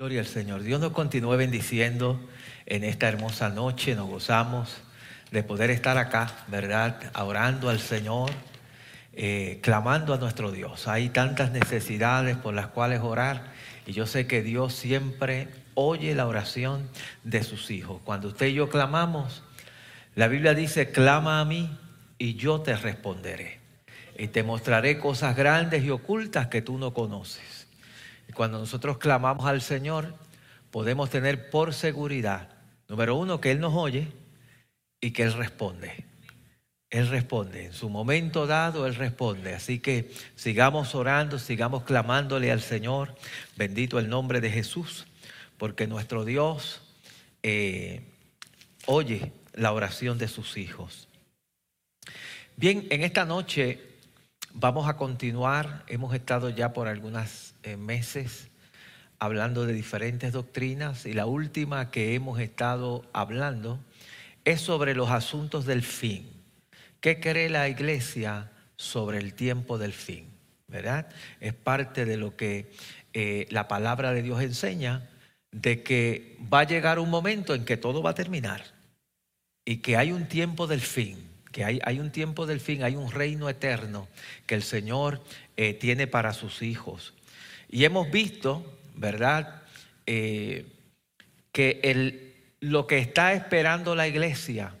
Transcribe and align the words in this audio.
Gloria 0.00 0.20
al 0.20 0.26
Señor. 0.26 0.62
Dios 0.62 0.80
nos 0.80 0.92
continúe 0.92 1.36
bendiciendo 1.36 2.18
en 2.64 2.84
esta 2.84 3.06
hermosa 3.06 3.50
noche. 3.50 3.94
Nos 3.94 4.08
gozamos 4.08 4.78
de 5.30 5.42
poder 5.42 5.68
estar 5.68 5.98
acá, 5.98 6.32
¿verdad? 6.48 7.12
Orando 7.20 7.68
al 7.68 7.80
Señor, 7.80 8.30
eh, 9.12 9.58
clamando 9.62 10.14
a 10.14 10.16
nuestro 10.16 10.52
Dios. 10.52 10.88
Hay 10.88 11.10
tantas 11.10 11.50
necesidades 11.52 12.38
por 12.38 12.54
las 12.54 12.68
cuales 12.68 13.00
orar 13.02 13.52
y 13.84 13.92
yo 13.92 14.06
sé 14.06 14.26
que 14.26 14.40
Dios 14.42 14.72
siempre 14.72 15.48
oye 15.74 16.14
la 16.14 16.26
oración 16.26 16.88
de 17.22 17.42
sus 17.42 17.70
hijos. 17.70 18.00
Cuando 18.02 18.28
usted 18.28 18.46
y 18.46 18.54
yo 18.54 18.70
clamamos, 18.70 19.42
la 20.14 20.28
Biblia 20.28 20.54
dice, 20.54 20.92
clama 20.92 21.40
a 21.40 21.44
mí 21.44 21.78
y 22.16 22.36
yo 22.36 22.62
te 22.62 22.74
responderé. 22.74 23.60
Y 24.16 24.28
te 24.28 24.44
mostraré 24.44 24.98
cosas 24.98 25.36
grandes 25.36 25.84
y 25.84 25.90
ocultas 25.90 26.46
que 26.46 26.62
tú 26.62 26.78
no 26.78 26.94
conoces. 26.94 27.59
Y 28.30 28.32
cuando 28.32 28.60
nosotros 28.60 28.98
clamamos 28.98 29.44
al 29.46 29.60
Señor, 29.60 30.14
podemos 30.70 31.10
tener 31.10 31.50
por 31.50 31.74
seguridad, 31.74 32.48
número 32.86 33.16
uno, 33.16 33.40
que 33.40 33.50
Él 33.50 33.58
nos 33.58 33.74
oye 33.74 34.06
y 35.00 35.10
que 35.10 35.24
Él 35.24 35.32
responde. 35.32 36.04
Él 36.90 37.08
responde, 37.08 37.64
en 37.64 37.72
su 37.72 37.88
momento 37.88 38.46
dado 38.46 38.86
Él 38.86 38.94
responde. 38.94 39.52
Así 39.52 39.80
que 39.80 40.12
sigamos 40.36 40.94
orando, 40.94 41.40
sigamos 41.40 41.82
clamándole 41.82 42.52
al 42.52 42.60
Señor. 42.60 43.16
Bendito 43.56 43.98
el 43.98 44.08
nombre 44.08 44.40
de 44.40 44.50
Jesús, 44.50 45.08
porque 45.58 45.88
nuestro 45.88 46.24
Dios 46.24 46.82
eh, 47.42 48.02
oye 48.86 49.32
la 49.54 49.72
oración 49.72 50.18
de 50.18 50.28
sus 50.28 50.56
hijos. 50.56 51.08
Bien, 52.54 52.86
en 52.90 53.02
esta 53.02 53.24
noche 53.24 53.80
vamos 54.52 54.88
a 54.88 54.96
continuar. 54.96 55.82
Hemos 55.88 56.14
estado 56.14 56.48
ya 56.50 56.72
por 56.72 56.86
algunas 56.86 57.49
meses 57.78 58.50
hablando 59.20 59.66
de 59.66 59.74
diferentes 59.74 60.32
doctrinas 60.32 61.04
y 61.06 61.12
la 61.12 61.26
última 61.26 61.90
que 61.90 62.14
hemos 62.14 62.40
estado 62.40 63.04
hablando 63.12 63.78
es 64.44 64.62
sobre 64.62 64.94
los 64.94 65.10
asuntos 65.10 65.66
del 65.66 65.82
fin. 65.82 66.26
¿Qué 67.00 67.20
cree 67.20 67.50
la 67.50 67.68
iglesia 67.68 68.50
sobre 68.76 69.18
el 69.18 69.34
tiempo 69.34 69.78
del 69.78 69.92
fin? 69.92 70.26
¿Verdad? 70.68 71.08
Es 71.40 71.52
parte 71.52 72.04
de 72.06 72.16
lo 72.16 72.36
que 72.36 72.72
eh, 73.12 73.46
la 73.50 73.68
palabra 73.68 74.12
de 74.12 74.22
Dios 74.22 74.40
enseña, 74.40 75.08
de 75.52 75.82
que 75.82 76.38
va 76.52 76.60
a 76.60 76.66
llegar 76.66 76.98
un 76.98 77.10
momento 77.10 77.54
en 77.54 77.64
que 77.64 77.76
todo 77.76 78.02
va 78.02 78.10
a 78.10 78.14
terminar 78.14 78.64
y 79.64 79.78
que 79.78 79.96
hay 79.96 80.12
un 80.12 80.28
tiempo 80.28 80.66
del 80.66 80.80
fin, 80.80 81.28
que 81.52 81.64
hay, 81.64 81.80
hay 81.84 81.98
un 81.98 82.10
tiempo 82.10 82.46
del 82.46 82.60
fin, 82.60 82.84
hay 82.84 82.96
un 82.96 83.10
reino 83.10 83.48
eterno 83.50 84.08
que 84.46 84.54
el 84.54 84.62
Señor 84.62 85.20
eh, 85.56 85.74
tiene 85.74 86.06
para 86.06 86.32
sus 86.32 86.62
hijos. 86.62 87.14
Y 87.70 87.84
hemos 87.84 88.10
visto, 88.10 88.78
¿verdad?, 88.96 89.62
eh, 90.06 90.66
que 91.52 92.56
lo 92.60 92.86
que 92.86 92.98
está 92.98 93.32
esperando 93.32 93.94
la 93.94 94.08
iglesia, 94.08 94.74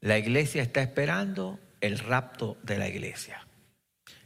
la 0.00 0.18
iglesia 0.18 0.62
está 0.62 0.82
esperando 0.82 1.58
el 1.80 1.98
rapto 1.98 2.58
de 2.62 2.78
la 2.78 2.88
iglesia, 2.88 3.46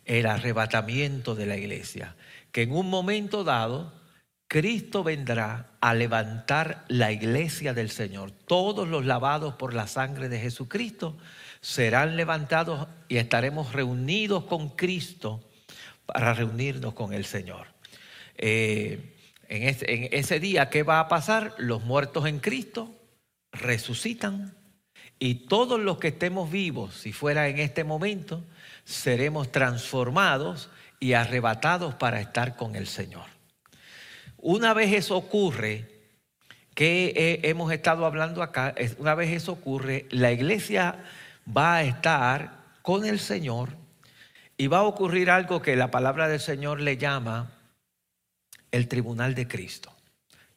el 0.04 0.26
arrebatamiento 0.26 1.34
de 1.34 1.46
la 1.46 1.56
iglesia, 1.56 2.16
que 2.50 2.62
en 2.62 2.72
un 2.72 2.90
momento 2.90 3.44
dado 3.44 3.92
Cristo 4.48 5.02
vendrá 5.02 5.70
a 5.80 5.94
levantar 5.94 6.84
la 6.88 7.10
iglesia 7.10 7.72
del 7.72 7.88
Señor. 7.88 8.32
Todos 8.32 8.86
los 8.86 9.06
lavados 9.06 9.54
por 9.54 9.72
la 9.72 9.86
sangre 9.86 10.28
de 10.28 10.40
Jesucristo 10.40 11.16
serán 11.62 12.16
levantados 12.16 12.86
y 13.08 13.16
estaremos 13.16 13.72
reunidos 13.72 14.44
con 14.44 14.70
Cristo 14.70 15.40
para 16.04 16.34
reunirnos 16.34 16.92
con 16.92 17.14
el 17.14 17.24
Señor. 17.24 17.71
Eh, 18.36 19.14
en, 19.48 20.08
ese, 20.12 20.40
día, 20.40 20.70
¿qué 20.70 20.82
va 20.82 21.00
a 21.00 21.08
pasar? 21.08 21.54
Los 21.58 21.84
muertos 21.84 22.26
en 22.26 22.38
Cristo 22.38 22.94
resucitan 23.52 24.56
y 25.18 25.46
todos 25.46 25.78
los 25.78 25.98
que 25.98 26.08
estemos 26.08 26.50
vivos, 26.50 26.94
si 26.94 27.12
fuera 27.12 27.48
en 27.48 27.58
este 27.58 27.84
momento, 27.84 28.44
seremos 28.84 29.52
transformados 29.52 30.70
y 31.00 31.12
arrebatados 31.12 31.94
para 31.94 32.20
estar 32.20 32.56
con 32.56 32.76
el 32.76 32.86
Señor. 32.86 33.26
Una 34.38 34.74
vez 34.74 34.92
eso 34.92 35.16
ocurre, 35.16 35.88
que 36.74 37.40
hemos 37.42 37.70
estado 37.72 38.06
hablando 38.06 38.42
acá, 38.42 38.74
una 38.98 39.14
vez 39.14 39.30
eso 39.30 39.52
ocurre, 39.52 40.06
la 40.10 40.32
iglesia 40.32 41.04
va 41.46 41.76
a 41.76 41.82
estar 41.84 42.62
con 42.80 43.04
el 43.04 43.20
Señor 43.20 43.76
y 44.56 44.66
va 44.66 44.78
a 44.78 44.84
ocurrir 44.84 45.30
algo 45.30 45.60
que 45.60 45.76
la 45.76 45.90
palabra 45.90 46.28
del 46.28 46.40
Señor 46.40 46.80
le 46.80 46.96
llama 46.96 47.50
el 48.72 48.88
tribunal 48.88 49.34
de 49.34 49.46
Cristo, 49.46 49.92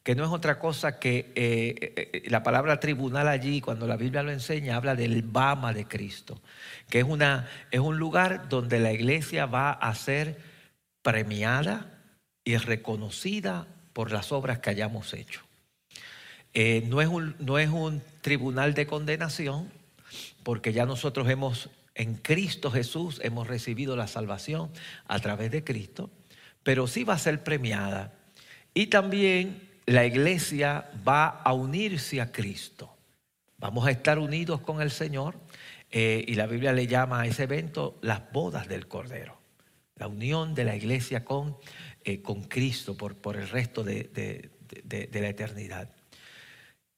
que 0.02 0.14
no 0.14 0.24
es 0.24 0.30
otra 0.30 0.58
cosa 0.58 0.98
que 0.98 1.32
eh, 1.34 2.10
eh, 2.14 2.22
la 2.28 2.42
palabra 2.42 2.80
tribunal 2.80 3.28
allí, 3.28 3.60
cuando 3.60 3.86
la 3.86 3.96
Biblia 3.96 4.22
lo 4.22 4.32
enseña, 4.32 4.76
habla 4.76 4.96
del 4.96 5.22
Bama 5.22 5.72
de 5.72 5.86
Cristo, 5.86 6.40
que 6.88 7.00
es, 7.00 7.04
una, 7.04 7.48
es 7.70 7.80
un 7.80 7.98
lugar 7.98 8.48
donde 8.48 8.80
la 8.80 8.92
iglesia 8.92 9.46
va 9.46 9.70
a 9.70 9.94
ser 9.94 10.38
premiada 11.02 11.92
y 12.44 12.56
reconocida 12.56 13.66
por 13.92 14.10
las 14.10 14.32
obras 14.32 14.58
que 14.58 14.70
hayamos 14.70 15.12
hecho. 15.14 15.42
Eh, 16.54 16.84
no, 16.86 17.02
es 17.02 17.08
un, 17.08 17.36
no 17.38 17.58
es 17.58 17.68
un 17.68 18.02
tribunal 18.22 18.72
de 18.72 18.86
condenación, 18.86 19.70
porque 20.42 20.72
ya 20.72 20.86
nosotros 20.86 21.28
hemos, 21.28 21.68
en 21.94 22.14
Cristo 22.14 22.70
Jesús, 22.70 23.20
hemos 23.22 23.46
recibido 23.46 23.94
la 23.94 24.06
salvación 24.06 24.70
a 25.06 25.18
través 25.18 25.50
de 25.50 25.64
Cristo 25.64 26.10
pero 26.66 26.88
sí 26.88 27.04
va 27.04 27.14
a 27.14 27.18
ser 27.18 27.44
premiada. 27.44 28.12
Y 28.74 28.88
también 28.88 29.70
la 29.86 30.04
iglesia 30.04 30.90
va 31.06 31.28
a 31.28 31.52
unirse 31.52 32.20
a 32.20 32.32
Cristo. 32.32 32.92
Vamos 33.56 33.86
a 33.86 33.92
estar 33.92 34.18
unidos 34.18 34.62
con 34.62 34.82
el 34.82 34.90
Señor 34.90 35.36
eh, 35.92 36.24
y 36.26 36.34
la 36.34 36.48
Biblia 36.48 36.72
le 36.72 36.88
llama 36.88 37.20
a 37.20 37.26
ese 37.28 37.44
evento 37.44 38.00
las 38.02 38.32
bodas 38.32 38.66
del 38.66 38.88
Cordero. 38.88 39.38
La 39.94 40.08
unión 40.08 40.56
de 40.56 40.64
la 40.64 40.74
iglesia 40.74 41.24
con, 41.24 41.56
eh, 42.02 42.20
con 42.20 42.42
Cristo 42.42 42.96
por, 42.96 43.14
por, 43.14 43.36
el 43.36 43.48
resto 43.48 43.84
de, 43.84 44.50
de 44.82 45.20
la 45.20 45.28
eternidad. 45.28 45.88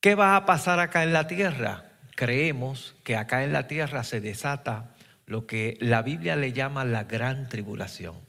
¿Qué 0.01 0.15
va 0.15 0.37
a 0.37 0.47
pasar 0.47 0.81
acá 0.81 1.03
en 1.03 1.13
la 1.13 1.27
tierra? 1.27 1.93
Creemos 2.17 2.97
que 3.05 3.17
acá 3.17 3.45
en 3.45 3.53
la 3.53 3.67
tierra 3.67 4.03
se 4.03 4.23
desata 4.23 4.95
lo 5.27 5.47
que 5.47 5.77
la 5.83 6.01
Biblia 6.01 6.37
le 6.37 6.55
llama 6.55 6.87
la 6.87 7.05
gran 7.05 7.51
tribulación 7.51 8.28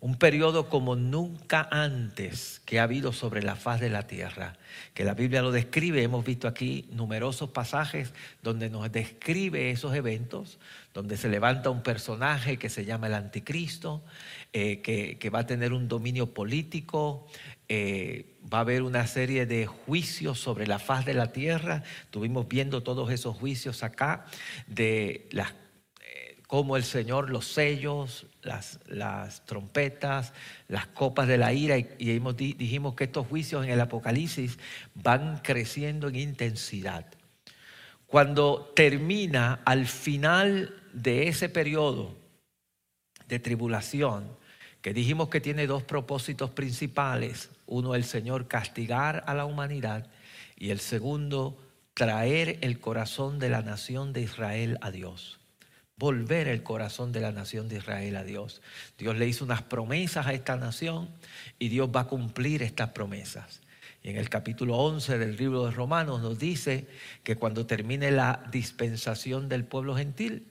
un 0.00 0.16
periodo 0.16 0.68
como 0.68 0.94
nunca 0.94 1.68
antes 1.70 2.60
que 2.64 2.78
ha 2.78 2.84
habido 2.84 3.12
sobre 3.12 3.42
la 3.42 3.56
faz 3.56 3.80
de 3.80 3.90
la 3.90 4.06
tierra, 4.06 4.56
que 4.94 5.04
la 5.04 5.14
Biblia 5.14 5.42
lo 5.42 5.50
describe, 5.50 6.02
hemos 6.02 6.24
visto 6.24 6.46
aquí 6.46 6.86
numerosos 6.92 7.50
pasajes 7.50 8.12
donde 8.42 8.70
nos 8.70 8.90
describe 8.92 9.70
esos 9.70 9.94
eventos, 9.94 10.58
donde 10.94 11.16
se 11.16 11.28
levanta 11.28 11.70
un 11.70 11.82
personaje 11.82 12.58
que 12.58 12.70
se 12.70 12.84
llama 12.84 13.08
el 13.08 13.14
anticristo, 13.14 14.04
eh, 14.52 14.80
que, 14.82 15.30
va 15.30 15.40
a 15.40 15.46
tener 15.46 15.72
un 15.72 15.88
dominio 15.88 16.32
político, 16.32 17.26
eh, 17.68 18.36
va 18.52 18.58
a 18.58 18.60
haber 18.62 18.82
una 18.82 19.06
serie 19.06 19.46
de 19.46 19.66
juicios 19.66 20.38
sobre 20.38 20.66
la 20.66 20.78
faz 20.78 21.04
de 21.04 21.14
la 21.14 21.32
tierra, 21.32 21.82
estuvimos 22.04 22.46
viendo 22.46 22.82
todos 22.82 23.10
esos 23.10 23.36
juicios 23.36 23.82
acá, 23.82 24.26
de 24.68 25.28
las 25.32 25.52
como 26.48 26.78
el 26.78 26.82
Señor 26.82 27.28
los 27.28 27.46
sellos, 27.46 28.24
las, 28.40 29.42
trompetas, 29.44 30.32
las 30.66 30.86
copas 30.86 31.28
de 31.28 31.36
la 31.36 31.52
ira, 31.52 31.76
y, 31.76 31.84
dijimos 31.98 32.94
que 32.94 33.04
estos 33.04 33.26
juicios 33.26 33.66
en 33.66 33.70
el 33.70 33.80
Apocalipsis 33.82 34.58
van 34.94 35.40
creciendo 35.42 36.08
en 36.08 36.16
intensidad. 36.16 37.04
Cuando 38.06 38.72
termina 38.74 39.60
al 39.66 39.86
final 39.86 40.74
de 40.94 41.28
ese 41.28 41.50
periodo 41.50 42.16
de 43.28 43.38
tribulación, 43.38 44.26
que 44.80 44.94
dijimos 44.94 45.28
que 45.28 45.42
tiene 45.42 45.66
dos 45.66 45.82
propósitos 45.82 46.48
principales, 46.48 47.50
uno 47.66 47.94
el 47.94 48.04
Señor 48.04 48.48
castigar 48.48 49.22
a 49.26 49.34
la 49.34 49.44
humanidad 49.44 50.06
y 50.56 50.70
el 50.70 50.80
segundo 50.80 51.58
traer 51.92 52.56
el 52.62 52.80
corazón 52.80 53.38
de 53.38 53.50
la 53.50 53.60
nación 53.60 54.14
de 54.14 54.22
Israel 54.22 54.78
a 54.80 54.90
Dios 54.90 55.37
volver 55.98 56.48
el 56.48 56.62
corazón 56.62 57.12
de 57.12 57.20
la 57.20 57.32
nación 57.32 57.68
de 57.68 57.76
Israel 57.76 58.16
a 58.16 58.24
Dios. 58.24 58.62
Dios 58.96 59.16
le 59.16 59.26
hizo 59.26 59.44
unas 59.44 59.62
promesas 59.62 60.26
a 60.26 60.32
esta 60.32 60.56
nación 60.56 61.08
y 61.58 61.68
Dios 61.68 61.90
va 61.94 62.02
a 62.02 62.06
cumplir 62.06 62.62
estas 62.62 62.90
promesas. 62.90 63.60
Y 64.02 64.10
en 64.10 64.16
el 64.16 64.28
capítulo 64.28 64.76
11 64.76 65.18
del 65.18 65.36
libro 65.36 65.66
de 65.66 65.72
Romanos 65.72 66.22
nos 66.22 66.38
dice 66.38 66.86
que 67.24 67.36
cuando 67.36 67.66
termine 67.66 68.12
la 68.12 68.44
dispensación 68.52 69.48
del 69.48 69.64
pueblo 69.64 69.96
gentil, 69.96 70.46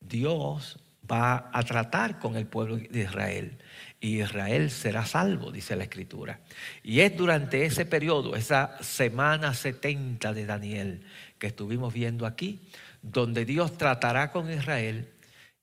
Dios 0.00 0.78
va 1.10 1.50
a 1.52 1.62
tratar 1.62 2.18
con 2.18 2.36
el 2.36 2.46
pueblo 2.46 2.76
de 2.76 3.00
Israel 3.00 3.58
y 4.00 4.20
Israel 4.20 4.70
será 4.70 5.04
salvo, 5.04 5.50
dice 5.50 5.76
la 5.76 5.84
escritura. 5.84 6.40
Y 6.82 7.00
es 7.00 7.16
durante 7.16 7.64
ese 7.64 7.84
periodo, 7.84 8.36
esa 8.36 8.76
semana 8.82 9.54
70 9.54 10.32
de 10.32 10.46
Daniel 10.46 11.02
que 11.38 11.48
estuvimos 11.48 11.92
viendo 11.92 12.26
aquí, 12.26 12.60
donde 13.02 13.44
Dios 13.44 13.76
tratará 13.78 14.30
con 14.32 14.50
Israel 14.50 15.08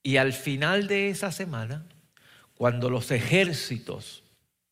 y 0.04 0.18
al 0.18 0.34
final 0.34 0.88
de 0.88 1.10
esa 1.10 1.32
semana, 1.32 1.86
cuando 2.56 2.90
los 2.90 3.12
ejércitos 3.12 4.24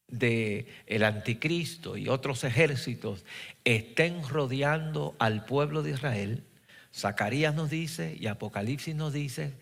de 0.07 0.67
el 0.85 1.03
anticristo 1.03 1.97
y 1.97 2.07
otros 2.07 2.43
ejércitos 2.43 3.25
estén 3.63 4.27
rodeando 4.27 5.15
al 5.19 5.45
pueblo 5.45 5.83
de 5.83 5.91
Israel, 5.91 6.43
Zacarías 6.93 7.53
nos 7.53 7.69
dice 7.69 8.15
y 8.17 8.27
Apocalipsis 8.27 8.95
nos 8.95 9.11
dice 9.11 9.53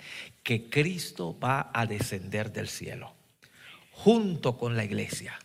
que 0.43 0.69
Cristo 0.69 1.37
va 1.39 1.71
a 1.73 1.87
descender 1.87 2.51
del 2.51 2.67
cielo 2.67 3.15
junto 3.91 4.57
con 4.57 4.77
la 4.77 4.83
iglesia 4.83 5.39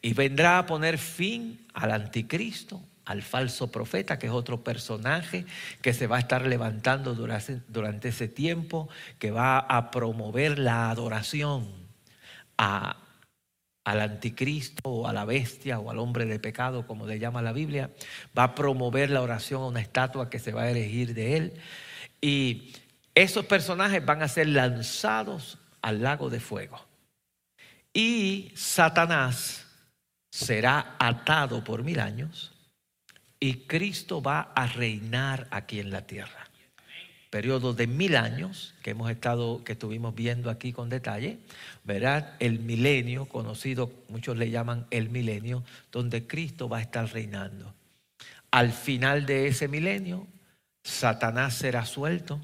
y 0.00 0.14
vendrá 0.14 0.58
a 0.58 0.66
poner 0.66 0.96
fin 0.98 1.66
al 1.74 1.90
anticristo, 1.90 2.80
al 3.08 3.22
falso 3.22 3.72
profeta, 3.72 4.18
que 4.18 4.26
es 4.26 4.32
otro 4.32 4.62
personaje 4.62 5.46
que 5.80 5.94
se 5.94 6.06
va 6.06 6.16
a 6.16 6.20
estar 6.20 6.46
levantando 6.46 7.14
durante, 7.14 7.62
durante 7.68 8.08
ese 8.08 8.28
tiempo, 8.28 8.90
que 9.18 9.30
va 9.30 9.58
a 9.58 9.90
promover 9.90 10.58
la 10.58 10.90
adoración 10.90 11.66
a 12.58 12.98
al 13.84 14.02
anticristo 14.02 14.82
o 14.84 15.08
a 15.08 15.14
la 15.14 15.24
bestia 15.24 15.78
o 15.78 15.90
al 15.90 15.98
hombre 15.98 16.26
de 16.26 16.38
pecado, 16.38 16.86
como 16.86 17.06
le 17.06 17.18
llama 17.18 17.40
la 17.40 17.52
Biblia, 17.52 17.90
va 18.38 18.42
a 18.42 18.54
promover 18.54 19.08
la 19.08 19.22
oración 19.22 19.62
a 19.62 19.66
una 19.68 19.80
estatua 19.80 20.28
que 20.28 20.38
se 20.38 20.52
va 20.52 20.64
a 20.64 20.70
elegir 20.70 21.14
de 21.14 21.38
él. 21.38 21.54
Y 22.20 22.74
esos 23.14 23.46
personajes 23.46 24.04
van 24.04 24.22
a 24.22 24.28
ser 24.28 24.48
lanzados 24.48 25.56
al 25.80 26.02
lago 26.02 26.28
de 26.28 26.40
fuego. 26.40 26.84
Y 27.94 28.52
Satanás 28.54 29.64
será 30.30 30.96
atado 30.98 31.64
por 31.64 31.82
mil 31.82 32.00
años 32.00 32.52
y 33.40 33.66
Cristo 33.66 34.20
va 34.20 34.52
a 34.54 34.66
reinar 34.66 35.48
aquí 35.50 35.80
en 35.80 35.90
la 35.90 36.06
tierra 36.06 36.48
periodo 37.30 37.74
de 37.74 37.86
mil 37.86 38.16
años 38.16 38.74
que 38.82 38.90
hemos 38.90 39.10
estado, 39.10 39.62
que 39.64 39.72
estuvimos 39.72 40.14
viendo 40.14 40.50
aquí 40.50 40.72
con 40.72 40.88
detalle, 40.88 41.38
¿verdad? 41.84 42.36
El 42.38 42.60
milenio, 42.60 43.26
conocido, 43.26 43.92
muchos 44.08 44.36
le 44.36 44.50
llaman 44.50 44.86
el 44.90 45.10
milenio, 45.10 45.62
donde 45.92 46.26
Cristo 46.26 46.68
va 46.68 46.78
a 46.78 46.82
estar 46.82 47.10
reinando. 47.12 47.74
Al 48.50 48.72
final 48.72 49.26
de 49.26 49.48
ese 49.48 49.68
milenio, 49.68 50.26
Satanás 50.82 51.54
será 51.54 51.84
suelto 51.84 52.40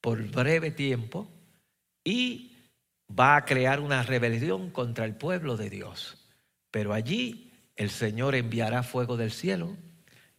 por 0.00 0.22
breve 0.28 0.72
tiempo 0.72 1.30
y 2.02 2.56
va 3.08 3.36
a 3.36 3.44
crear 3.44 3.80
una 3.80 4.02
rebelión 4.02 4.70
contra 4.70 5.04
el 5.04 5.14
pueblo 5.14 5.56
de 5.56 5.70
Dios. 5.70 6.16
Pero 6.72 6.92
allí 6.92 7.52
el 7.76 7.90
Señor 7.90 8.34
enviará 8.34 8.82
fuego 8.82 9.16
del 9.16 9.30
cielo 9.30 9.76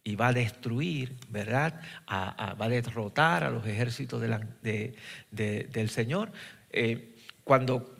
y 0.04 0.16
va 0.16 0.28
a 0.28 0.32
destruir, 0.32 1.16
¿verdad? 1.28 1.80
va 2.10 2.54
a 2.58 2.68
derrotar 2.68 3.44
a 3.44 3.50
los 3.50 3.66
ejércitos 3.66 4.20
del 4.20 5.88
Señor. 5.88 6.32
Eh, 6.70 7.14
cuando, 7.44 7.96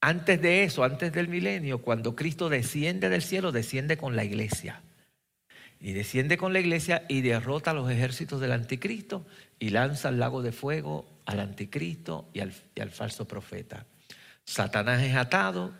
antes 0.00 0.40
de 0.40 0.64
eso, 0.64 0.84
antes 0.84 1.12
del 1.12 1.28
milenio, 1.28 1.82
cuando 1.82 2.16
Cristo 2.16 2.48
desciende 2.48 3.08
del 3.08 3.22
cielo, 3.22 3.52
desciende 3.52 3.96
con 3.96 4.16
la 4.16 4.24
iglesia. 4.24 4.82
Y 5.80 5.92
desciende 5.92 6.38
con 6.38 6.54
la 6.54 6.60
iglesia 6.60 7.04
y 7.08 7.20
derrota 7.20 7.72
a 7.72 7.74
los 7.74 7.90
ejércitos 7.90 8.40
del 8.40 8.52
anticristo 8.52 9.26
y 9.58 9.70
lanza 9.70 10.08
al 10.08 10.18
lago 10.18 10.40
de 10.40 10.52
fuego 10.52 11.14
al 11.26 11.40
anticristo 11.40 12.28
y 12.32 12.40
al, 12.40 12.52
y 12.74 12.80
al 12.80 12.90
falso 12.90 13.26
profeta. 13.26 13.86
Satanás 14.44 15.02
es 15.02 15.14
atado, 15.14 15.74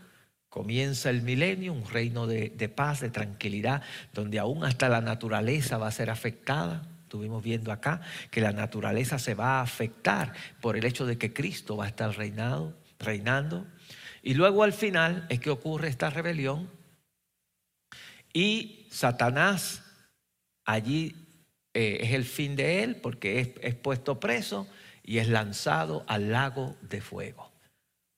Comienza 0.54 1.10
el 1.10 1.22
milenio, 1.22 1.72
un 1.72 1.84
reino 1.84 2.28
de, 2.28 2.68
paz, 2.68 3.00
de 3.00 3.10
tranquilidad, 3.10 3.82
donde 4.12 4.38
aún 4.38 4.62
hasta 4.62 4.88
la 4.88 5.00
naturaleza 5.00 5.78
va 5.78 5.88
a 5.88 5.90
ser 5.90 6.10
afectada. 6.10 6.86
Estuvimos 7.02 7.42
viendo 7.42 7.72
acá 7.72 8.00
que 8.30 8.40
la 8.40 8.52
naturaleza 8.52 9.18
se 9.18 9.34
va 9.34 9.58
a 9.58 9.62
afectar 9.62 10.32
por 10.60 10.76
el 10.76 10.84
hecho 10.84 11.06
de 11.06 11.18
que 11.18 11.32
Cristo 11.32 11.76
va 11.76 11.86
a 11.86 11.88
estar 11.88 12.16
reinado, 12.16 12.72
reinando. 13.00 13.66
Y 14.22 14.34
luego 14.34 14.62
al 14.62 14.72
final 14.72 15.26
es 15.28 15.40
que 15.40 15.50
ocurre 15.50 15.88
esta 15.88 16.08
rebelión 16.08 16.70
y 18.32 18.86
Satanás 18.92 19.82
allí 20.64 21.16
eh, 21.74 21.98
es 22.00 22.12
el 22.12 22.24
fin 22.24 22.54
de 22.54 22.84
él 22.84 22.94
porque 22.94 23.40
es, 23.40 23.50
es 23.60 23.74
puesto 23.74 24.20
preso 24.20 24.68
y 25.02 25.18
es 25.18 25.26
lanzado 25.26 26.04
al 26.06 26.30
lago 26.30 26.76
de 26.80 27.00
fuego. 27.00 27.50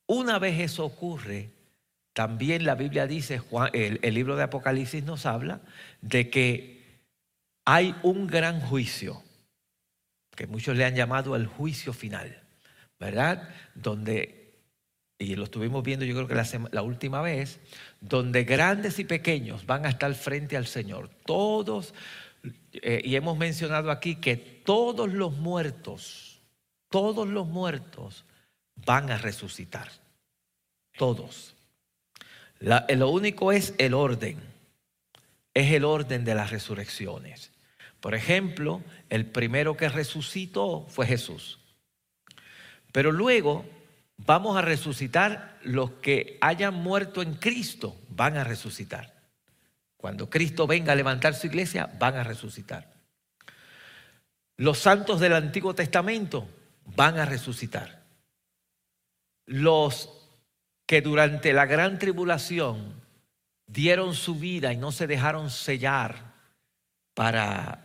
Una 0.07 0.39
vez 0.39 0.61
eso 0.61 0.85
ocurre, 0.85 1.56
también 2.17 2.65
la 2.65 2.77
Biblia 2.77 3.07
dice, 3.07 3.43
el, 3.75 4.01
el 4.01 4.15
libro 4.15 4.37
de 4.37 4.45
Apocalipsis 4.45 5.05
nos 5.05 5.27
habla 5.27 5.61
de 6.01 6.31
que 6.31 7.03
hay 7.67 7.95
un 8.03 8.27
gran 8.27 8.63
juicio, 8.63 9.23
que 10.35 10.47
muchos 10.47 10.79
le 10.79 10.87
han 10.87 10.95
llamado 10.95 11.37
el 11.37 11.47
juicio 11.47 11.93
final, 11.93 12.43
¿verdad? 12.99 13.47
Donde, 13.75 14.63
y 15.19 15.37
lo 15.37 15.45
estuvimos 15.45 15.85
viendo 15.85 16.07
yo 16.07 16.15
creo 16.15 16.27
que 16.27 16.35
la, 16.35 16.69
la, 16.73 16.81
última 16.81 17.21
vez, 17.21 17.61
donde 18.01 18.45
grandes 18.45 18.99
y 18.99 19.05
pequeños 19.05 19.67
van 19.67 19.85
a 19.85 19.91
estar 19.91 20.15
frente 20.15 20.57
al 20.57 20.67
Señor. 20.67 21.11
Todos, 21.27 21.93
eh, 22.73 23.03
y 23.05 23.15
hemos 23.17 23.37
mencionado 23.37 23.91
aquí 23.91 24.17
que 24.17 24.39
todos 24.39 25.13
los 25.13 25.37
muertos, 25.37 26.41
todos 26.89 27.29
los 27.29 27.47
muertos 27.47 28.25
van 28.75 29.11
a 29.11 29.19
resucitar. 29.19 29.91
Todos 30.97 31.56
lo 32.61 33.11
único 33.11 33.53
es 33.53 33.75
el 33.79 33.95
orden. 33.95 34.39
Es 35.55 35.73
el 35.73 35.85
orden 35.85 36.25
de 36.25 36.35
las 36.35 36.51
resurrecciones. 36.51 37.53
Por 38.01 38.15
ejemplo, 38.15 38.83
el 39.09 39.27
primero 39.27 39.77
que 39.77 39.89
resucitó 39.89 40.87
fue 40.89 41.07
Jesús. 41.07 41.59
Pero 42.93 43.13
luego 43.13 43.65
vamos 44.17 44.57
a 44.57 44.63
resucitar 44.63 45.59
los 45.63 45.93
que 45.93 46.39
hayan 46.41 46.75
muerto 46.75 47.23
en 47.23 47.35
Cristo, 47.35 47.97
van 48.09 48.37
a 48.37 48.45
resucitar. 48.45 49.15
Cuando 49.97 50.31
Cristo 50.31 50.67
venga 50.67 50.93
a 50.93 50.97
levantar 50.97 51.35
su 51.35 51.47
iglesia, 51.47 51.91
van 51.99 52.17
a 52.17 52.25
resucitar. 52.25 52.95
Los 54.57 54.79
santos 54.79 55.21
del 55.21 55.35
Antiguo 55.35 55.75
Testamento 55.75 56.49
van 56.85 57.19
a 57.19 57.27
resucitar. 57.27 58.03
Los 59.47 60.26
que 60.87 61.03
durante 61.03 61.53
la 61.53 61.67
gran 61.67 61.99
tribulación 61.99 63.03
dieron 63.67 64.15
su 64.15 64.37
vida 64.37 64.73
y 64.73 64.77
no 64.77 64.93
se 64.93 65.09
dejaron 65.09 65.51
sellar 65.51 66.35
para 67.15 67.83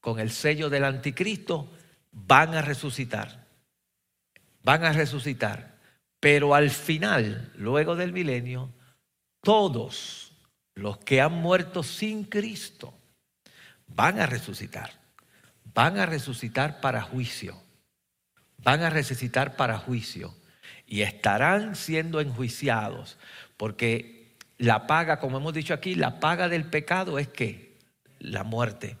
con 0.00 0.18
el 0.18 0.32
sello 0.32 0.68
del 0.68 0.82
anticristo, 0.82 1.70
van 2.10 2.56
a 2.56 2.62
resucitar. 2.62 3.46
Van 4.64 4.84
a 4.84 4.92
resucitar. 4.92 5.78
Pero 6.18 6.56
al 6.56 6.70
final, 6.70 7.52
luego 7.54 7.94
del 7.94 8.12
milenio, 8.12 8.72
todos 9.40 10.32
los 10.74 10.98
que 10.98 11.20
han 11.20 11.34
muerto 11.34 11.84
sin 11.84 12.24
Cristo 12.24 12.98
van 13.86 14.18
a 14.18 14.26
resucitar. 14.26 14.90
Van 15.72 15.98
a 15.98 16.06
resucitar 16.06 16.80
para 16.80 17.02
juicio. 17.02 17.62
Van 18.58 18.82
a 18.82 18.90
resucitar 18.90 19.54
para 19.54 19.78
juicio 19.78 20.34
y 20.92 21.00
estarán 21.00 21.74
siendo 21.74 22.20
enjuiciados, 22.20 23.16
porque 23.56 24.36
la 24.58 24.86
paga, 24.86 25.20
como 25.20 25.38
hemos 25.38 25.54
dicho 25.54 25.72
aquí, 25.72 25.94
la 25.94 26.20
paga 26.20 26.50
del 26.50 26.66
pecado 26.66 27.18
es 27.18 27.28
que 27.28 27.78
la 28.18 28.44
muerte. 28.44 28.98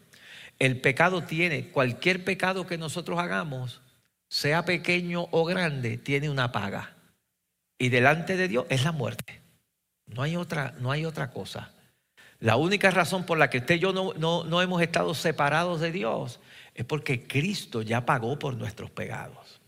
El 0.58 0.80
pecado 0.80 1.24
tiene, 1.24 1.68
cualquier 1.68 2.24
pecado 2.24 2.66
que 2.66 2.78
nosotros 2.78 3.18
hagamos, 3.18 3.82
sea 4.30 4.64
pequeño 4.64 5.28
o 5.32 5.44
grande, 5.44 5.98
tiene 5.98 6.30
una 6.30 6.50
paga. 6.50 6.96
Y 7.76 7.90
delante 7.90 8.38
de 8.38 8.48
Dios 8.48 8.64
es 8.70 8.84
la 8.84 8.92
muerte. 8.92 9.42
No 10.06 10.22
hay 10.22 10.36
otra, 10.36 10.74
no 10.78 10.92
hay 10.92 11.04
otra 11.04 11.30
cosa. 11.30 11.74
La 12.38 12.56
única 12.56 12.90
razón 12.90 13.26
por 13.26 13.36
la 13.36 13.50
que 13.50 13.58
usted 13.58 13.74
y 13.74 13.80
yo 13.80 13.92
no, 13.92 14.14
no, 14.14 14.44
no 14.44 14.62
hemos 14.62 14.80
estado 14.80 15.12
separados 15.12 15.82
de 15.82 15.92
Dios 15.92 16.40
es 16.74 16.86
porque 16.86 17.26
Cristo 17.26 17.82
ya 17.82 18.06
pagó 18.06 18.38
por 18.38 18.54
nuestros 18.54 18.90
pecados. 18.90 19.61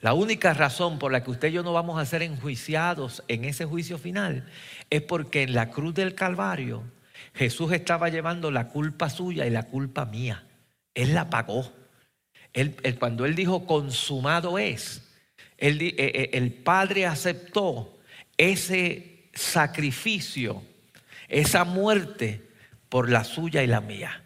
La 0.00 0.14
única 0.14 0.54
razón 0.54 0.98
por 0.98 1.12
la 1.12 1.22
que 1.22 1.30
usted 1.30 1.48
y 1.48 1.52
yo 1.52 1.62
no 1.62 1.74
vamos 1.74 2.00
a 2.00 2.06
ser 2.06 2.22
enjuiciados 2.22 3.22
en 3.28 3.44
ese 3.44 3.66
juicio 3.66 3.98
final 3.98 4.48
es 4.88 5.02
porque 5.02 5.42
en 5.42 5.54
la 5.54 5.70
cruz 5.70 5.94
del 5.94 6.14
Calvario 6.14 6.84
Jesús 7.34 7.72
estaba 7.72 8.08
llevando 8.08 8.50
la 8.50 8.68
culpa 8.68 9.10
suya 9.10 9.46
y 9.46 9.50
la 9.50 9.64
culpa 9.64 10.06
mía. 10.06 10.46
Él 10.94 11.14
la 11.14 11.28
pagó. 11.28 11.72
Él, 12.52 12.74
cuando 12.98 13.26
él 13.26 13.34
dijo 13.34 13.66
consumado 13.66 14.58
es, 14.58 15.06
eh, 15.58 15.76
eh, 15.78 16.30
el 16.32 16.52
Padre 16.52 17.06
aceptó 17.06 17.98
ese 18.36 19.28
sacrificio, 19.34 20.62
esa 21.28 21.64
muerte 21.64 22.48
por 22.88 23.10
la 23.10 23.22
suya 23.22 23.62
y 23.62 23.66
la 23.66 23.82
mía. 23.82 24.24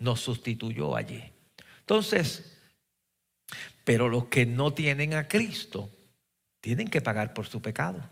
Nos 0.00 0.20
sustituyó 0.20 0.96
allí. 0.96 1.22
Entonces, 1.78 2.51
pero 3.84 4.08
los 4.08 4.26
que 4.26 4.46
no 4.46 4.72
tienen 4.72 5.14
a 5.14 5.28
Cristo 5.28 5.90
tienen 6.60 6.88
que 6.88 7.00
pagar 7.00 7.34
por 7.34 7.46
su 7.46 7.60
pecado. 7.60 8.08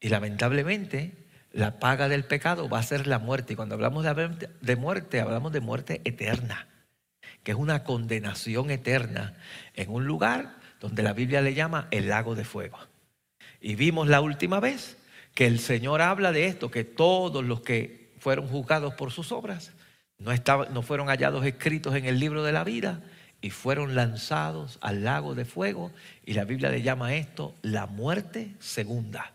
Y 0.00 0.08
lamentablemente 0.08 1.22
la 1.52 1.78
paga 1.78 2.08
del 2.08 2.24
pecado 2.24 2.68
va 2.68 2.78
a 2.78 2.82
ser 2.82 3.06
la 3.06 3.18
muerte. 3.18 3.52
Y 3.52 3.56
cuando 3.56 3.74
hablamos 3.74 4.04
de 4.04 4.76
muerte, 4.76 5.20
hablamos 5.20 5.52
de 5.52 5.60
muerte 5.60 6.00
eterna, 6.04 6.68
que 7.42 7.52
es 7.52 7.58
una 7.58 7.84
condenación 7.84 8.70
eterna 8.70 9.34
en 9.74 9.90
un 9.90 10.06
lugar 10.06 10.56
donde 10.80 11.02
la 11.02 11.12
Biblia 11.12 11.40
le 11.40 11.54
llama 11.54 11.88
el 11.90 12.08
lago 12.08 12.34
de 12.34 12.44
fuego. 12.44 12.78
Y 13.60 13.76
vimos 13.76 14.08
la 14.08 14.20
última 14.20 14.60
vez 14.60 14.98
que 15.34 15.46
el 15.46 15.60
Señor 15.60 16.02
habla 16.02 16.32
de 16.32 16.46
esto, 16.46 16.70
que 16.70 16.84
todos 16.84 17.44
los 17.44 17.60
que 17.60 18.12
fueron 18.18 18.48
juzgados 18.48 18.94
por 18.94 19.12
sus 19.12 19.32
obras 19.32 19.72
no, 20.18 20.32
estaban, 20.32 20.72
no 20.74 20.82
fueron 20.82 21.08
hallados 21.08 21.44
escritos 21.46 21.94
en 21.94 22.04
el 22.04 22.18
libro 22.18 22.42
de 22.42 22.52
la 22.52 22.64
vida 22.64 23.02
y 23.42 23.50
fueron 23.50 23.94
lanzados 23.94 24.78
al 24.80 25.04
lago 25.04 25.34
de 25.34 25.44
fuego. 25.44 25.90
Y 26.24 26.32
la 26.34 26.44
Biblia 26.44 26.70
le 26.70 26.80
llama 26.80 27.08
a 27.08 27.14
esto 27.16 27.54
la 27.60 27.86
muerte 27.86 28.54
segunda. 28.60 29.32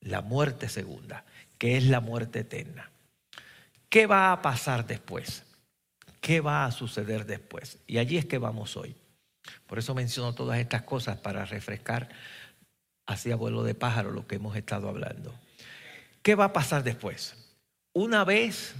La 0.00 0.22
muerte 0.22 0.68
segunda, 0.70 1.24
que 1.58 1.76
es 1.76 1.84
la 1.84 2.00
muerte 2.00 2.40
eterna. 2.40 2.90
¿Qué 3.90 4.06
va 4.06 4.32
a 4.32 4.40
pasar 4.40 4.86
después? 4.86 5.44
¿Qué 6.20 6.40
va 6.40 6.64
a 6.64 6.72
suceder 6.72 7.26
después? 7.26 7.78
Y 7.86 7.98
allí 7.98 8.16
es 8.16 8.24
que 8.24 8.38
vamos 8.38 8.76
hoy. 8.76 8.96
Por 9.66 9.78
eso 9.78 9.94
menciono 9.94 10.34
todas 10.34 10.58
estas 10.58 10.82
cosas 10.82 11.18
para 11.18 11.44
refrescar 11.44 12.08
hacia 13.06 13.36
vuelo 13.36 13.62
de 13.62 13.74
pájaro 13.74 14.10
lo 14.10 14.26
que 14.26 14.36
hemos 14.36 14.56
estado 14.56 14.88
hablando. 14.88 15.34
¿Qué 16.22 16.34
va 16.34 16.46
a 16.46 16.52
pasar 16.52 16.82
después? 16.82 17.34
Una 17.92 18.24
vez 18.24 18.74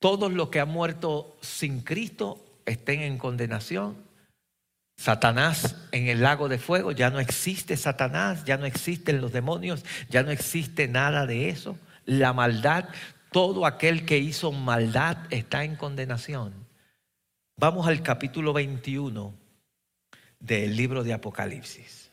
todos 0.00 0.32
los 0.32 0.48
que 0.48 0.60
han 0.60 0.68
muerto 0.68 1.36
sin 1.40 1.80
Cristo 1.80 2.43
estén 2.66 3.00
en 3.02 3.18
condenación, 3.18 3.96
Satanás 4.96 5.76
en 5.92 6.08
el 6.08 6.22
lago 6.22 6.48
de 6.48 6.58
fuego, 6.58 6.92
ya 6.92 7.10
no 7.10 7.20
existe 7.20 7.76
Satanás, 7.76 8.44
ya 8.44 8.56
no 8.56 8.66
existen 8.66 9.20
los 9.20 9.32
demonios, 9.32 9.84
ya 10.08 10.22
no 10.22 10.30
existe 10.30 10.88
nada 10.88 11.26
de 11.26 11.48
eso. 11.48 11.76
La 12.06 12.32
maldad, 12.32 12.88
todo 13.32 13.66
aquel 13.66 14.04
que 14.04 14.18
hizo 14.18 14.52
maldad 14.52 15.16
está 15.30 15.64
en 15.64 15.76
condenación. 15.76 16.52
Vamos 17.56 17.86
al 17.86 18.02
capítulo 18.02 18.52
21 18.52 19.34
del 20.38 20.76
libro 20.76 21.02
de 21.02 21.12
Apocalipsis. 21.12 22.10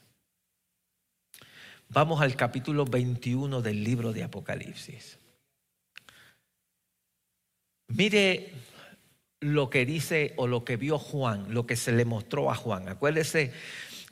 Vamos 1.90 2.22
al 2.22 2.36
capítulo 2.36 2.86
21 2.86 3.62
del 3.62 3.84
libro 3.84 4.14
de 4.14 4.24
Apocalipsis. 4.24 5.20
Mire 7.90 8.54
lo 9.42 9.70
que 9.70 9.86
dice 9.86 10.34
o 10.38 10.48
lo 10.48 10.64
que 10.64 10.78
vio 10.78 10.98
Juan, 10.98 11.54
lo 11.54 11.68
que 11.68 11.76
se 11.76 11.92
le 11.92 12.06
mostró 12.06 12.50
a 12.50 12.56
Juan. 12.56 12.88
Acuérdese 12.88 13.52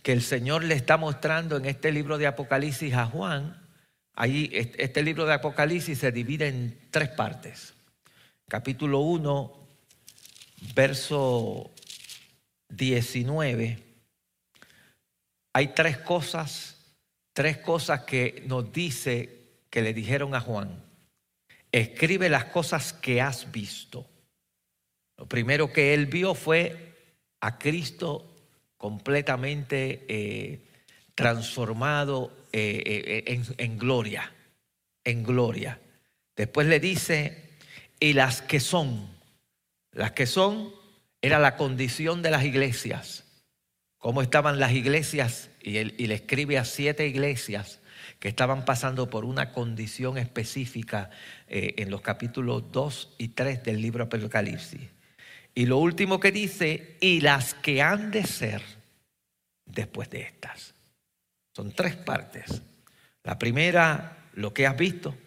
que 0.03 0.11
el 0.11 0.21
Señor 0.21 0.63
le 0.65 0.75
está 0.75 0.97
mostrando 0.97 1.55
en 1.55 1.65
este 1.65 1.91
libro 1.91 2.17
de 2.17 2.27
Apocalipsis 2.27 2.93
a 2.93 3.05
Juan. 3.05 3.65
Ahí 4.13 4.49
este 4.53 5.01
libro 5.01 5.25
de 5.25 5.33
Apocalipsis 5.35 5.99
se 5.99 6.11
divide 6.11 6.47
en 6.47 6.77
tres 6.91 7.09
partes. 7.09 7.73
Capítulo 8.49 8.99
1, 8.99 9.53
verso 10.75 11.71
19. 12.69 13.83
Hay 15.53 15.67
tres 15.69 15.97
cosas 15.99 16.75
tres 17.39 17.59
cosas 17.59 18.01
que 18.01 18.43
nos 18.47 18.73
dice 18.73 19.61
que 19.69 19.81
le 19.81 19.93
dijeron 19.93 20.35
a 20.35 20.41
Juan. 20.41 20.83
Escribe 21.71 22.27
las 22.27 22.43
cosas 22.43 22.91
que 22.91 23.21
has 23.21 23.49
visto. 23.49 24.05
Lo 25.19 25.25
primero 25.27 25.73
que 25.73 25.93
él 25.93 26.05
vio 26.05 26.33
fue 26.33 26.95
a 27.41 27.59
Cristo 27.59 28.25
completamente 28.77 30.05
eh, 30.07 30.61
transformado 31.13 32.31
eh, 32.53 33.25
eh, 33.27 33.41
en, 33.57 33.77
gloria, 33.77 34.33
en 35.03 35.23
gloria. 35.23 35.77
Después 36.37 36.67
le 36.67 36.79
dice, 36.79 37.49
y 37.99 38.13
las 38.13 38.41
que 38.41 38.61
son, 38.61 39.09
las 39.91 40.13
que 40.13 40.25
son 40.25 40.71
era 41.21 41.37
la 41.37 41.57
condición 41.57 42.21
de 42.21 42.31
las 42.31 42.45
iglesias, 42.45 43.25
cómo 43.97 44.21
estaban 44.21 44.57
las 44.57 44.71
iglesias 44.71 45.49
y, 45.61 45.83
le 45.83 46.15
escribe 46.15 46.57
a 46.57 46.63
siete 46.63 47.05
iglesias 47.05 47.81
que 48.19 48.29
estaban 48.29 48.63
pasando 48.63 49.09
por 49.09 49.25
una 49.25 49.51
condición 49.51 50.17
específica 50.17 51.09
en 51.49 51.89
los 51.89 51.99
capítulos 51.99 52.71
2 52.71 53.15
y 53.17 53.27
3 53.29 53.63
del 53.65 53.81
libro 53.81 54.05
Apocalipsis. 54.05 54.98
Y 55.59 55.65
lo 55.65 55.77
último 55.77 56.21
que 56.21 56.31
dice, 56.31 56.95
y 57.01 57.19
las 57.19 57.53
que 57.53 57.81
han 57.81 58.11
de 58.11 58.23
ser 58.23 58.61
después 59.65 60.09
de 60.09 60.21
estas. 60.21 60.73
Son 61.53 61.73
tres 61.73 61.97
partes. 61.97 62.61
La 63.25 63.37
primera, 63.37 64.19
lo 64.35 64.53
que 64.53 64.65
has 64.65 64.77
visto, 64.77 65.17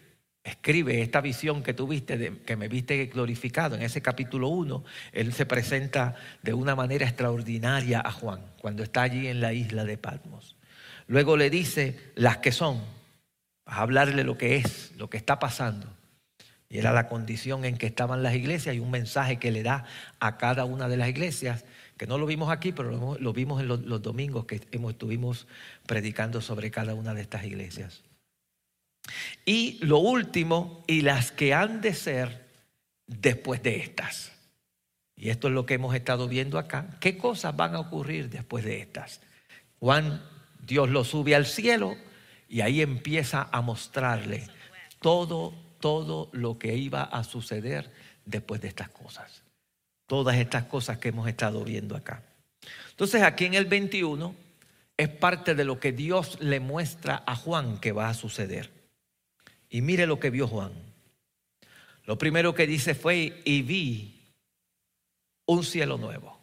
escribe 0.43 1.03
esta 1.03 1.21
visión 1.21 1.63
que 1.63 1.75
tuviste, 1.75 2.17
de, 2.17 2.39
que 2.47 2.57
me 2.57 2.69
viste 2.69 3.05
glorificado. 3.13 3.77
En 3.77 3.83
ese 3.83 4.01
capítulo 4.01 4.49
1, 4.49 4.83
él 5.13 5.35
se 5.35 5.45
presenta 5.45 6.15
de 6.41 6.55
una 6.55 6.75
manera 6.75 7.07
extraordinaria 7.07 8.01
a 8.03 8.11
Juan, 8.11 8.41
cuando 8.63 8.83
está 8.83 9.03
allí 9.03 9.27
en 9.27 9.43
la 9.43 9.53
isla 9.53 9.85
de 9.85 9.99
Patmos. 9.99 10.57
Luego 11.09 11.37
le 11.37 11.51
dice 11.51 12.11
las 12.15 12.39
que 12.39 12.53
son, 12.53 12.83
a 13.67 13.83
hablarle 13.83 14.25
lo 14.25 14.39
que 14.39 14.57
es, 14.57 14.93
lo 14.97 15.11
que 15.11 15.19
está 15.19 15.39
pasando. 15.39 15.95
Y 16.73 16.79
era 16.79 16.91
la 16.91 17.07
condición 17.07 17.67
en 17.67 17.77
que 17.77 17.85
estaban 17.85 18.23
las 18.23 18.35
iglesias 18.35 18.75
y 18.75 18.79
un 18.79 18.91
mensaje 18.91 19.39
que 19.39 19.51
le 19.51 19.63
da 19.63 19.85
a 20.21 20.39
cada 20.39 20.65
una 20.65 20.89
de 20.89 20.97
las 20.97 21.11
iglesias, 21.11 21.67
que 21.99 22.07
no 22.07 22.17
lo 22.17 22.25
vimos 22.25 22.51
aquí, 22.51 22.73
pero 22.73 23.19
lo, 23.21 23.33
vimos 23.35 23.61
en 23.61 23.69
los, 23.69 24.01
domingos 24.01 24.47
que 24.47 24.55
estuvimos 24.55 25.47
predicando 25.85 26.41
sobre 26.41 26.71
cada 26.71 26.95
una 26.95 27.13
de 27.13 27.21
estas 27.21 27.45
iglesias. 27.45 28.03
Y 29.45 29.85
lo 29.85 29.99
último, 29.99 30.83
y 30.87 31.03
las 31.03 31.31
que 31.31 31.53
han 31.53 31.83
de 31.83 31.93
ser 31.93 32.49
después 33.07 33.63
de 33.63 33.77
estas. 33.77 34.33
Y 35.15 35.29
esto 35.29 35.49
es 35.49 35.53
lo 35.53 35.67
que 35.67 35.75
hemos 35.75 35.95
estado 35.95 36.27
viendo 36.27 36.59
acá. 36.59 36.89
¿Qué 37.01 37.19
cosas 37.19 37.55
van 37.55 37.75
a 37.75 37.81
ocurrir 37.81 38.31
después 38.31 38.65
de 38.65 38.81
estas? 38.81 39.21
Juan, 39.79 40.23
Dios 40.59 40.89
lo 40.89 41.05
sube 41.05 41.35
al 41.35 41.45
cielo 41.45 41.97
y 42.49 42.63
ahí 42.63 42.81
empieza 42.81 43.47
a 43.53 43.61
mostrarle 43.61 44.49
todo, 45.01 45.53
todo 45.83 46.31
lo 46.33 46.61
que 46.61 46.77
iba 46.77 47.03
a 47.03 47.25
suceder 47.25 47.91
después 48.25 48.61
de 48.61 48.69
estas 48.69 48.89
cosas. 48.89 49.43
Todas 50.07 50.37
estas 50.37 50.65
cosas 50.67 50.99
que 50.99 51.09
hemos 51.09 51.29
estado 51.29 51.65
viendo 51.65 51.97
acá. 51.97 52.23
Entonces 52.91 53.23
aquí 53.23 53.47
en 53.47 53.55
el 53.55 53.67
21 53.67 54.35
es 54.97 55.09
parte 55.09 55.57
de 55.57 55.65
lo 55.65 55.81
que 55.81 55.91
Dios 55.91 56.39
le 56.41 56.61
muestra 56.61 57.25
a 57.27 57.35
Juan 57.35 57.79
que 57.81 57.91
va 57.91 58.09
a 58.09 58.15
suceder. 58.15 58.71
Y 59.69 59.81
mire 59.81 60.07
lo 60.07 60.21
que 60.21 60.31
vio 60.31 60.47
Juan. 60.47 60.73
Lo 62.05 62.17
primero 62.17 62.55
que 62.55 62.69
dice 62.69 62.95
fue, 62.95 63.43
y 63.45 63.63
vi 63.63 64.21
un 65.47 65.65
cielo 65.65 65.99
nuevo 65.99 66.39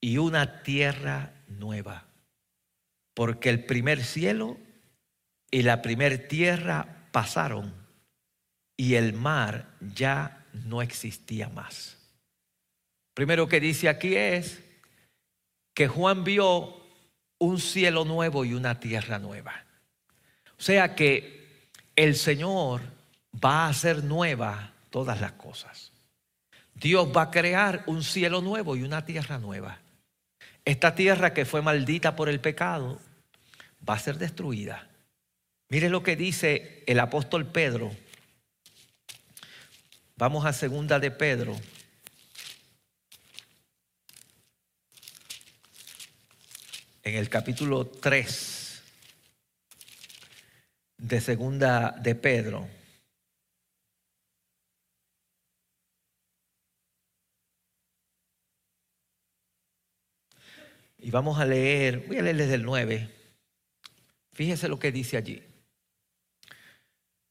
y 0.00 0.18
una 0.18 0.64
tierra 0.64 1.34
nueva. 1.46 2.06
Porque 3.14 3.48
el 3.48 3.64
primer 3.64 4.02
cielo 4.02 4.56
y 5.52 5.62
la 5.62 5.82
primer 5.82 6.26
tierra 6.26 7.06
pasaron 7.12 7.77
y 8.78 8.94
el 8.94 9.12
mar 9.12 9.66
ya 9.94 10.46
no 10.52 10.80
existía 10.80 11.50
más. 11.50 11.98
Primero 13.12 13.48
que 13.48 13.60
dice 13.60 13.88
aquí 13.88 14.14
es 14.16 14.62
que 15.74 15.88
Juan 15.88 16.24
vio 16.24 16.80
un 17.38 17.60
cielo 17.60 18.04
nuevo 18.04 18.44
y 18.44 18.54
una 18.54 18.80
tierra 18.80 19.18
nueva. 19.18 19.64
O 20.58 20.62
sea 20.62 20.94
que 20.94 21.66
el 21.96 22.14
Señor 22.14 22.80
va 23.44 23.66
a 23.66 23.68
hacer 23.70 24.04
nueva 24.04 24.72
todas 24.90 25.20
las 25.20 25.32
cosas. 25.32 25.92
Dios 26.74 27.08
va 27.14 27.22
a 27.22 27.30
crear 27.30 27.82
un 27.86 28.04
cielo 28.04 28.40
nuevo 28.40 28.76
y 28.76 28.84
una 28.84 29.04
tierra 29.04 29.38
nueva. 29.38 29.78
Esta 30.64 30.94
tierra 30.94 31.34
que 31.34 31.44
fue 31.44 31.62
maldita 31.62 32.14
por 32.14 32.28
el 32.28 32.40
pecado 32.40 33.00
va 33.88 33.94
a 33.94 33.98
ser 33.98 34.18
destruida. 34.18 34.88
Mire 35.68 35.88
lo 35.88 36.02
que 36.02 36.14
dice 36.14 36.84
el 36.86 37.00
apóstol 37.00 37.46
Pedro. 37.46 37.90
Vamos 40.18 40.44
a 40.44 40.52
segunda 40.52 40.98
de 40.98 41.12
Pedro. 41.12 41.56
En 47.04 47.14
el 47.14 47.28
capítulo 47.28 47.86
3. 47.86 48.56
de 50.98 51.20
segunda 51.20 51.92
de 51.92 52.16
Pedro. 52.16 52.68
Y 60.98 61.12
vamos 61.12 61.38
a 61.38 61.44
leer, 61.44 62.00
voy 62.08 62.18
a 62.18 62.22
leer 62.22 62.36
desde 62.36 62.54
el 62.54 62.64
9. 62.64 63.08
Fíjese 64.32 64.66
lo 64.66 64.80
que 64.80 64.90
dice 64.90 65.16
allí. 65.16 65.44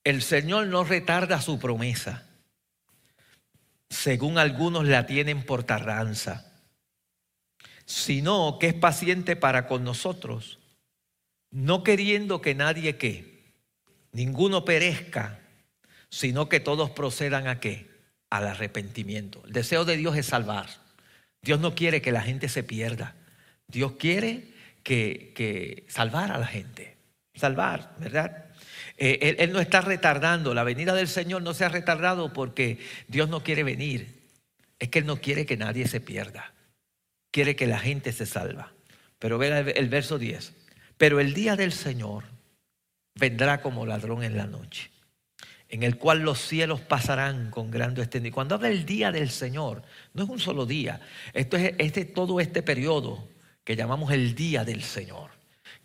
El 0.05 0.21
Señor 0.21 0.67
no 0.67 0.85
retarda 0.85 1.41
su 1.41 1.59
promesa, 1.59 2.26
según 3.89 4.37
algunos 4.37 4.85
la 4.85 5.05
tienen 5.05 5.43
por 5.43 5.63
tardanza, 5.63 6.51
sino 7.85 8.57
que 8.59 8.67
es 8.67 8.73
paciente 8.73 9.35
para 9.35 9.67
con 9.67 9.83
nosotros, 9.83 10.59
no 11.51 11.83
queriendo 11.83 12.41
que 12.41 12.53
nadie 12.53 12.97
que 12.97 13.53
ninguno 14.11 14.65
perezca, 14.65 15.39
sino 16.09 16.49
que 16.49 16.59
todos 16.59 16.89
procedan 16.91 17.47
a 17.47 17.59
qué? 17.59 17.89
Al 18.29 18.47
arrepentimiento. 18.47 19.41
El 19.45 19.53
deseo 19.53 19.85
de 19.85 19.95
Dios 19.95 20.17
es 20.17 20.25
salvar. 20.25 20.67
Dios 21.41 21.59
no 21.59 21.75
quiere 21.75 22.01
que 22.01 22.11
la 22.11 22.21
gente 22.21 22.49
se 22.49 22.63
pierda. 22.63 23.15
Dios 23.67 23.93
quiere 23.93 24.53
que, 24.83 25.31
que 25.35 25.85
salvar 25.87 26.31
a 26.31 26.37
la 26.37 26.47
gente. 26.47 26.97
salvar, 27.35 27.95
¿verdad? 27.99 28.46
Eh, 28.97 29.35
él, 29.37 29.53
no 29.53 29.59
está 29.59 29.81
retardando, 29.81 30.55
la 30.55 30.63
venida 30.63 30.95
del 30.95 31.07
Señor 31.07 31.43
no 31.43 31.53
se 31.53 31.63
ha 31.63 31.69
retardado 31.69 32.33
porque 32.33 32.79
Dios 33.07 33.29
no 33.29 33.43
quiere 33.43 33.63
venir, 33.63 34.17
es 34.79 34.89
que 34.89 34.99
Él 34.99 35.05
no 35.05 35.21
quiere 35.21 35.45
que 35.45 35.55
nadie 35.55 35.87
se 35.87 36.01
pierda, 36.01 36.53
quiere 37.31 37.55
que 37.55 37.67
la 37.67 37.79
gente 37.79 38.11
se 38.11 38.25
salva. 38.25 38.73
Pero 39.19 39.37
ve 39.37 39.73
el, 39.75 39.89
verso 39.89 40.17
10, 40.17 40.53
pero 40.97 41.19
el 41.19 41.33
día 41.33 41.55
del 41.55 41.71
Señor 41.71 42.23
vendrá 43.15 43.61
como 43.61 43.85
ladrón 43.85 44.23
en 44.23 44.35
la 44.35 44.45
noche, 44.45 44.89
en 45.69 45.83
el 45.83 45.97
cual 45.97 46.19
los 46.19 46.39
cielos 46.39 46.81
pasarán 46.81 47.51
con 47.51 47.69
grande. 47.69 48.07
Y 48.11 48.31
cuando 48.31 48.55
habla 48.55 48.69
el 48.69 48.85
día 48.85 49.11
del 49.11 49.29
Señor, 49.29 49.83
no 50.13 50.23
es 50.23 50.29
un 50.29 50.39
solo 50.39 50.65
día, 50.65 51.01
esto 51.33 51.57
es 51.57 51.73
este, 51.77 52.05
todo 52.05 52.39
este 52.39 52.63
periodo 52.63 53.27
que 53.63 53.75
llamamos 53.75 54.11
el 54.11 54.33
día 54.33 54.63
del 54.63 54.83
Señor, 54.83 55.31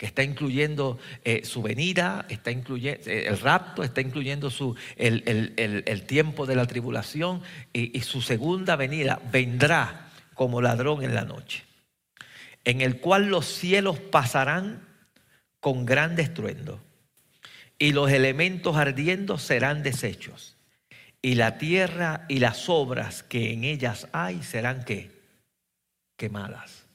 está 0.04 0.22
incluyendo 0.22 0.98
eh, 1.24 1.44
su 1.44 1.62
venida, 1.62 2.26
está 2.28 2.50
incluyendo 2.50 3.08
eh, 3.08 3.26
el 3.28 3.38
rapto, 3.38 3.82
está 3.84 4.00
incluyendo 4.00 4.50
su, 4.50 4.74
el, 4.96 5.22
el- 5.26 5.84
el- 5.86 6.02
tiempo 6.02 6.44
de 6.46 6.56
la 6.56 6.66
tribulación 6.66 7.42
y, 7.72 8.00
su 8.00 8.20
segunda 8.20 8.76
venida 8.76 9.20
vendrá 9.30 10.10
como 10.34 10.60
ladrón 10.60 11.04
en 11.04 11.14
la 11.14 11.24
noche, 11.24 11.62
en 12.64 12.80
el 12.80 12.98
cual 12.98 13.28
los 13.28 13.46
cielos 13.46 13.98
pasarán 14.00 14.86
con 15.60 15.86
grande 15.86 16.22
estruendo 16.22 16.80
y 17.78 17.92
los 17.92 18.10
elementos 18.10 18.76
ardiendo 18.76 19.38
serán 19.38 19.82
deshechos 19.82 20.56
y 21.22 21.36
la 21.36 21.58
tierra 21.58 22.26
y 22.28 22.40
las 22.40 22.68
obras 22.68 23.22
que 23.22 23.52
en 23.52 23.62
ellas 23.62 24.08
hay 24.12 24.42
serán 24.42 24.84
qué? 24.84 25.12
Quemadas. 26.16 26.86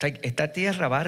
Esta, 0.00 0.52
tierra 0.52 0.88
va. 0.88 1.04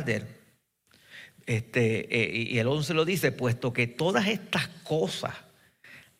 Este, 1.47 2.15
eh, 2.15 2.49
y 2.51 2.59
el 2.59 2.69
11 2.69 2.95
lo 2.95 3.05
dice, 3.05 3.33
puesto 3.33 3.73
que 3.73 3.87
todas 3.87 4.29
estas 4.29 4.69
cosas 4.85 5.35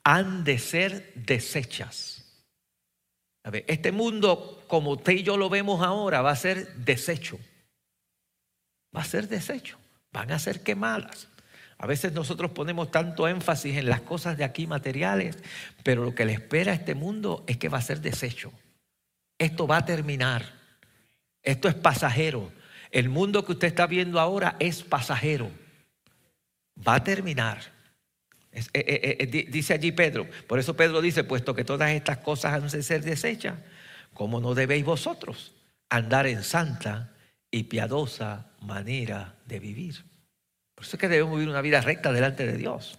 han 0.05 0.45
de 0.45 0.59
ser 0.59 1.13
ver, 3.51 3.65
este 3.69 3.93
mundo, 3.93 4.65
como 4.69 4.93
usted 4.93 5.13
y 5.13 5.23
yo 5.23 5.37
lo 5.37 5.49
vemos 5.49 5.83
ahora, 5.83 6.23
va 6.23 6.31
a 6.31 6.37
ser 6.37 6.75
desecho. 6.77 7.39
Va 8.95 9.03
a 9.03 9.05
ser 9.05 9.29
desecho. 9.29 9.79
Van 10.13 10.31
a 10.31 10.39
ser 10.39 10.63
quemadas. 10.63 11.29
A 11.79 11.87
veces 11.87 12.13
nosotros 12.13 12.53
ponemos 12.53 12.91
tanto 12.91 13.27
énfasis 13.27 13.77
en 13.77 13.89
las 13.89 14.03
cosas 14.03 14.39
de 14.39 14.45
aquí 14.45 14.69
materiales, 14.69 15.39
pero 15.83 16.05
lo 16.05 16.15
que 16.15 16.25
le 16.25 16.33
espera 16.33 16.73
a 16.73 16.77
este 16.77 16.95
mundo 16.95 17.43
es 17.49 17.57
que 17.57 17.69
va 17.69 17.79
a 17.79 17.83
ser 17.83 18.01
desecho. 18.01 18.53
Esto 19.39 19.67
va 19.67 19.79
a 19.79 19.85
terminar. 19.85 20.45
Esto 21.43 21.69
es 21.69 21.75
pasajero. 21.75 22.53
El 22.93 23.09
mundo 23.09 23.45
que 23.45 23.53
usted 23.53 23.69
está 23.69 23.87
viendo 23.87 24.21
ahora 24.21 24.55
es 24.61 24.83
pasajero. 24.83 25.51
Va 26.87 26.97
a 26.97 27.05
terminar. 27.05 27.59
Eh, 28.53 28.63
eh, 28.75 29.17
eh, 29.21 29.27
di- 29.27 29.45
dice 29.45 29.73
allí 29.73 29.93
Pedro. 29.93 30.29
Por 30.47 30.59
eso 30.59 30.77
Pedro 30.77 31.01
dice, 31.01 31.25
puesto 31.25 31.55
que 31.55 31.65
todas 31.65 31.91
estas 31.91 32.19
cosas 32.19 32.53
han 32.53 32.69
de 32.69 32.83
ser 32.83 33.03
desechas, 33.03 33.59
¿cómo 34.13 34.41
no 34.41 34.55
debéis 34.55 34.85
vosotros 34.85 35.55
andar 35.89 36.27
en 36.27 36.43
santa 36.45 37.13
y 37.51 37.65
piadosa 37.65 38.51
manera 38.61 39.37
de 39.47 39.59
vivir? 39.59 40.05
Por 40.75 40.85
eso 40.85 40.97
es 40.97 41.01
que 41.01 41.09
debemos 41.09 41.35
vivir 41.35 41.49
una 41.49 41.63
vida 41.63 41.81
recta 41.81 42.13
delante 42.13 42.47
de 42.47 42.59
Dios. 42.59 42.99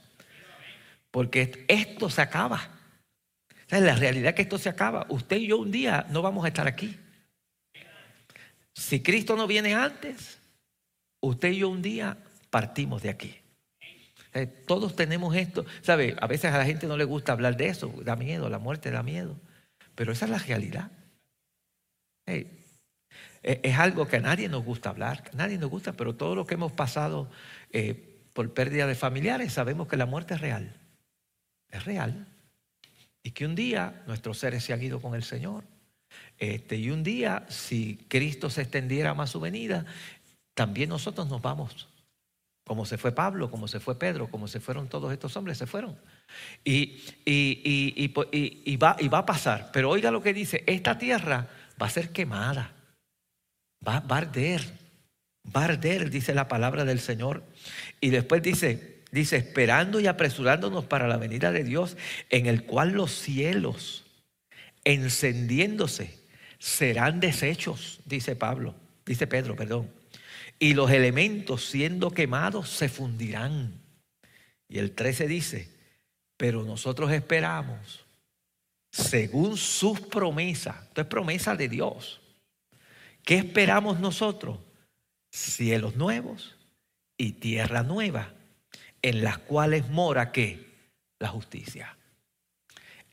Porque 1.12 1.66
esto 1.68 2.10
se 2.10 2.22
acaba. 2.22 2.70
O 3.72 3.80
la 3.80 3.96
realidad 3.96 4.30
es 4.30 4.36
que 4.36 4.42
esto 4.42 4.58
se 4.58 4.70
acaba. 4.70 5.06
Usted 5.10 5.38
y 5.38 5.48
yo 5.48 5.60
un 5.60 5.72
día 5.72 6.08
no 6.10 6.24
vamos 6.24 6.46
a 6.46 6.48
estar 6.48 6.66
aquí. 6.68 6.98
Si 8.74 9.02
Cristo 9.02 9.36
no 9.36 9.48
viene 9.48 9.76
antes, 9.76 10.40
usted 11.20 11.52
y 11.52 11.60
yo 11.60 11.70
un 11.70 11.82
día 11.82 12.18
partimos 12.50 13.02
de 13.02 13.10
aquí. 13.10 13.36
Eh, 14.34 14.48
Todos 14.48 14.96
tenemos 14.96 15.36
esto. 15.36 15.66
¿Sabe? 15.82 16.16
A 16.20 16.28
veces 16.28 16.52
a 16.52 16.58
la 16.58 16.66
gente 16.66 16.88
no 16.88 16.98
le 16.98 17.04
gusta 17.04 17.34
hablar 17.34 17.56
de 17.56 17.68
eso, 17.68 17.94
da 18.04 18.16
miedo, 18.16 18.50
la 18.50 18.60
muerte 18.60 18.92
da 18.92 19.04
miedo. 19.04 19.40
Pero 19.96 20.12
esa 20.12 20.26
es 20.26 20.32
la 20.32 20.40
realidad. 20.40 20.92
Eh, 22.26 22.48
Es 23.44 23.78
algo 23.78 24.08
que 24.08 24.18
a 24.18 24.22
nadie 24.22 24.48
nos 24.48 24.64
gusta 24.64 24.90
hablar, 24.90 25.30
a 25.34 25.36
nadie 25.36 25.58
nos 25.58 25.70
gusta, 25.70 25.92
pero 25.94 26.16
todos 26.16 26.36
los 26.36 26.48
que 26.48 26.54
hemos 26.54 26.72
pasado 26.72 27.30
eh, 27.72 28.22
por 28.34 28.54
pérdida 28.54 28.88
de 28.88 28.96
familiares 28.96 29.54
sabemos 29.54 29.88
que 29.88 29.98
la 29.98 30.06
muerte 30.06 30.34
es 30.34 30.42
real. 30.42 30.74
Es 31.70 31.84
real. 31.86 32.26
Y 33.22 33.32
que 33.32 33.46
un 33.46 33.54
día 33.56 34.02
nuestros 34.08 34.40
seres 34.40 34.64
se 34.64 34.74
han 34.74 34.82
ido 34.82 35.02
con 35.02 35.14
el 35.14 35.24
Señor. 35.24 35.66
Este, 36.40 36.76
y 36.78 36.90
un 36.90 37.04
día, 37.04 37.46
si 37.50 37.98
Cristo 38.08 38.50
se 38.50 38.62
extendiera 38.62 39.14
más 39.14 39.30
su 39.30 39.40
venida, 39.40 39.86
también 40.54 40.90
nosotros 40.90 41.28
nos 41.28 41.42
vamos. 41.42 41.88
Como 42.66 42.86
se 42.86 42.98
fue 42.98 43.12
Pablo, 43.12 43.52
como 43.52 43.68
se 43.68 43.80
fue 43.80 44.00
Pedro, 44.00 44.30
como 44.30 44.48
se 44.48 44.60
fueron 44.60 44.88
todos 44.88 45.12
estos 45.12 45.36
hombres, 45.36 45.58
se 45.58 45.68
fueron. 45.68 45.98
Y, 46.64 47.04
va, 48.78 48.96
va 49.14 49.18
a 49.18 49.26
pasar. 49.26 49.70
Pero 49.74 49.90
oiga 49.90 50.12
lo 50.12 50.24
que 50.24 50.34
dice, 50.34 50.64
esta 50.66 50.98
tierra 50.98 51.50
va 51.82 51.88
a 51.88 51.90
ser 51.90 52.10
quemada, 52.12 52.72
va, 53.86 54.00
va 54.00 54.16
a 54.16 54.20
arder, 54.20 54.62
va 55.56 55.62
a 55.62 55.66
arder, 55.66 56.10
dice 56.10 56.34
la 56.34 56.48
palabra 56.48 56.86
del 56.86 57.00
Señor. 57.00 57.44
Y 58.00 58.12
después 58.12 58.42
dice, 58.42 59.04
dice, 59.12 59.38
esperando 59.38 60.00
y 60.00 60.08
apresurándonos 60.08 60.86
para 60.86 61.08
la 61.10 61.18
venida 61.18 61.52
de 61.52 61.66
Dios, 61.66 61.98
en 62.30 62.46
el 62.46 62.64
cual 62.64 62.94
los 62.94 63.12
cielos, 63.12 64.06
encendiéndose, 64.86 66.23
serán 66.64 67.20
deshechos, 67.20 68.00
dice 68.06 68.38
Pablo, 68.38 68.74
dice 69.06 69.28
Pedro, 69.28 69.54
perdón. 69.54 69.92
Y 70.58 70.76
los 70.76 70.90
elementos 70.92 71.66
siendo 71.66 72.12
quemados 72.12 72.70
se 72.70 72.88
fundirán. 72.88 73.82
Y 74.70 74.80
el 74.80 74.96
13 74.96 75.28
dice, 75.28 75.70
pero 76.38 76.64
nosotros 76.64 77.12
esperamos, 77.12 78.06
según 78.90 79.58
sus 79.58 80.00
promesas, 80.00 80.84
esto 80.84 81.02
es 81.02 81.08
promesa 81.08 81.54
de 81.58 81.68
Dios. 81.68 82.22
¿Qué 83.26 83.40
esperamos 83.40 84.00
nosotros? 84.00 84.58
Cielos 85.32 85.98
nuevos 85.98 86.56
y 87.18 87.34
tierra 87.34 87.84
nueva, 87.84 88.34
en 89.02 89.22
las 89.22 89.38
cuales 89.38 89.90
mora 89.90 90.32
qué? 90.32 90.66
La 91.20 91.28
justicia. 91.28 91.98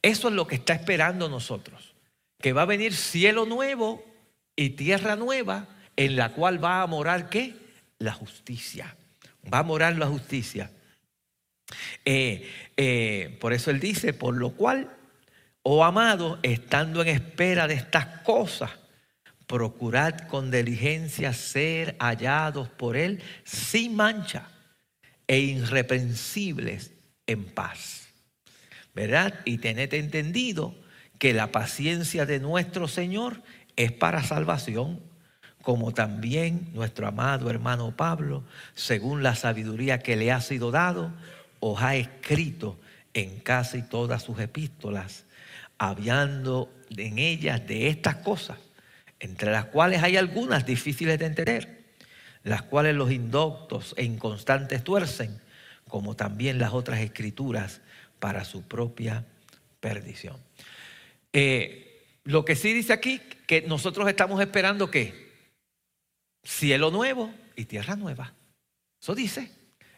Eso 0.00 0.28
es 0.28 0.34
lo 0.34 0.46
que 0.46 0.54
está 0.54 0.74
esperando 0.74 1.28
nosotros. 1.28 1.89
Que 2.40 2.52
va 2.52 2.62
a 2.62 2.66
venir 2.66 2.94
cielo 2.94 3.46
nuevo 3.46 4.04
y 4.56 4.70
tierra 4.70 5.16
nueva 5.16 5.68
en 5.96 6.16
la 6.16 6.30
cual 6.30 6.62
va 6.62 6.82
a 6.82 6.86
morar 6.86 7.28
qué? 7.28 7.54
La 7.98 8.12
justicia. 8.12 8.96
Va 9.52 9.58
a 9.58 9.62
morar 9.62 9.96
la 9.96 10.06
justicia. 10.06 10.70
Eh, 12.04 12.50
eh, 12.76 13.36
por 13.40 13.52
eso 13.52 13.70
él 13.70 13.80
dice, 13.80 14.12
por 14.12 14.36
lo 14.36 14.52
cual, 14.52 14.90
oh 15.62 15.84
amado, 15.84 16.38
estando 16.42 17.02
en 17.02 17.08
espera 17.08 17.66
de 17.66 17.74
estas 17.74 18.06
cosas, 18.22 18.70
procurad 19.46 20.28
con 20.28 20.50
diligencia 20.50 21.32
ser 21.32 21.96
hallados 21.98 22.68
por 22.68 22.96
él 22.96 23.22
sin 23.44 23.96
mancha 23.96 24.48
e 25.26 25.38
irreprensibles 25.38 26.92
en 27.26 27.44
paz. 27.44 28.10
¿verdad? 28.94 29.40
Y 29.44 29.58
tened 29.58 29.92
entendido 29.94 30.74
que 31.20 31.34
la 31.34 31.52
paciencia 31.52 32.24
de 32.24 32.40
nuestro 32.40 32.88
Señor 32.88 33.42
es 33.76 33.92
para 33.92 34.22
salvación, 34.22 35.00
como 35.60 35.92
también 35.92 36.70
nuestro 36.72 37.06
amado 37.06 37.50
hermano 37.50 37.94
Pablo, 37.94 38.42
según 38.74 39.22
la 39.22 39.34
sabiduría 39.34 39.98
que 39.98 40.16
le 40.16 40.32
ha 40.32 40.40
sido 40.40 40.70
dado, 40.70 41.12
os 41.60 41.82
ha 41.82 41.94
escrito 41.94 42.80
en 43.12 43.38
casi 43.40 43.82
todas 43.82 44.22
sus 44.22 44.40
epístolas, 44.40 45.26
hablando 45.76 46.72
en 46.96 47.18
ellas 47.18 47.66
de 47.66 47.88
estas 47.88 48.16
cosas, 48.16 48.56
entre 49.18 49.52
las 49.52 49.66
cuales 49.66 50.02
hay 50.02 50.16
algunas 50.16 50.64
difíciles 50.64 51.18
de 51.18 51.26
entender, 51.26 51.84
las 52.44 52.62
cuales 52.62 52.94
los 52.96 53.12
indoctos 53.12 53.94
e 53.98 54.04
inconstantes 54.04 54.82
tuercen, 54.82 55.38
como 55.86 56.16
también 56.16 56.58
las 56.58 56.72
otras 56.72 57.00
escrituras 57.00 57.82
para 58.18 58.46
su 58.46 58.62
propia 58.62 59.26
perdición. 59.80 60.38
Eh, 61.32 62.18
lo 62.24 62.44
que 62.44 62.56
sí 62.56 62.72
dice 62.72 62.92
aquí, 62.92 63.20
que 63.46 63.62
nosotros 63.62 64.08
estamos 64.08 64.40
esperando 64.40 64.90
que 64.90 65.30
cielo 66.42 66.90
nuevo 66.90 67.32
y 67.56 67.64
tierra 67.64 67.96
nueva. 67.96 68.34
Eso 69.00 69.14
dice, 69.14 69.50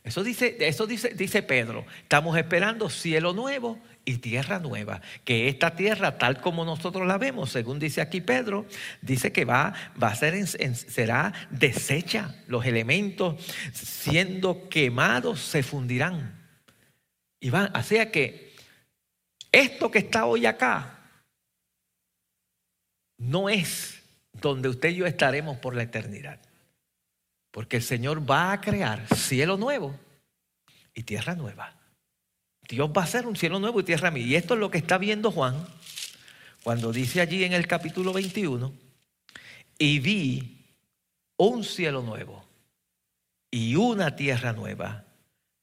eso 0.05 0.25
dice, 0.25 0.57
eso 0.61 0.87
dice, 0.87 1.11
dice 1.11 1.43
Pedro. 1.43 1.85
Estamos 2.03 2.37
esperando 2.37 2.89
cielo 2.89 3.33
nuevo 3.33 3.79
y 4.05 4.19
tierra 4.19 4.59
nueva. 4.59 5.01
Que 5.25 5.49
esta 5.49 5.77
tierra, 5.77 6.19
tal 6.19 6.41
como 6.41 6.65
nosotros 6.65 7.07
la 7.07 7.19
vemos, 7.19 7.51
según 7.51 7.79
dice 7.79 8.01
aquí 8.01 8.21
Pedro, 8.21 8.67
dice 9.01 9.33
que 9.33 9.45
va, 9.45 9.75
va 10.03 10.09
a 10.09 10.15
ser, 10.15 10.47
será 10.47 11.33
deshecha. 11.51 12.35
Los 12.47 12.65
elementos 12.65 13.43
siendo 13.73 14.69
quemados 14.69 15.41
se 15.41 15.63
fundirán. 15.63 16.41
Y 17.41 17.51
van, 17.51 17.71
así 17.75 17.97
que 18.07 18.55
esto 19.51 19.91
que 19.91 19.99
está 19.99 20.27
hoy 20.27 20.47
acá 20.47 21.02
no 23.23 23.49
es 23.49 24.03
donde 24.33 24.69
usted 24.69 24.91
y 24.91 24.97
yo 24.97 25.07
estaremos 25.07 25.59
por 25.59 25.75
la 25.75 25.83
eternidad. 25.83 26.41
Porque 27.51 27.77
el 27.77 27.83
Señor 27.83 28.29
va 28.29 28.53
a 28.53 28.61
crear 28.61 29.07
cielo 29.15 29.57
nuevo 29.57 29.99
y 30.95 31.03
tierra 31.03 31.35
nueva. 31.35 31.77
Dios 32.69 32.91
va 32.97 33.03
a 33.03 33.05
hacer 33.05 33.27
un 33.27 33.37
cielo 33.37 33.59
nuevo 33.59 33.81
y 33.81 33.85
tierra 33.85 34.11
nueva. 34.11 34.27
Y 34.27 34.35
esto 34.35 34.55
es 34.55 34.61
lo 34.61 34.71
que 34.71 34.79
está 34.79 34.99
viendo 34.99 35.31
Juan 35.31 35.67
cuando 36.63 36.93
dice 36.93 37.21
allí 37.21 37.45
en 37.45 37.53
el 37.53 37.67
capítulo 37.67 38.13
21, 38.13 38.73
y 39.79 39.99
vi 39.99 40.65
un 41.37 41.65
cielo 41.65 42.03
nuevo 42.03 42.45
y 43.51 43.75
una 43.75 44.15
tierra 44.15 44.53
nueva, 44.53 45.05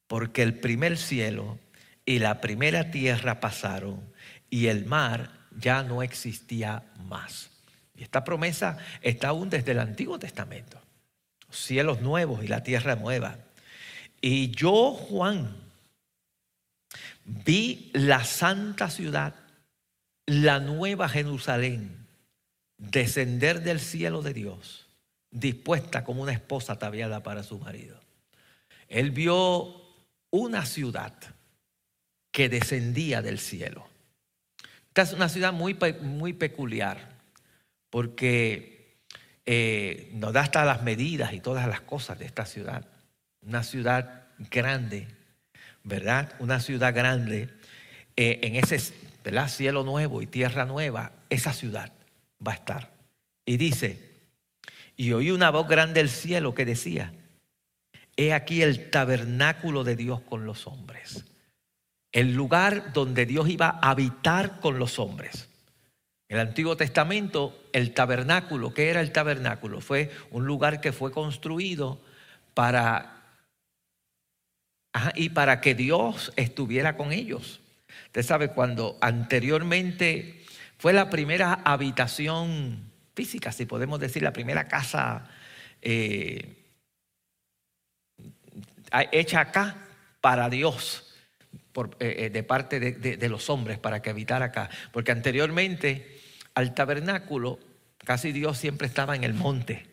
porque 0.08 0.44
el 0.44 0.60
primer 0.60 0.98
cielo 0.98 1.58
y 2.06 2.20
la 2.20 2.42
primera 2.42 2.92
tierra 2.92 3.40
pasaron 3.40 4.14
y 4.50 4.68
el 4.68 4.86
mar 4.86 5.32
ya 5.58 5.84
no 5.84 6.04
existía 6.04 6.84
más. 7.06 7.49
Y 8.00 8.04
esta 8.04 8.24
promesa 8.24 8.78
está 9.02 9.28
aún 9.28 9.50
desde 9.50 9.74
el 9.74 9.80
Antiguo 9.80 10.18
Testamento. 10.18 10.82
Cielos 11.52 12.00
nuevos 12.00 12.42
y 12.46 12.48
la 12.48 12.64
tierra 12.64 12.96
nueva. 12.96 13.38
Y 14.22 14.52
yo, 14.52 14.94
Juan, 14.94 15.54
vi 17.26 17.92
la 17.94 18.24
santa 18.24 18.90
ciudad, 18.90 19.36
la 20.26 20.62
nueva 20.62 21.10
Jerusalén, 21.10 22.08
descender 22.78 23.64
del 23.64 23.82
cielo 23.82 24.22
de 24.22 24.34
Dios, 24.34 24.88
dispuesta 25.30 26.06
como 26.06 26.22
una 26.22 26.32
esposa 26.32 26.74
ataviada 26.74 27.22
para 27.22 27.44
su 27.44 27.60
marido. 27.60 28.00
Él 28.88 29.12
vio 29.12 29.76
una 30.30 30.66
ciudad 30.66 31.14
que 32.32 32.48
descendía 32.48 33.22
del 33.22 33.40
cielo. 33.40 33.90
Esta 34.88 35.02
es 35.02 35.12
una 35.12 35.28
ciudad 35.28 35.52
muy, 35.52 35.78
muy 36.02 36.32
peculiar, 36.32 37.19
porque 37.90 38.98
eh, 39.46 40.12
nos 40.14 40.34
da 40.34 40.42
hasta 40.42 40.66
las 40.66 40.84
medidas 40.84 41.34
y 41.34 41.40
todas 41.40 41.68
las 41.68 41.82
cosas 41.82 42.20
de 42.20 42.26
esta 42.26 42.46
ciudad. 42.46 42.86
Una 43.42 43.64
ciudad 43.64 44.28
grande, 44.38 45.08
¿verdad? 45.84 46.34
Una 46.40 46.60
ciudad 46.60 46.94
grande 46.94 47.50
eh, 48.16 48.40
en 48.44 48.56
ese 48.56 48.80
cielo 49.48 49.84
nuevo 49.84 50.22
y 50.22 50.28
tierra 50.28 50.66
nueva, 50.66 51.12
esa 51.30 51.54
ciudad 51.54 51.92
va 52.46 52.54
a 52.54 52.56
estar. 52.56 52.92
Y 53.46 53.58
dice, 53.58 54.00
y 54.96 55.12
oí 55.14 55.32
una 55.32 55.50
voz 55.50 55.68
grande 55.68 56.00
del 56.00 56.10
cielo 56.10 56.54
que 56.54 56.66
decía, 56.66 57.14
he 58.18 58.34
aquí 58.34 58.62
el 58.62 58.90
tabernáculo 58.90 59.84
de 59.84 59.96
Dios 59.96 60.22
con 60.22 60.46
los 60.46 60.68
hombres. 60.68 61.26
El 62.12 62.34
lugar 62.34 62.92
donde 62.94 63.26
Dios 63.26 63.50
iba 63.50 63.80
a 63.82 63.92
habitar 63.92 64.60
con 64.60 64.80
los 64.80 65.00
hombres. 65.00 65.49
El 66.30 66.38
Antiguo 66.38 66.78
Testamento, 66.78 67.60
el 67.74 67.92
tabernáculo, 67.96 68.72
¿qué 68.72 68.92
era 68.92 69.02
el 69.02 69.12
tabernáculo? 69.12 69.82
Fue 69.82 70.12
un 70.30 70.46
lugar 70.46 70.80
que 70.80 70.92
fue 70.92 71.12
construido 71.12 72.00
para 72.54 73.16
y 75.16 75.30
para 75.30 75.60
que 75.60 75.74
Dios 75.74 76.32
estuviera 76.36 76.96
con 76.96 77.12
ellos. 77.12 77.62
Usted 78.06 78.22
sabe, 78.22 78.50
cuando 78.50 79.00
anteriormente 79.02 80.46
fue 80.78 80.94
la 80.94 81.10
primera 81.10 81.62
habitación 81.66 82.92
física, 83.16 83.52
si 83.52 83.66
podemos 83.66 84.00
decir, 84.00 84.22
la 84.22 84.34
primera 84.34 84.68
casa 84.68 85.28
eh, 85.82 86.58
hecha 89.12 89.40
acá 89.42 89.78
para 90.22 90.48
Dios. 90.48 91.10
Eh, 92.00 92.26
eh, 92.26 92.30
de 92.30 92.44
parte 92.44 92.80
de, 92.80 93.30
los 93.30 93.50
hombres 93.50 93.78
para 93.78 94.02
que 94.02 94.10
habitara 94.10 94.46
acá. 94.46 94.70
Porque 94.92 95.12
anteriormente 95.12 96.19
al 96.60 96.74
tabernáculo, 96.74 97.60
casi 98.04 98.32
Dios 98.32 98.58
siempre 98.58 98.88
estaba 98.88 99.16
en 99.16 99.24
el 99.24 99.34
monte. 99.34 99.88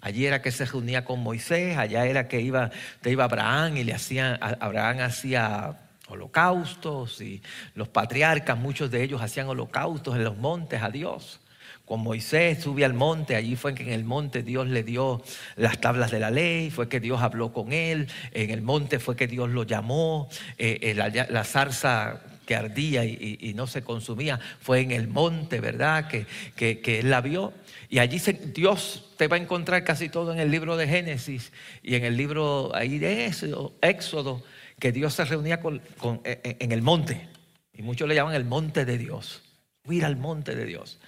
Allí 0.00 0.24
era 0.24 0.40
que 0.40 0.50
se 0.50 0.64
reunía 0.64 1.04
con 1.04 1.20
Moisés, 1.20 1.76
allá 1.76 2.06
era 2.06 2.26
que 2.26 2.40
iba, 2.40 2.70
iba 3.04 3.24
Abraham 3.24 3.76
y 3.76 3.84
le 3.84 3.92
hacían, 3.92 4.38
Abraham 4.40 5.00
hacía 5.00 5.78
holocaustos 6.08 7.20
y 7.20 7.42
los 7.74 7.88
patriarcas, 7.88 8.58
muchos 8.58 8.90
de 8.90 9.02
ellos 9.02 9.20
hacían 9.20 9.48
holocaustos 9.48 10.16
en 10.16 10.24
los 10.24 10.38
montes 10.38 10.82
a 10.82 10.90
Dios. 10.90 11.40
Con 11.84 12.00
Moisés 12.00 12.62
sube 12.62 12.84
al 12.84 12.94
monte, 12.94 13.34
allí 13.34 13.56
fue 13.56 13.74
que 13.74 13.82
en 13.82 13.92
el 13.92 14.04
monte 14.04 14.44
Dios 14.44 14.68
le 14.68 14.84
dio 14.84 15.22
las 15.56 15.80
tablas 15.80 16.12
de 16.12 16.20
la 16.20 16.30
ley, 16.30 16.70
fue 16.70 16.88
que 16.88 17.00
Dios 17.00 17.20
habló 17.20 17.52
con 17.52 17.72
él, 17.72 18.08
en 18.30 18.50
el 18.50 18.62
monte 18.62 19.00
fue 19.00 19.16
que 19.16 19.26
Dios 19.26 19.50
lo 19.50 19.64
llamó, 19.64 20.28
eh, 20.56 20.78
eh, 20.82 20.94
la, 20.94 21.44
zarza 21.44 22.20
que 22.50 22.56
ardía 22.56 23.04
y, 23.04 23.52
no 23.54 23.68
se 23.68 23.82
consumía, 23.82 24.40
fue 24.58 24.80
en 24.80 24.90
el 24.90 25.06
monte, 25.06 25.60
¿verdad? 25.60 26.08
Que, 26.08 26.26
que, 26.56 26.98
él 26.98 27.08
la 27.08 27.20
vio. 27.20 27.52
Y 27.88 28.00
allí 28.00 28.18
Dios 28.52 29.08
te 29.16 29.28
va 29.28 29.36
a 29.36 29.38
encontrar 29.38 29.84
casi 29.84 30.08
todo 30.08 30.32
en 30.32 30.40
el 30.40 30.50
libro 30.50 30.76
de 30.76 30.88
Génesis 30.88 31.52
y 31.80 31.94
en 31.94 32.04
el 32.04 32.16
libro 32.16 32.74
ahí 32.74 32.98
de 32.98 33.26
Éxodo, 33.26 34.42
que 34.80 34.90
Dios 34.90 35.14
se 35.14 35.24
reunía 35.26 35.60
con, 35.60 35.80
e, 36.24 36.40
e, 36.42 36.56
en 36.58 36.72
el 36.72 36.82
monte. 36.82 37.28
Y 37.72 37.82
muchos 37.82 38.08
le 38.08 38.16
llaman 38.16 38.34
el 38.34 38.44
monte 38.44 38.84
de 38.84 38.98
Dios. 38.98 39.44
Ir 39.88 40.04
al 40.04 40.16
monte 40.16 40.56
de 40.56 40.64
Dios. 40.64 40.98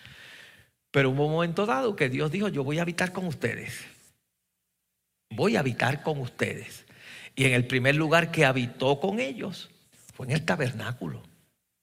Pero 0.92 1.10
hubo 1.10 1.26
un 1.26 1.32
momento 1.32 1.66
dado 1.66 1.96
que 1.96 2.08
Dios 2.08 2.30
dijo, 2.30 2.46
yo 2.46 2.62
voy 2.62 2.78
a 2.78 2.82
habitar 2.82 3.10
con 3.10 3.26
ustedes. 3.26 3.80
Voy 5.28 5.56
a 5.56 5.58
habitar 5.58 6.04
con 6.04 6.20
ustedes. 6.20 6.84
Y 7.34 7.46
en 7.46 7.54
el 7.54 7.66
primer 7.66 7.96
lugar 7.96 8.30
que 8.30 8.44
habitó 8.44 9.00
con 9.00 9.18
ellos 9.18 9.70
fue 10.14 10.26
en 10.26 10.34
el 10.34 10.44
tabernáculo. 10.44 11.31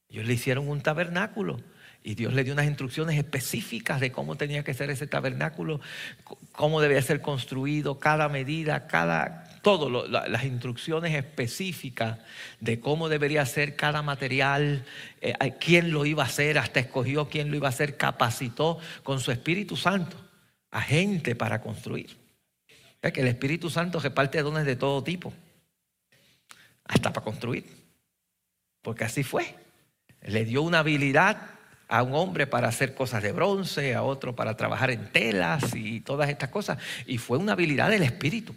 Ellos 0.10 0.26
le 0.26 0.34
hicieron 0.34 0.68
un 0.68 0.82
tabernáculo 0.82 1.60
y 2.04 2.16
Dios 2.16 2.34
le 2.34 2.44
dio 2.44 2.54
unas 2.54 2.66
instrucciones 2.66 3.18
específicas 3.18 4.00
de 4.00 4.12
cómo 4.12 4.36
tenía 4.36 4.64
que 4.64 4.74
ser 4.74 4.90
ese 4.90 5.06
tabernáculo, 5.06 5.82
cómo 6.54 6.82
debía 6.82 7.02
ser 7.02 7.22
construido, 7.22 8.00
cada 8.00 8.30
medida, 8.30 8.88
cada, 8.88 9.44
todo, 9.62 10.08
las 10.08 10.44
instrucciones 10.46 11.14
específicas 11.14 12.20
de 12.62 12.80
cómo 12.80 13.10
debería 13.10 13.46
ser 13.46 13.76
cada 13.76 14.02
material, 14.02 14.86
eh, 15.22 15.34
quién 15.60 15.92
lo 15.92 16.06
iba 16.06 16.24
a 16.24 16.28
hacer, 16.28 16.58
hasta 16.58 16.80
escogió 16.80 17.28
quién 17.28 17.52
lo 17.52 17.58
iba 17.58 17.68
a 17.68 17.72
hacer, 17.72 17.98
capacitó 17.98 18.80
con 19.04 19.20
su 19.20 19.32
Espíritu 19.32 19.76
Santo 19.76 20.18
a 20.72 20.82
gente 20.82 21.36
para 21.36 21.62
construir. 21.62 22.18
Es 23.02 23.12
que 23.12 23.22
el 23.22 23.28
Espíritu 23.28 23.70
Santo 23.70 24.00
reparte 24.00 24.42
dones 24.42 24.66
de 24.66 24.76
todo 24.78 25.04
tipo, 25.04 25.34
hasta 26.86 27.12
para 27.12 27.24
construir, 27.24 27.66
porque 28.82 29.04
así 29.04 29.24
fue. 29.24 29.69
Le 30.22 30.46
dio 30.46 30.62
una 30.62 30.80
habilidad 30.80 31.60
a 31.90 32.04
un 32.04 32.14
hombre 32.14 32.46
para 32.46 32.68
hacer 32.68 32.94
cosas 32.94 33.24
de 33.24 33.32
bronce, 33.32 33.96
a 33.96 34.04
otro 34.04 34.36
para 34.36 34.56
trabajar 34.56 34.92
en 34.92 35.12
telas 35.12 35.76
y 35.76 36.02
todas 36.02 36.30
estas 36.30 36.50
cosas. 36.50 36.78
Y 37.08 37.18
fue 37.18 37.38
una 37.38 37.54
habilidad 37.54 37.90
del 37.90 38.04
Espíritu. 38.04 38.56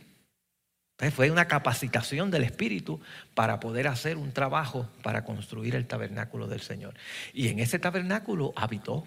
fue 1.13 1.31
una 1.31 1.49
capacitación 1.49 2.31
del 2.31 2.45
Espíritu 2.45 3.01
para 3.35 3.59
poder 3.59 3.89
hacer 3.89 4.19
un 4.19 4.33
trabajo 4.33 4.89
para 5.03 5.25
construir 5.25 5.75
el 5.75 5.87
tabernáculo 5.87 6.47
del 6.47 6.61
Señor. 6.61 6.95
Y 7.33 7.49
en 7.49 7.59
ese 7.59 7.79
tabernáculo 7.79 8.53
habitó. 8.55 9.05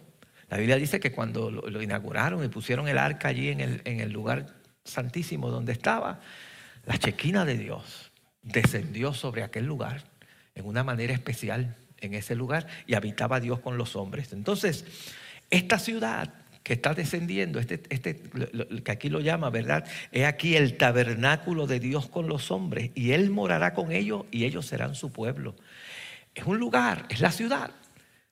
La 0.49 0.57
Biblia 0.57 0.77
dice 0.77 0.99
que 0.99 1.11
cuando 1.11 1.51
lo, 1.51 1.81
inauguraron 1.81 2.43
y 2.43 2.47
pusieron 2.47 2.87
el 2.87 2.97
arca 2.97 3.27
allí 3.27 3.49
en 3.49 3.61
el, 4.01 4.11
lugar 4.11 4.55
santísimo 4.83 5.51
donde 5.51 5.71
estaba, 5.71 6.19
la 6.85 6.97
chequina 6.97 7.45
de 7.45 7.57
Dios 7.57 8.11
descendió 8.41 9.13
sobre 9.13 9.43
aquel 9.43 9.65
lugar 9.65 10.03
en 10.55 10.65
una 10.65 10.83
manera 10.83 11.13
especial 11.13 11.75
en 12.01 12.13
ese 12.13 12.35
lugar 12.35 12.67
y 12.87 12.95
habitaba 12.95 13.39
Dios 13.39 13.59
con 13.59 13.77
los 13.77 13.95
hombres. 13.95 14.33
Entonces, 14.33 14.85
esta 15.49 15.79
ciudad 15.79 16.33
que 16.63 16.73
está 16.73 16.95
descendiendo, 16.95 17.59
este, 17.59 17.83
este, 17.89 18.19
que 18.83 18.91
aquí 18.91 19.09
lo 19.09 19.19
llama, 19.19 19.51
¿verdad? 19.51 19.85
Es 20.11 20.25
aquí 20.25 20.55
el 20.55 20.77
tabernáculo 20.77 21.67
de 21.67 21.79
Dios 21.79 22.07
con 22.07 22.27
los 22.27 22.49
hombres 22.49 22.89
y 22.95 23.11
Él 23.11 23.29
morará 23.29 23.75
con 23.75 23.91
ellos 23.91 24.25
y 24.31 24.45
ellos 24.45 24.65
serán 24.65 24.95
su 24.95 25.11
pueblo. 25.11 25.55
Es 26.33 26.45
un 26.45 26.57
lugar, 26.57 27.05
es 27.09 27.21
la 27.21 27.31
ciudad 27.31 27.71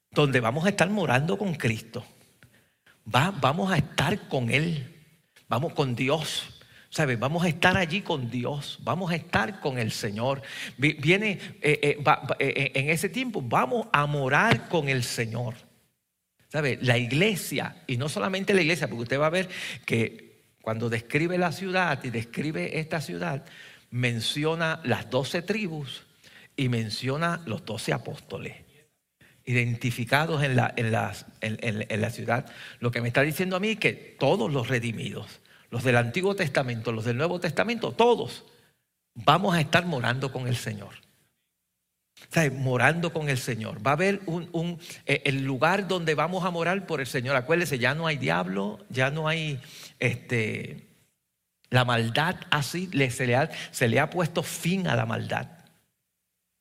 donde 0.09 0.39
vamos 0.39 0.65
a 0.65 0.69
estar 0.69 0.89
morando 0.89 1.37
con 1.37 1.53
Cristo. 1.53 2.03
Va, 3.13 3.31
vamos 3.31 3.71
a 3.71 3.77
estar 3.77 4.27
con 4.27 4.49
Él, 4.49 4.95
vamos 5.47 5.73
con 5.73 5.95
Dios. 5.95 6.62
¿Sabes? 6.93 7.17
Vamos 7.17 7.43
a 7.43 7.47
estar 7.47 7.75
allí 7.75 8.01
con 8.01 8.29
Dios, 8.29 8.77
vamos 8.83 9.11
a 9.11 9.15
estar 9.15 9.59
con 9.59 9.79
el 9.79 9.91
Señor. 9.91 10.43
Viene 10.77 11.39
eh, 11.59 11.79
eh, 11.81 11.97
eh, 12.37 12.71
en 12.75 12.91
ese 12.91 13.09
tiempo, 13.09 13.41
vamos 13.41 13.87
a 13.91 14.05
morar 14.05 14.69
con 14.69 14.87
el 14.87 15.03
Señor. 15.03 15.55
¿Sabe? 16.49 16.77
La 16.83 16.99
iglesia, 16.99 17.77
y 17.87 17.97
no 17.97 18.09
solamente 18.09 18.53
la 18.53 18.61
iglesia, 18.61 18.87
porque 18.87 19.01
usted 19.01 19.19
va 19.19 19.25
a 19.25 19.31
ver 19.31 19.49
que 19.87 20.43
cuando 20.61 20.87
describe 20.87 21.35
la 21.39 21.51
ciudad 21.51 21.99
y 22.03 22.11
describe 22.11 22.77
esta 22.77 23.01
ciudad, 23.01 23.43
menciona 23.89 24.79
las 24.83 25.09
doce 25.09 25.41
tribus 25.41 26.05
y 26.55 26.69
menciona 26.69 27.41
los 27.47 27.65
doce 27.65 27.91
apóstoles 27.91 28.53
identificados 29.45 30.43
en 30.43 30.55
la, 30.55 30.75
en, 30.77 31.25
en 31.41 32.01
la 32.01 32.09
ciudad. 32.11 32.45
Lo 32.79 32.91
que 32.91 33.01
me 33.01 33.07
está 33.07 33.23
diciendo 33.23 33.55
a 33.55 33.59
mí 33.59 33.69
es 33.69 33.79
que 33.79 33.93
todos 33.93 34.53
los 34.53 34.67
redimidos 34.67 35.41
los 35.73 35.83
del 35.83 35.97
Antiguo 35.97 36.35
Testamento, 36.35 36.91
los 36.91 37.03
del 37.03 37.17
Nuevo 37.17 37.39
Testamento, 37.39 37.93
todos 37.93 38.43
vamos 39.15 39.55
a 39.55 39.59
estar 39.59 39.87
morando 39.87 40.31
con 40.31 40.47
el 40.47 40.55
Señor. 40.55 40.93
morando 42.59 43.11
con 43.11 43.27
el 43.27 43.39
Señor. 43.39 43.85
Va 43.85 43.89
a 43.89 43.93
haber 43.95 44.21
un, 44.27 44.79
eh, 45.07 45.23
el 45.25 45.43
lugar 45.43 45.87
donde 45.87 46.13
vamos 46.13 46.45
a 46.45 46.51
morar 46.51 46.85
por 46.85 47.01
el 47.01 47.07
Señor. 47.07 47.35
Acuérdese, 47.35 47.79
ya 47.79 47.95
no 47.95 48.05
hay 48.05 48.17
diablo, 48.17 48.85
ya 48.89 49.09
no 49.09 49.27
hay 49.27 49.59
este, 49.97 50.89
la 51.71 51.85
maldad 51.85 52.35
así, 52.51 52.87
se, 53.09 53.25
le 53.25 53.35
ha, 53.35 53.49
se 53.71 53.87
le 53.87 53.99
ha 53.99 54.11
puesto 54.11 54.43
fin 54.43 54.87
a 54.87 54.95
la 54.95 55.07
maldad. 55.07 55.47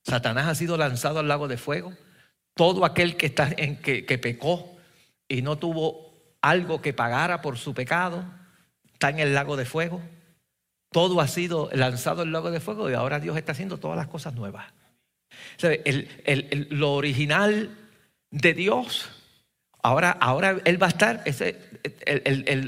Satanás 0.06 0.46
ha 0.46 0.54
sido 0.54 0.78
lanzado 0.78 1.18
al 1.18 1.28
lago 1.28 1.48
de 1.48 1.58
fuego. 1.58 1.92
Todo 2.54 2.86
aquel 2.86 3.18
que, 3.18 3.26
está 3.26 3.50
en, 3.58 3.76
que, 3.76 4.06
que 4.06 4.16
pecó 4.16 4.74
y 5.28 5.42
no 5.42 5.58
tuvo 5.58 6.38
algo 6.40 6.80
que 6.80 6.94
pagara 6.94 7.42
por 7.42 7.58
su 7.58 7.74
pecado, 7.74 8.24
está 9.02 9.10
en 9.10 9.18
el 9.18 9.34
lago 9.34 9.56
de 9.56 9.64
fuego. 9.64 10.00
Todo 10.92 11.20
ha 11.20 11.26
sido 11.26 11.68
lanzado 11.72 12.22
al 12.22 12.30
lago 12.30 12.52
de 12.52 12.60
fuego 12.60 12.88
y 12.88 12.94
ahora 12.94 13.18
Dios 13.18 13.36
está 13.36 13.50
haciendo 13.50 13.78
todas 13.78 13.96
las 13.96 14.06
cosas 14.06 14.32
nuevas. 14.34 14.66
lo 16.70 16.92
original 16.92 17.76
de 18.30 18.54
Dios, 18.54 19.10
ahora, 19.82 20.12
ahora 20.12 20.60
Él 20.64 20.80
va 20.80 20.86
a 20.86 20.90
estar, 20.90 21.24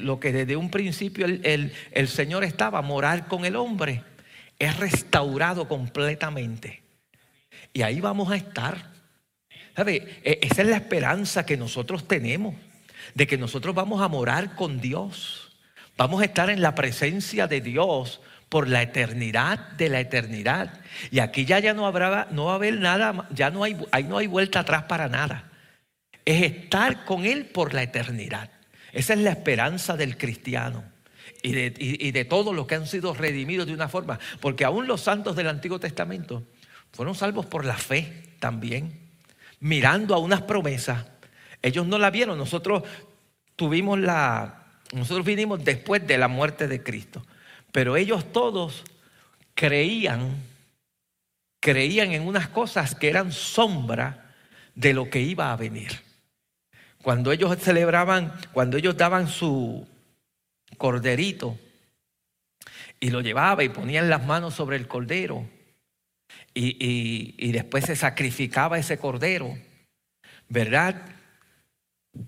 lo 0.02 0.18
que 0.18 0.32
desde 0.32 0.56
un 0.56 0.72
principio 0.72 1.24
el, 1.24 2.08
Señor 2.08 2.42
estaba, 2.42 2.82
morar 2.82 3.28
con 3.28 3.44
el 3.44 3.54
hombre, 3.54 4.02
es 4.58 4.76
restaurado 4.76 5.68
completamente. 5.68 6.82
Y 7.72 7.82
ahí 7.82 8.00
vamos 8.00 8.32
a 8.32 8.36
estar. 8.36 8.92
¿Sabe? 9.76 10.20
E, 10.24 10.40
esa 10.42 10.62
es 10.62 10.68
la 10.68 10.76
esperanza 10.78 11.46
que 11.46 11.56
nosotros 11.56 12.08
tenemos, 12.08 12.56
de 13.14 13.28
que 13.28 13.38
nosotros 13.38 13.72
vamos 13.72 14.02
a 14.02 14.08
morar 14.08 14.56
con 14.56 14.80
Dios. 14.80 15.43
Vamos 15.96 16.22
a 16.22 16.24
estar 16.24 16.50
en 16.50 16.60
la 16.60 16.74
presencia 16.74 17.46
de 17.46 17.60
Dios 17.60 18.20
por 18.48 18.68
la 18.68 18.82
eternidad 18.82 19.58
de 19.72 19.88
la 19.88 20.00
eternidad. 20.00 20.80
Y 21.10 21.20
aquí 21.20 21.44
ya, 21.44 21.58
ya 21.58 21.74
no 21.74 21.86
habrá, 21.86 22.28
no 22.30 22.46
va 22.46 22.52
a 22.52 22.56
haber 22.56 22.78
nada, 22.78 23.28
ya 23.30 23.50
no 23.50 23.64
hay, 23.64 23.76
ahí 23.92 24.04
no 24.04 24.18
hay 24.18 24.26
vuelta 24.26 24.60
atrás 24.60 24.84
para 24.84 25.08
nada. 25.08 25.50
Es 26.24 26.42
estar 26.42 27.04
con 27.04 27.24
Él 27.24 27.46
por 27.46 27.74
la 27.74 27.82
eternidad. 27.82 28.50
Esa 28.92 29.14
es 29.14 29.20
la 29.20 29.30
esperanza 29.30 29.96
del 29.96 30.16
cristiano 30.16 30.84
y 31.42 31.52
de, 31.52 31.74
y 31.78 32.10
de 32.12 32.24
todos 32.24 32.54
los 32.54 32.66
que 32.66 32.76
han 32.76 32.86
sido 32.86 33.12
redimidos 33.14 33.66
de 33.66 33.74
una 33.74 33.88
forma. 33.88 34.18
Porque 34.40 34.64
aún 34.64 34.86
los 34.86 35.00
santos 35.00 35.36
del 35.36 35.48
Antiguo 35.48 35.78
Testamento 35.78 36.44
fueron 36.92 37.14
salvos 37.14 37.46
por 37.46 37.64
la 37.64 37.76
fe 37.76 38.22
también, 38.38 39.00
mirando 39.60 40.14
a 40.14 40.18
unas 40.18 40.42
promesas. 40.42 41.04
Ellos 41.60 41.86
no 41.86 41.98
la 41.98 42.10
vieron, 42.10 42.38
nosotros 42.38 42.84
tuvimos 43.56 43.98
la, 43.98 44.63
nosotros 44.94 45.26
vinimos 45.26 45.64
después 45.64 46.06
de 46.06 46.18
la 46.18 46.28
muerte 46.28 46.68
de 46.68 46.82
Cristo. 46.82 47.26
Pero 47.72 47.96
ellos 47.96 48.32
todos 48.32 48.84
creían, 49.54 50.36
creían 51.60 52.12
en 52.12 52.22
unas 52.22 52.48
cosas 52.48 52.94
que 52.94 53.08
eran 53.08 53.32
sombra 53.32 54.36
de 54.76 54.94
lo 54.94 55.10
que 55.10 55.20
iba 55.20 55.52
a 55.52 55.56
venir. 55.56 55.90
Cuando 57.02 57.32
ellos 57.32 57.56
celebraban, 57.58 58.32
cuando 58.52 58.76
ellos 58.76 58.96
daban 58.96 59.26
su 59.28 59.86
corderito 60.78 61.58
y 63.00 63.10
lo 63.10 63.20
llevaba 63.20 63.64
y 63.64 63.68
ponían 63.70 64.08
las 64.08 64.24
manos 64.24 64.54
sobre 64.54 64.76
el 64.76 64.86
cordero 64.86 65.48
y, 66.54 67.34
y 67.36 67.52
después 67.52 67.84
se 67.84 67.96
sacrificaba 67.96 68.78
ese 68.78 68.96
cordero, 68.98 69.58
¿verdad? 70.48 71.02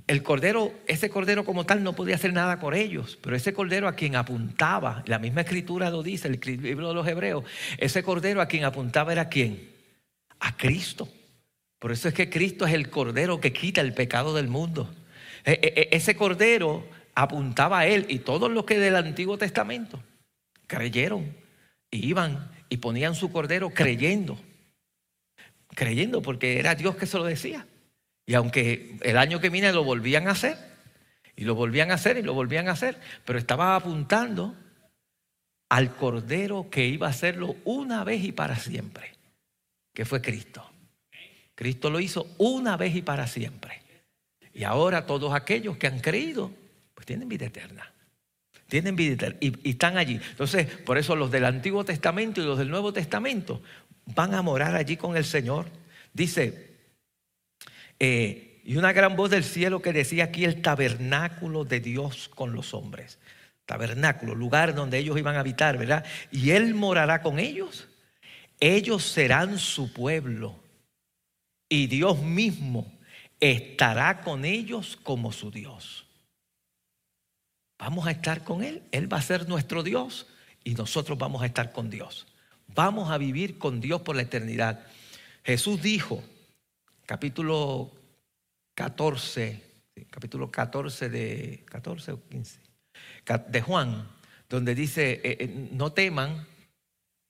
El 0.06 0.22
cordero, 0.22 0.72
ese 0.86 1.10
cordero 1.10 1.44
como 1.44 1.64
tal 1.64 1.82
no 1.84 1.94
podía 1.94 2.16
hacer 2.16 2.32
nada 2.32 2.58
por 2.58 2.74
ellos, 2.74 3.18
pero 3.22 3.36
ese 3.36 3.52
cordero 3.52 3.86
a 3.86 3.94
quien 3.94 4.16
apuntaba, 4.16 5.04
la 5.06 5.18
misma 5.18 5.42
escritura 5.42 5.90
lo 5.90 6.02
dice, 6.02 6.28
el 6.28 6.40
libro 6.62 6.88
de 6.88 6.94
los 6.94 7.06
hebreos, 7.06 7.44
ese 7.78 8.02
cordero 8.02 8.40
a 8.40 8.46
quien 8.46 8.64
apuntaba 8.64 9.12
era 9.12 9.28
quién? 9.28 9.70
A 10.40 10.56
Cristo. 10.56 11.08
Por 11.78 11.92
eso 11.92 12.08
es 12.08 12.14
que 12.14 12.30
Cristo 12.30 12.66
es 12.66 12.74
el 12.74 12.90
cordero 12.90 13.40
que 13.40 13.52
quita 13.52 13.80
el 13.80 13.94
pecado 13.94 14.34
del 14.34 14.48
mundo. 14.48 14.92
E, 15.44 15.52
e, 15.52 15.80
e, 15.80 15.96
ese 15.96 16.16
cordero 16.16 16.84
apuntaba 17.14 17.80
a 17.80 17.86
él 17.86 18.06
y 18.08 18.20
todos 18.20 18.50
los 18.50 18.64
que 18.64 18.78
del 18.78 18.96
Antiguo 18.96 19.38
Testamento 19.38 20.02
creyeron, 20.66 21.36
iban 21.90 22.50
y 22.68 22.78
ponían 22.78 23.14
su 23.14 23.30
cordero 23.30 23.70
creyendo, 23.70 24.38
creyendo 25.74 26.22
porque 26.22 26.58
era 26.58 26.74
Dios 26.74 26.96
que 26.96 27.06
se 27.06 27.18
lo 27.18 27.24
decía. 27.24 27.66
Y 28.26 28.34
aunque 28.34 28.98
el 29.02 29.16
año 29.16 29.40
que 29.40 29.50
viene 29.50 29.72
lo 29.72 29.84
volvían 29.84 30.26
a 30.26 30.32
hacer, 30.32 30.58
y 31.36 31.44
lo 31.44 31.54
volvían 31.54 31.92
a 31.92 31.94
hacer, 31.94 32.18
y 32.18 32.22
lo 32.22 32.34
volvían 32.34 32.68
a 32.68 32.72
hacer, 32.72 33.00
pero 33.24 33.38
estaba 33.38 33.76
apuntando 33.76 34.54
al 35.68 35.94
Cordero 35.94 36.68
que 36.68 36.86
iba 36.86 37.06
a 37.06 37.10
hacerlo 37.10 37.56
una 37.64 38.02
vez 38.02 38.24
y 38.24 38.32
para 38.32 38.56
siempre, 38.56 39.12
que 39.94 40.04
fue 40.04 40.20
Cristo. 40.20 40.68
Cristo 41.54 41.88
lo 41.88 42.00
hizo 42.00 42.34
una 42.38 42.76
vez 42.76 42.96
y 42.96 43.02
para 43.02 43.26
siempre. 43.26 43.80
Y 44.52 44.64
ahora 44.64 45.06
todos 45.06 45.32
aquellos 45.32 45.76
que 45.76 45.86
han 45.86 46.00
creído, 46.00 46.50
pues 46.94 47.06
tienen 47.06 47.28
vida 47.28 47.46
eterna. 47.46 47.92
Tienen 48.68 48.96
vida 48.96 49.14
eterna 49.14 49.38
y, 49.40 49.68
y, 49.68 49.70
están 49.70 49.96
allí. 49.96 50.20
Entonces, 50.30 50.66
por 50.66 50.98
eso 50.98 51.14
los 51.14 51.30
del 51.30 51.44
Antiguo 51.44 51.84
Testamento 51.84 52.40
y 52.40 52.44
los 52.44 52.58
del 52.58 52.70
Nuevo 52.70 52.92
Testamento 52.92 53.62
van 54.06 54.34
a 54.34 54.42
morar 54.42 54.74
allí 54.74 54.96
con 54.96 55.16
el 55.16 55.24
Señor. 55.24 55.66
Dice 56.12 56.65
eh, 57.98 58.60
y 58.64 58.76
una 58.76 58.92
gran 58.92 59.16
voz 59.16 59.30
del 59.30 59.44
cielo 59.44 59.80
que 59.80 59.92
decía 59.92 60.24
aquí 60.24 60.44
el 60.44 60.60
tabernáculo 60.60 61.64
de 61.64 61.80
Dios 61.80 62.28
con 62.28 62.52
los 62.52 62.74
hombres. 62.74 63.18
Tabernáculo, 63.64 64.34
lugar 64.34 64.74
donde 64.74 64.98
ellos 64.98 65.18
iban 65.18 65.36
a 65.36 65.40
habitar, 65.40 65.78
¿verdad? 65.78 66.04
Y 66.30 66.50
Él 66.50 66.74
morará 66.74 67.22
con 67.22 67.38
ellos. 67.38 67.88
Ellos 68.60 69.04
serán 69.04 69.58
su 69.58 69.92
pueblo. 69.92 70.56
Y 71.68 71.86
Dios 71.86 72.22
mismo 72.22 72.92
estará 73.40 74.20
con 74.20 74.44
ellos 74.44 74.98
como 75.02 75.32
su 75.32 75.50
Dios. 75.50 76.06
Vamos 77.78 78.06
a 78.06 78.12
estar 78.12 78.42
con 78.44 78.62
Él. 78.64 78.82
Él 78.92 79.12
va 79.12 79.18
a 79.18 79.22
ser 79.22 79.48
nuestro 79.48 79.82
Dios 79.82 80.26
y 80.64 80.74
nosotros 80.74 81.18
vamos 81.18 81.42
a 81.42 81.46
estar 81.46 81.72
con 81.72 81.90
Dios. 81.90 82.26
Vamos 82.68 83.10
a 83.10 83.18
vivir 83.18 83.58
con 83.58 83.80
Dios 83.80 84.00
por 84.02 84.16
la 84.16 84.22
eternidad. 84.22 84.86
Jesús 85.44 85.82
dijo, 85.82 86.22
capítulo 87.06 87.92
14, 88.74 89.62
capítulo 90.10 90.50
14 90.50 91.08
de 91.08 91.64
14 91.64 92.12
o 92.12 92.28
15 92.28 92.60
de 93.48 93.60
Juan, 93.60 94.08
donde 94.48 94.74
dice, 94.74 95.20
eh, 95.24 95.36
eh, 95.40 95.68
no 95.72 95.92
teman, 95.92 96.46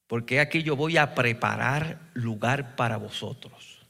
porque 0.07 0.41
aquí 0.41 0.63
yo 0.63 0.77
voy 0.77 0.97
a 0.97 1.15
preparar 1.15 2.11
lugar 2.15 2.77
para 2.77 2.97
vosotros, 2.97 3.87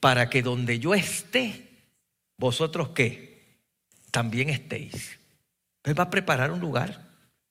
para 0.00 0.28
que 0.30 0.42
donde 0.42 0.78
yo 0.78 0.94
esté, 0.94 1.68
vosotros 2.36 2.90
qué, 2.90 3.64
también 4.10 4.48
estéis. 4.48 5.18
Él 5.84 5.98
va 5.98 6.04
a 6.04 6.10
preparar 6.10 6.50
un 6.50 6.60
lugar. 6.60 7.07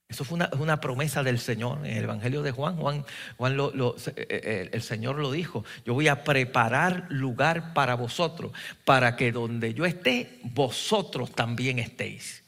Eso 0.10 0.24
fue 0.24 0.39
una, 0.58 0.80
promesa 0.80 1.22
del 1.22 1.38
Señor 1.38 1.86
en 1.86 1.98
el 1.98 2.06
Evangelio 2.06 2.41
de 2.41 2.52
Juan. 2.52 2.78
Juan, 2.78 3.06
Juan 3.36 3.58
lo, 3.58 3.96
eh, 3.96 4.28
eh, 4.30 4.70
el 4.72 4.82
Señor 4.82 5.17
lo 5.17 5.32
dijo. 5.32 5.65
Yo 5.86 5.93
voy 5.93 6.08
a 6.08 6.24
preparar 6.24 7.08
lugar 7.10 7.74
para 7.74 7.96
vosotros, 7.96 8.54
para 8.86 9.17
que 9.17 9.34
donde 9.34 9.74
yo 9.74 9.86
esté, 9.86 10.39
vosotros 10.43 11.32
también 11.32 11.80
estéis. 11.80 12.43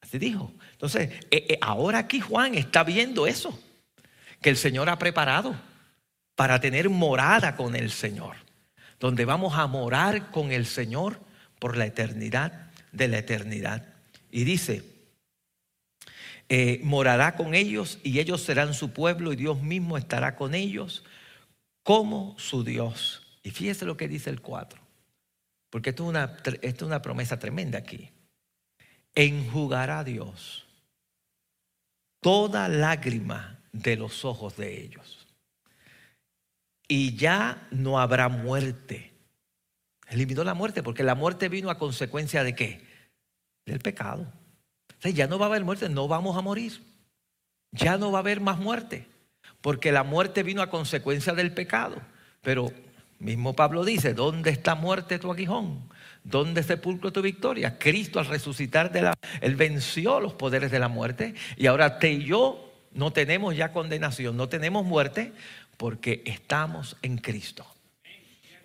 Así 0.00 0.18
dijo. 0.18 0.54
Entonces, 0.72 1.10
eh, 1.32 1.58
ahora 1.60 1.98
aquí 1.98 2.20
Juan 2.20 2.54
está 2.54 2.84
viendo 2.84 3.26
eso, 3.26 3.58
que 4.40 4.50
el 4.50 4.56
Señor 4.56 4.88
ha 4.88 4.98
preparado 4.98 5.56
para 6.36 6.60
tener 6.60 6.88
morada 6.88 7.56
con 7.56 7.74
el 7.74 7.90
Señor, 7.90 8.36
donde 9.00 9.24
vamos 9.24 9.58
a 9.58 9.66
morar 9.66 10.30
con 10.30 10.52
el 10.52 10.66
Señor 10.66 11.18
por 11.58 11.76
la 11.76 11.86
eternidad 11.86 12.70
de 12.92 13.08
la 13.08 13.18
eternidad. 13.18 13.82
Y 14.30 14.44
dice, 14.44 14.95
eh, 16.48 16.80
morará 16.84 17.34
con 17.34 17.54
ellos 17.54 17.98
y 18.04 18.20
ellos 18.20 18.42
serán 18.42 18.72
su 18.72 18.92
pueblo 18.92 19.32
y 19.32 19.36
Dios 19.36 19.62
mismo 19.62 19.98
estará 19.98 20.36
con 20.36 20.54
ellos 20.54 21.04
como 21.82 22.38
su 22.38 22.62
Dios. 22.62 23.22
Y 23.42 23.50
fíjese 23.50 23.84
lo 23.84 23.96
que 23.96 24.08
dice 24.08 24.30
el 24.30 24.40
4, 24.40 24.80
porque 25.70 25.90
esto 25.90 26.04
es 26.04 26.08
una, 26.08 26.36
esto 26.44 26.84
es 26.84 26.88
una 26.88 27.02
promesa 27.02 27.38
tremenda 27.38 27.78
aquí. 27.78 28.10
Enjugará 29.14 30.04
Dios 30.04 30.66
toda 32.20 32.68
lágrima 32.68 33.60
de 33.72 33.96
los 33.96 34.24
ojos 34.24 34.56
de 34.56 34.82
ellos. 34.82 35.26
Y 36.88 37.16
ya 37.16 37.66
no 37.72 37.98
habrá 37.98 38.28
muerte. 38.28 39.12
Eliminó 40.08 40.44
la 40.44 40.54
muerte, 40.54 40.84
porque 40.84 41.02
la 41.02 41.16
muerte 41.16 41.48
vino 41.48 41.70
a 41.70 41.78
consecuencia 41.78 42.44
de 42.44 42.54
qué? 42.54 42.86
Del 43.64 43.80
pecado 43.80 44.32
ya 45.12 45.26
no 45.26 45.38
va 45.38 45.46
a 45.46 45.48
haber 45.48 45.64
muerte, 45.64 45.88
no 45.88 46.08
vamos 46.08 46.36
a 46.36 46.40
morir. 46.40 46.82
Ya 47.72 47.98
no 47.98 48.10
va 48.10 48.18
a 48.18 48.20
haber 48.20 48.40
más 48.40 48.58
muerte, 48.58 49.06
porque 49.60 49.92
la 49.92 50.02
muerte 50.02 50.42
vino 50.42 50.62
a 50.62 50.70
consecuencia 50.70 51.34
del 51.34 51.52
pecado. 51.52 51.96
Pero 52.42 52.72
mismo 53.18 53.54
Pablo 53.54 53.84
dice, 53.84 54.14
¿dónde 54.14 54.50
está 54.50 54.74
muerte 54.74 55.18
tu 55.18 55.30
aguijón? 55.30 55.88
¿Dónde 56.24 56.62
sepulcro 56.62 57.12
tu 57.12 57.22
victoria? 57.22 57.78
Cristo 57.78 58.18
al 58.18 58.26
resucitar 58.26 58.90
de 58.92 59.02
la, 59.02 59.14
él 59.40 59.56
venció 59.56 60.20
los 60.20 60.34
poderes 60.34 60.70
de 60.70 60.78
la 60.78 60.88
muerte 60.88 61.34
y 61.56 61.66
ahora 61.66 61.98
te 61.98 62.12
y 62.12 62.24
yo 62.24 62.72
no 62.92 63.12
tenemos 63.12 63.56
ya 63.56 63.72
condenación, 63.72 64.36
no 64.36 64.48
tenemos 64.48 64.84
muerte 64.84 65.32
porque 65.76 66.22
estamos 66.24 66.96
en 67.02 67.18
Cristo. 67.18 67.66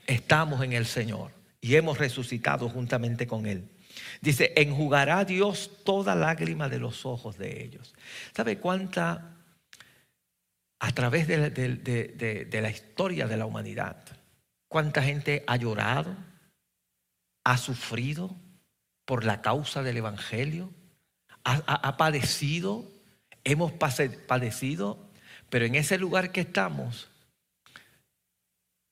Estamos 0.07 0.63
en 0.63 0.73
el 0.73 0.85
Señor 0.85 1.31
y 1.61 1.75
hemos 1.75 1.97
resucitado 1.97 2.67
juntamente 2.69 3.27
con 3.27 3.45
Él. 3.45 3.63
Dice, 4.21 4.53
enjugará 4.55 5.25
Dios 5.25 5.83
toda 5.83 6.13
lágrima 6.13 6.69
de 6.69 6.77
los 6.77 7.07
ojos 7.07 7.39
de 7.39 7.63
ellos. 7.63 7.95
¿Sabe 8.35 8.59
cuánta, 8.59 9.37
a 10.79 10.91
través 10.91 11.27
de 11.27 12.61
la, 12.61 12.69
historia 12.69 13.27
de 13.27 13.37
la 13.37 13.47
humanidad. 13.47 13.97
¿Cuánta 14.67 15.01
gente 15.01 15.43
ha 15.47 15.55
llorado, 15.55 16.15
ha 17.43 17.57
sufrido 17.57 18.35
por 19.05 19.25
la 19.25 19.41
causa 19.41 19.81
del 19.81 19.97
Evangelio? 19.97 20.71
ha, 21.43 21.97
padecido, 21.97 22.91
hemos 23.43 23.71
padecido, 23.73 25.09
pero 25.49 25.65
en 25.65 25.73
ese 25.73 25.97
lugar 25.97 26.31
que 26.31 26.41
estamos 26.41 27.09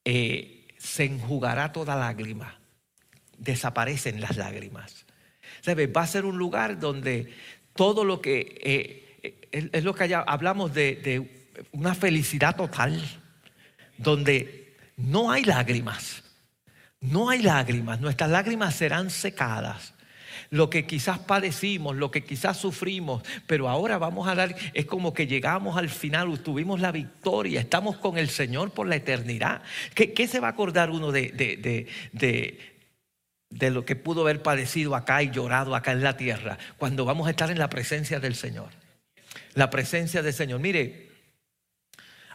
eh, 0.04 0.68
se 0.80 1.06
enjugará 1.06 1.72
toda 1.72 1.96
lágrima, 1.96 2.60
desaparecen 3.38 4.20
las 4.20 4.38
lágrimas. 4.38 5.06
Va 5.68 6.02
a 6.02 6.08
ser 6.08 6.26
un 6.26 6.38
lugar 6.38 6.80
donde 6.80 7.34
todo 7.76 8.04
lo 8.04 8.22
que 8.22 8.60
eh, 8.64 9.10
es 9.52 9.84
lo 9.84 9.94
que 9.94 10.14
hablamos 10.14 10.74
de, 10.74 10.96
de 10.96 11.40
una 11.72 11.96
felicidad 11.96 12.56
total, 12.56 13.02
donde 13.98 14.76
no 14.98 15.32
hay 15.32 15.44
lágrimas, 15.44 16.24
no 17.02 17.30
hay 17.30 17.42
lágrimas, 17.42 18.00
nuestras 18.00 18.30
lágrimas 18.30 18.76
serán 18.76 19.10
secadas 19.10 19.94
lo 20.52 20.70
que 20.70 20.88
quizás 20.88 21.20
padecimos, 21.20 21.96
lo 21.96 22.10
que 22.10 22.24
quizás 22.24 22.58
sufrimos, 22.58 23.24
pero 23.46 23.70
ahora 23.70 24.00
vamos 24.00 24.28
a 24.28 24.34
dar, 24.34 24.56
es 24.74 24.86
como 24.86 25.14
que 25.14 25.28
llegamos 25.28 25.78
al 25.78 25.90
final, 25.90 26.40
tuvimos 26.40 26.80
la 26.80 26.92
victoria, 26.92 27.62
estamos 27.62 27.98
con 27.98 28.18
el 28.18 28.30
Señor 28.30 28.72
por 28.72 28.88
la 28.88 28.96
eternidad. 28.96 29.62
¿Qué, 29.94 30.28
se 30.28 30.40
va 30.40 30.48
a 30.48 30.52
acordar 30.52 30.90
uno 30.90 31.12
de, 31.12 31.30
de 32.12 32.79
lo 33.50 33.86
que 33.86 33.96
pudo 33.96 34.22
haber 34.22 34.42
padecido 34.44 34.96
acá 34.96 35.24
y 35.24 35.32
llorado 35.32 35.76
acá 35.76 35.92
en 35.92 36.04
la 36.04 36.18
tierra, 36.18 36.58
cuando 36.78 37.06
vamos 37.06 37.28
a 37.28 37.32
estar 37.32 37.50
en 37.50 37.60
la 37.60 37.70
presencia 37.70 38.20
del 38.20 38.36
Señor. 38.36 38.70
La 39.54 39.70
presencia 39.70 40.22
del 40.22 40.34
Señor. 40.34 40.60
Mire, 40.60 41.10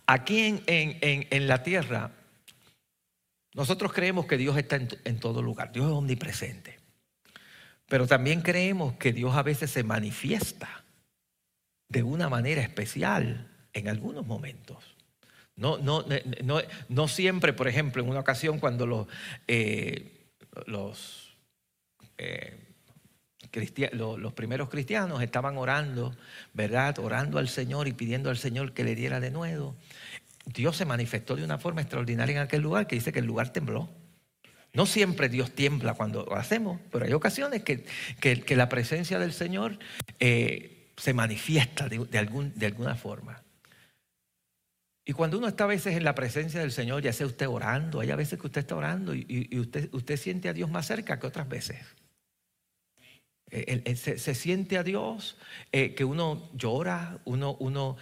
aquí 0.06 0.40
en, 0.40 0.62
en, 0.66 1.26
en, 1.30 1.46
la 1.46 1.62
tierra, 1.62 2.10
nosotros 3.54 3.92
creemos 3.92 4.26
que 4.26 4.36
Dios 4.36 4.56
está 4.56 4.76
en, 4.76 5.20
todo 5.20 5.42
lugar, 5.42 5.72
Dios 5.72 5.86
es 5.86 5.92
omnipresente. 5.92 6.78
Pero 7.86 8.06
también 8.06 8.40
creemos 8.40 8.94
que 8.94 9.12
Dios 9.12 9.36
a 9.36 9.42
veces 9.42 9.70
se 9.70 9.84
manifiesta 9.84 10.84
de 11.88 12.02
una 12.02 12.28
manera 12.28 12.62
especial 12.62 13.48
en 13.72 13.88
algunos 13.88 14.26
momentos. 14.26 14.78
No, 15.56 15.78
no, 15.78 16.04
no, 16.42 16.60
no 16.88 17.08
siempre, 17.08 17.52
por 17.52 17.68
ejemplo, 17.68 18.02
en 18.02 18.08
una 18.08 18.20
ocasión 18.20 18.58
cuando 18.58 18.86
los, 18.86 19.06
eh, 19.46 20.13
los, 20.66 21.36
eh, 22.18 22.58
los 23.92 24.32
primeros 24.32 24.68
cristianos 24.68 25.22
estaban 25.22 25.56
orando, 25.56 26.16
¿verdad? 26.52 26.98
Orando 26.98 27.38
al 27.38 27.48
Señor 27.48 27.88
y 27.88 27.92
pidiendo 27.92 28.30
al 28.30 28.36
Señor 28.36 28.72
que 28.72 28.84
le 28.84 28.94
diera 28.94 29.20
de 29.20 29.30
nuevo. 29.30 29.76
Dios 30.46 30.76
se 30.76 30.84
manifestó 30.84 31.36
de 31.36 31.44
una 31.44 31.58
forma 31.58 31.80
extraordinaria 31.80 32.36
en 32.36 32.42
aquel 32.42 32.62
lugar 32.62 32.86
que 32.86 32.96
dice 32.96 33.12
que 33.12 33.20
el 33.20 33.26
lugar 33.26 33.52
tembló. 33.52 33.88
No 34.74 34.86
siempre 34.86 35.28
Dios 35.28 35.52
tiembla 35.52 35.94
cuando 35.94 36.24
lo 36.24 36.34
hacemos, 36.34 36.80
pero 36.90 37.04
hay 37.04 37.12
ocasiones 37.12 37.62
que, 37.62 37.84
que, 38.20 38.56
la 38.56 38.68
presencia 38.68 39.20
del 39.20 39.32
Señor 39.32 39.78
eh, 40.18 40.90
se 40.96 41.14
manifiesta 41.14 41.88
de, 41.88 42.18
algún, 42.18 42.52
de, 42.56 42.66
alguna 42.66 42.96
forma. 42.96 43.43
Y 45.04 45.12
cuando 45.12 45.38
uno 45.38 45.48
está 45.48 45.64
a 45.64 45.68
veces 45.68 45.96
en 45.96 46.04
la 46.04 46.14
presencia 46.14 46.60
del 46.60 46.72
Señor, 46.72 47.02
ya 47.02 47.12
sea 47.12 47.26
usted 47.26 47.48
orando, 47.48 48.00
hay 48.00 48.10
a 48.10 48.16
veces 48.16 48.40
que 48.40 48.46
usted 48.46 48.62
está 48.62 48.74
orando 48.74 49.14
y, 49.14 49.58
usted, 49.58 50.16
siente 50.16 50.48
a 50.48 50.54
Dios 50.54 50.70
más 50.70 50.86
cerca 50.86 51.18
que 51.18 51.26
otras 51.26 51.48
veces. 51.48 51.78
Eh, 53.50 53.94
se, 53.96 54.34
siente 54.34 54.78
a 54.78 54.82
Dios, 54.82 55.36
eh, 55.72 55.94
que 55.94 56.04
uno 56.04 56.50
llora, 56.54 57.20
uno, 57.24 57.96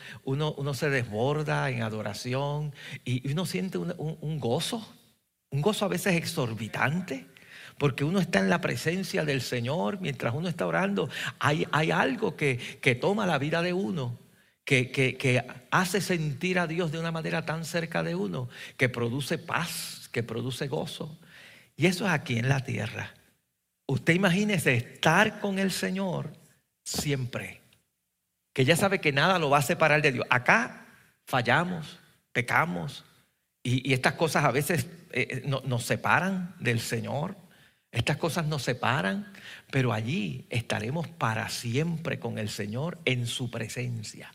se 0.75 0.91
desborda 0.91 1.69
en 1.71 1.83
adoración 1.83 2.73
y 3.05 3.31
uno 3.31 3.47
siente 3.47 3.79
un, 3.79 4.39
gozo 4.39 4.89
un 5.53 5.61
gozo 5.61 5.85
a 5.85 5.89
veces 5.89 6.15
exorbitante, 6.15 7.27
porque 7.79 8.05
uno 8.05 8.19
está 8.21 8.41
en 8.41 8.49
la 8.49 8.61
presencia 8.61 9.25
del 9.25 9.43
Señor 9.43 10.01
mientras 10.01 10.35
uno 10.35 10.49
está 10.49 10.67
orando. 10.67 11.11
Hay, 11.39 11.67
hay 11.73 11.91
algo 11.91 12.37
que, 12.37 12.59
toma 13.01 13.27
la 13.27 13.39
vida 13.39 13.63
de 13.63 13.73
uno, 13.73 14.19
que, 14.65 14.91
que, 14.91 15.45
hace 15.71 16.01
sentir 16.01 16.59
a 16.59 16.67
Dios 16.67 16.93
de 16.93 16.99
una 16.99 17.11
manera 17.11 17.45
tan 17.45 17.65
cerca 17.65 18.03
de 18.03 18.15
uno, 18.15 18.49
que 18.77 18.89
produce 18.89 19.39
paz, 19.39 20.09
que 20.13 20.23
produce 20.23 20.69
gozo. 20.69 21.19
Y 21.77 21.87
eso 21.87 22.07
es 22.07 22.13
aquí 22.13 22.39
en 22.39 22.49
la 22.49 22.61
tierra. 22.61 23.15
Usted 23.87 24.15
imagínese 24.15 24.75
estar 24.75 25.41
con 25.41 25.59
el 25.59 25.73
Señor 25.73 26.33
siempre, 26.85 27.61
que 28.53 28.65
ya 28.65 28.77
sabe 28.77 29.01
que 29.01 29.13
nada 29.13 29.39
lo 29.39 29.51
va 29.51 29.59
a 29.59 29.63
separar 29.63 30.03
de 30.03 30.13
Dios. 30.13 30.27
Acá 30.31 30.87
fallamos, 31.27 31.99
pecamos, 32.33 33.05
y, 33.63 33.93
estas 33.93 34.15
cosas 34.15 34.45
a 34.45 34.51
veces 34.51 34.87
eh, 35.13 35.29
eh, 35.31 35.43
nos 35.45 35.85
separan 35.85 36.55
del 36.59 36.81
Señor. 36.81 37.37
Estas 37.93 38.17
cosas 38.17 38.47
nos 38.47 38.63
separan, 38.63 39.33
pero 39.71 39.93
allí 39.93 40.47
estaremos 40.51 41.09
para 41.09 41.49
siempre 41.49 42.19
con 42.19 42.39
el 42.39 42.49
Señor 42.49 42.99
en 43.05 43.27
su 43.27 43.51
presencia. 43.51 44.33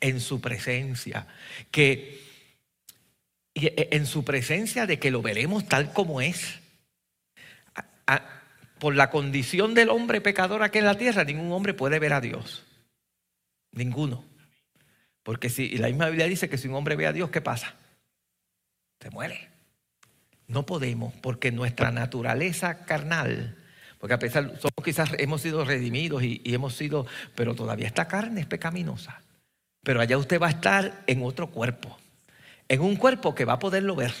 En 0.00 0.20
su 0.20 0.40
presencia. 0.40 1.26
Que 1.70 2.20
eh, 3.54 3.88
en 3.92 4.06
su 4.06 4.24
presencia 4.24 4.86
de 4.86 4.98
que 4.98 5.10
lo 5.10 5.22
veremos 5.22 5.68
tal 5.68 5.92
como 5.92 6.20
es. 6.20 6.60
por 8.78 8.94
la 8.94 9.10
condición 9.10 9.74
del 9.74 9.88
hombre 9.88 10.20
pecador 10.20 10.62
aquí 10.62 10.78
en 10.78 10.84
la 10.84 10.96
tierra, 10.96 11.24
ningún 11.24 11.50
hombre 11.50 11.74
puede 11.74 11.98
ver 11.98 12.12
a 12.12 12.20
Dios. 12.20 12.64
Ninguno. 13.72 14.24
Porque 15.24 15.50
si 15.50 15.76
la 15.78 15.88
misma 15.88 16.06
Biblia 16.08 16.26
dice 16.26 16.48
que 16.48 16.58
si 16.58 16.68
un 16.68 16.74
hombre 16.74 16.96
ve 16.96 17.06
a 17.06 17.12
Dios, 17.12 17.30
¿qué 17.30 17.40
pasa? 17.40 17.74
se 19.00 19.10
muere. 19.10 19.48
No 20.46 20.64
podemos, 20.66 21.14
porque 21.14 21.52
nuestra 21.52 21.90
naturaleza 21.90 22.84
carnal, 22.84 23.56
porque 23.98 24.14
a 24.14 24.18
pesar, 24.18 24.54
somos 24.58 24.84
quizás 24.84 25.10
hemos 25.18 25.42
sido 25.42 25.64
redimidos 25.64 26.22
y, 26.22 26.40
hemos 26.44 26.74
sido, 26.74 27.06
pero 27.34 27.54
todavía 27.54 27.86
esta 27.86 28.08
carne 28.08 28.40
es 28.40 28.46
pecaminosa. 28.46 29.22
Pero 29.88 30.02
allá 30.02 30.18
usted 30.18 30.38
va 30.38 30.48
a 30.48 30.50
estar 30.50 31.02
en 31.06 31.22
otro 31.24 31.46
cuerpo, 31.46 31.96
en 32.68 32.82
un 32.82 32.94
cuerpo 32.96 33.34
que 33.34 33.46
va 33.46 33.54
a 33.54 33.58
poderlo 33.58 33.96
ver, 33.96 34.12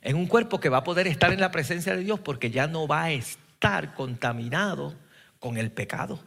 en 0.00 0.16
un 0.16 0.26
cuerpo 0.26 0.58
que 0.58 0.70
va 0.70 0.78
a 0.78 0.84
poder 0.84 1.06
estar 1.06 1.34
en 1.34 1.40
la 1.40 1.50
presencia 1.50 1.94
de 1.94 2.02
Dios 2.02 2.18
porque 2.20 2.50
ya 2.50 2.66
no 2.66 2.88
va 2.88 3.02
a 3.02 3.10
estar 3.12 3.92
contaminado 3.92 4.94
con 5.38 5.58
el 5.58 5.70
pecado. 5.70 6.18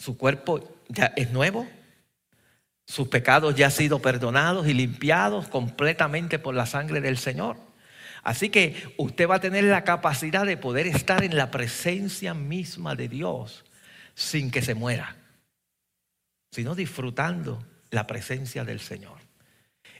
Su 0.00 0.18
cuerpo 0.18 0.80
ya 0.88 1.12
es 1.14 1.30
nuevo, 1.30 1.68
sus 2.88 3.06
pecados 3.06 3.54
ya 3.54 3.66
han 3.66 3.70
sido 3.70 4.02
perdonados 4.02 4.66
y 4.66 4.74
limpiados 4.74 5.46
completamente 5.46 6.40
por 6.40 6.56
la 6.56 6.66
sangre 6.66 7.00
del 7.00 7.18
Señor. 7.18 7.56
Así 8.24 8.48
que 8.48 8.92
usted 8.96 9.28
va 9.28 9.36
a 9.36 9.40
tener 9.40 9.62
la 9.62 9.84
capacidad 9.84 10.44
de 10.44 10.56
poder 10.56 10.88
estar 10.88 11.22
en 11.22 11.36
la 11.36 11.52
presencia 11.52 12.34
misma 12.34 12.96
de 12.96 13.06
Dios 13.06 13.64
sin 14.16 14.50
que 14.50 14.60
se 14.60 14.74
muera, 14.74 15.19
sino 16.50 16.74
disfrutando 16.74 17.64
la 17.90 18.06
presencia 18.06 18.64
del 18.64 18.80
Señor. 18.80 19.18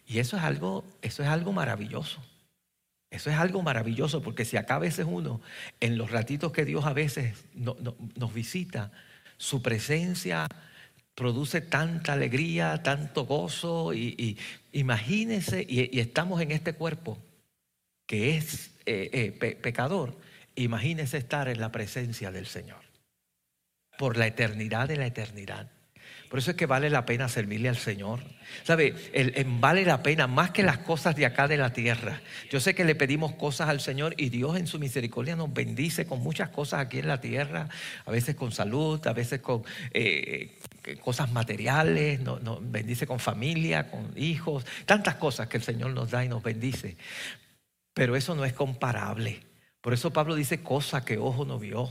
Y 0.06 0.18
eso 0.18 0.36
es 0.36 0.42
algo, 0.42 0.84
eso 1.02 1.22
es 1.22 1.28
algo 1.28 1.52
maravilloso. 1.52 2.22
Eso 3.10 3.28
es 3.30 3.36
algo 3.36 3.62
maravilloso 3.62 4.22
porque 4.22 4.44
si 4.44 4.56
acá 4.56 4.76
a 4.76 4.80
veces 4.80 5.06
uno, 5.08 5.40
en 5.80 5.98
los 5.98 6.10
ratitos 6.10 6.52
que 6.52 6.64
Dios 6.64 6.84
a 6.86 6.92
veces 6.92 7.44
nos 7.54 8.34
visita, 8.34 8.92
su 9.36 9.62
presencia 9.62 10.46
produce 11.14 11.60
tanta 11.60 12.12
alegría, 12.12 12.82
tanto 12.82 13.26
gozo. 13.26 13.92
Y, 13.94 14.38
imagínense, 14.72 15.66
y, 15.68 15.98
estamos 15.98 16.40
en 16.40 16.52
este 16.52 16.74
cuerpo 16.74 17.18
que 18.06 18.36
es 18.36 18.70
eh, 18.86 19.36
eh, 19.40 19.54
pecador, 19.60 20.16
imagínense 20.54 21.18
estar 21.18 21.48
en 21.48 21.60
la 21.60 21.70
presencia 21.70 22.32
del 22.32 22.46
Señor 22.46 22.80
por 23.98 24.16
la 24.16 24.26
eternidad 24.26 24.88
de 24.88 24.96
la 24.96 25.06
eternidad. 25.06 25.70
Por 26.30 26.38
eso 26.38 26.52
es 26.52 26.56
que 26.56 26.66
vale 26.66 26.90
la 26.90 27.04
pena 27.06 27.28
servirle 27.28 27.68
al 27.68 27.76
Señor. 27.76 28.20
¿Sabe? 28.62 28.94
vale 29.58 29.84
la 29.84 30.00
pena 30.00 30.28
más 30.28 30.52
que 30.52 30.62
las 30.62 30.78
cosas 30.78 31.16
de 31.16 31.26
acá 31.26 31.48
de 31.48 31.56
la 31.56 31.72
tierra. 31.72 32.22
Yo 32.48 32.60
sé 32.60 32.72
que 32.72 32.84
le 32.84 32.94
pedimos 32.94 33.32
cosas 33.32 33.68
al 33.68 33.80
Señor 33.80 34.14
y 34.16 34.28
Dios 34.28 34.56
en 34.56 34.68
su 34.68 34.78
misericordia 34.78 35.34
nos 35.34 35.52
bendice 35.52 36.06
con 36.06 36.20
muchas 36.20 36.50
cosas 36.50 36.82
aquí 36.82 37.00
en 37.00 37.08
la 37.08 37.20
tierra, 37.20 37.68
a 38.06 38.10
veces 38.12 38.36
con 38.36 38.52
salud, 38.52 39.04
a 39.08 39.12
veces 39.12 39.40
con 39.40 39.64
eh, 39.92 40.56
cosas 41.00 41.32
materiales, 41.32 42.20
nos, 42.20 42.60
bendice 42.70 43.08
con 43.08 43.18
familia, 43.18 43.90
con 43.90 44.12
hijos, 44.16 44.64
tantas 44.86 45.16
cosas 45.16 45.48
que 45.48 45.56
el 45.56 45.64
Señor 45.64 45.90
nos 45.90 46.12
da 46.12 46.24
y 46.24 46.28
nos 46.28 46.44
bendice. 46.44 46.96
Pero 47.92 48.14
eso 48.14 48.36
no 48.36 48.44
es 48.44 48.52
comparable. 48.52 49.40
Por 49.80 49.94
eso 49.94 50.12
Pablo 50.12 50.36
dice 50.36 50.62
cosas 50.62 51.02
que 51.02 51.18
ojo 51.18 51.44
no 51.44 51.58
vio, 51.58 51.90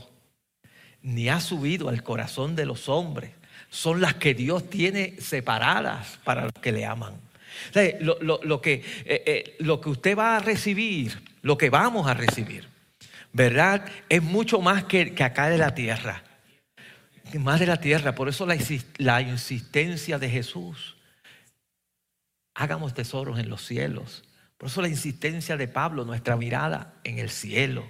ni 1.02 1.28
ha 1.28 1.40
subido 1.40 1.90
al 1.90 2.02
corazón 2.02 2.56
de 2.56 2.64
los 2.64 2.88
hombres 2.88 3.32
son 3.70 4.00
las 4.00 4.14
que 4.14 4.34
Dios 4.34 4.68
tiene 4.68 5.14
separadas 5.20 6.18
para 6.24 6.42
los 6.42 6.52
que 6.60 6.72
le 6.72 6.84
aman. 6.84 7.14
lo, 8.00 8.60
que, 8.60 8.74
eh, 8.74 9.22
eh, 9.26 9.56
lo 9.60 9.80
que 9.80 9.88
usted 9.88 10.18
va 10.18 10.36
a 10.36 10.40
recibir, 10.40 11.22
lo 11.42 11.56
que 11.56 11.70
vamos 11.70 12.08
a 12.08 12.14
recibir, 12.14 12.68
¿verdad? 13.32 13.86
Es 14.08 14.22
mucho 14.22 14.60
más 14.60 14.84
que, 14.84 15.14
acá 15.22 15.48
de 15.48 15.58
la 15.58 15.74
tierra. 15.74 16.24
Más 17.34 17.60
de 17.60 17.66
la 17.66 17.80
tierra. 17.80 18.16
Por 18.16 18.28
eso 18.28 18.44
la, 18.44 18.58
la 18.98 19.22
insistencia 19.22 20.18
de 20.18 20.28
Jesús 20.28 20.96
hagamos 22.54 22.92
tesoros 22.92 23.38
en 23.38 23.48
los 23.48 23.64
cielos. 23.64 24.24
Por 24.58 24.68
eso 24.68 24.82
la 24.82 24.88
insistencia 24.88 25.56
de 25.56 25.68
Pablo, 25.68 26.04
nuestra 26.04 26.36
mirada 26.36 26.94
en 27.04 27.20
el 27.20 27.30
cielo. 27.30 27.88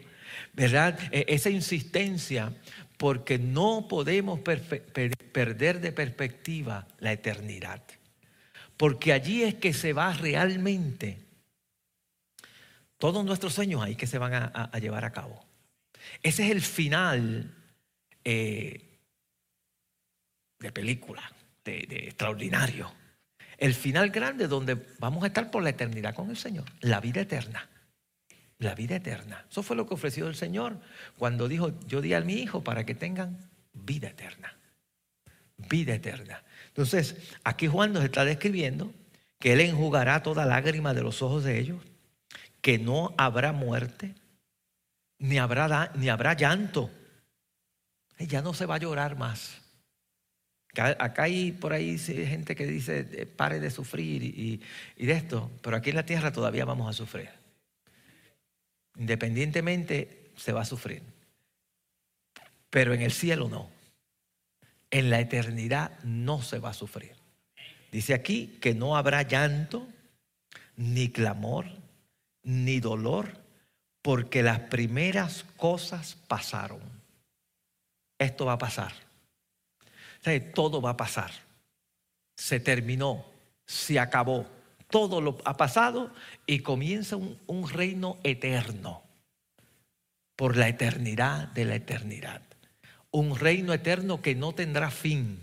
¿Verdad? 0.53 0.99
E, 1.11 1.24
esa 1.28 1.49
insistencia 1.49 2.53
porque 3.01 3.39
no 3.39 3.89
podemos 3.89 4.41
perder 4.41 5.81
de 5.81 5.91
perspectiva 5.91 6.87
la 6.99 7.13
eternidad. 7.13 7.83
Porque 8.77 9.15
allí 9.15 9.43
es 9.43 9.55
que 9.55 9.73
se 9.73 9.95
va 9.95 10.13
realmente 10.13 11.19
todos 12.99 13.25
nuestros 13.25 13.55
sueños 13.55 13.83
ahí 13.83 13.97
que 13.97 14.07
se 14.07 14.19
van 14.19 14.35
a, 14.35 14.71
llevar 14.79 15.07
a 15.07 15.13
cabo. 15.13 15.43
Ese 16.23 16.45
es 16.45 16.51
el 16.51 16.61
final 16.61 17.55
eh, 18.23 18.99
de 20.59 20.71
película, 20.71 21.23
de, 21.65 21.87
de 21.89 22.05
extraordinario. 22.05 22.93
El 23.57 23.73
final 23.73 24.11
grande 24.11 24.47
donde 24.47 24.77
vamos 24.99 25.25
a 25.25 25.29
estar 25.29 25.51
por 25.51 25.63
la 25.63 25.71
eternidad 25.71 26.15
con 26.15 26.29
el 26.29 26.37
Señor, 26.37 26.67
la 26.83 27.01
vida 27.01 27.23
eterna 27.23 27.67
la 28.61 28.75
vida 28.75 28.97
eterna. 28.97 29.45
Eso 29.51 29.63
fue 29.63 29.75
lo 29.75 29.87
que 29.87 29.95
ofreció 29.95 30.29
el 30.29 30.37
Señor 30.37 30.79
cuando 31.19 31.49
dijo, 31.49 31.73
yo 31.89 32.01
di 32.01 32.15
a 32.15 32.21
mi 32.21 32.35
hijo 32.35 32.63
para 32.63 32.85
que 32.85 32.95
tengan 32.95 33.39
vida 33.73 34.09
eterna. 34.09 34.57
Vida 35.57 35.95
eterna. 35.95 36.45
Entonces, 36.69 37.17
aquí 37.43 37.67
Juan 37.67 37.93
nos 37.93 38.05
está 38.05 38.25
describiendo 38.25 38.93
que 39.39 39.55
Él 39.55 39.61
enjugará 39.61 40.23
toda 40.23 40.45
lágrima 40.45 40.93
de 40.93 41.03
los 41.03 41.23
ojos 41.23 41.43
de 41.43 41.59
ellos, 41.59 41.83
que 42.61 42.79
no 42.79 43.15
habrá 43.17 43.53
muerte, 43.53 44.15
ni 45.19 45.39
habrá, 45.39 45.91
ni 45.95 46.11
habrá 46.11 46.35
llanto. 46.35 46.91
Ya 48.19 48.43
no 48.43 48.53
se 48.53 48.67
va 48.67 48.75
a 48.75 48.79
llorar 48.79 49.17
más. 49.17 49.57
Acá 50.75 51.23
hay 51.23 51.53
por 51.53 51.73
ahí 51.73 51.99
gente 51.99 52.55
que 52.55 52.67
dice, 52.67 53.09
eh, 53.11 53.27
pare 53.27 53.59
de 53.59 53.71
sufrir 53.71 54.23
y 54.23 55.07
de 55.07 55.13
esto, 55.13 55.51
pero 55.63 55.77
aquí 55.77 55.91
en 55.91 55.97
la 55.97 56.07
tierra 56.07 56.31
todavía 56.31 56.65
vamos 56.67 56.89
a 56.89 56.93
sufrir. 56.93 57.39
Independientemente 58.97 60.32
se 60.36 60.53
va 60.53 60.62
a 60.62 60.66
sufrir. 60.66 61.03
Pero 62.70 62.95
en 62.95 63.03
el 63.03 63.12
cielo 63.12 63.49
no. 63.49 63.70
En 64.91 65.11
la 65.11 65.20
eternidad 65.20 65.99
no 66.03 66.43
se 66.43 66.59
va 66.59 66.70
a 66.70 66.74
sufrir. 66.74 67.14
Dice 67.93 68.14
aquí 68.14 68.59
que 68.61 68.74
no 68.74 68.97
habrá 68.97 69.22
llanto, 69.22 69.86
ni 70.76 71.11
clamor, 71.11 71.66
ni 72.43 72.80
dolor, 72.80 73.38
porque 74.03 74.43
las 74.43 74.61
primeras 74.61 75.45
cosas 75.57 76.16
pasaron. 76.26 76.80
Esto 78.18 78.47
va 78.47 78.55
a 78.55 78.59
pasar. 78.59 78.93
todo 80.55 80.80
va 80.80 80.91
a 80.91 80.97
pasar. 80.97 81.30
Se 82.36 82.61
terminó, 82.61 83.24
se 83.66 83.99
acabó 83.99 84.47
todo 84.91 85.20
lo 85.20 85.38
ha 85.45 85.57
pasado 85.57 86.12
y 86.47 86.61
comienza 86.61 87.16
un, 87.16 87.68
reino 87.68 88.18
eterno, 88.24 89.03
por 90.36 90.57
la 90.57 90.68
eternidad 90.68 91.49
de 91.49 91.64
la 91.64 91.76
eternidad. 91.76 92.43
Un 93.11 93.38
reino 93.38 93.72
eterno 93.72 94.20
que 94.20 94.34
no 94.34 94.53
tendrá 94.53 94.91
fin, 94.91 95.41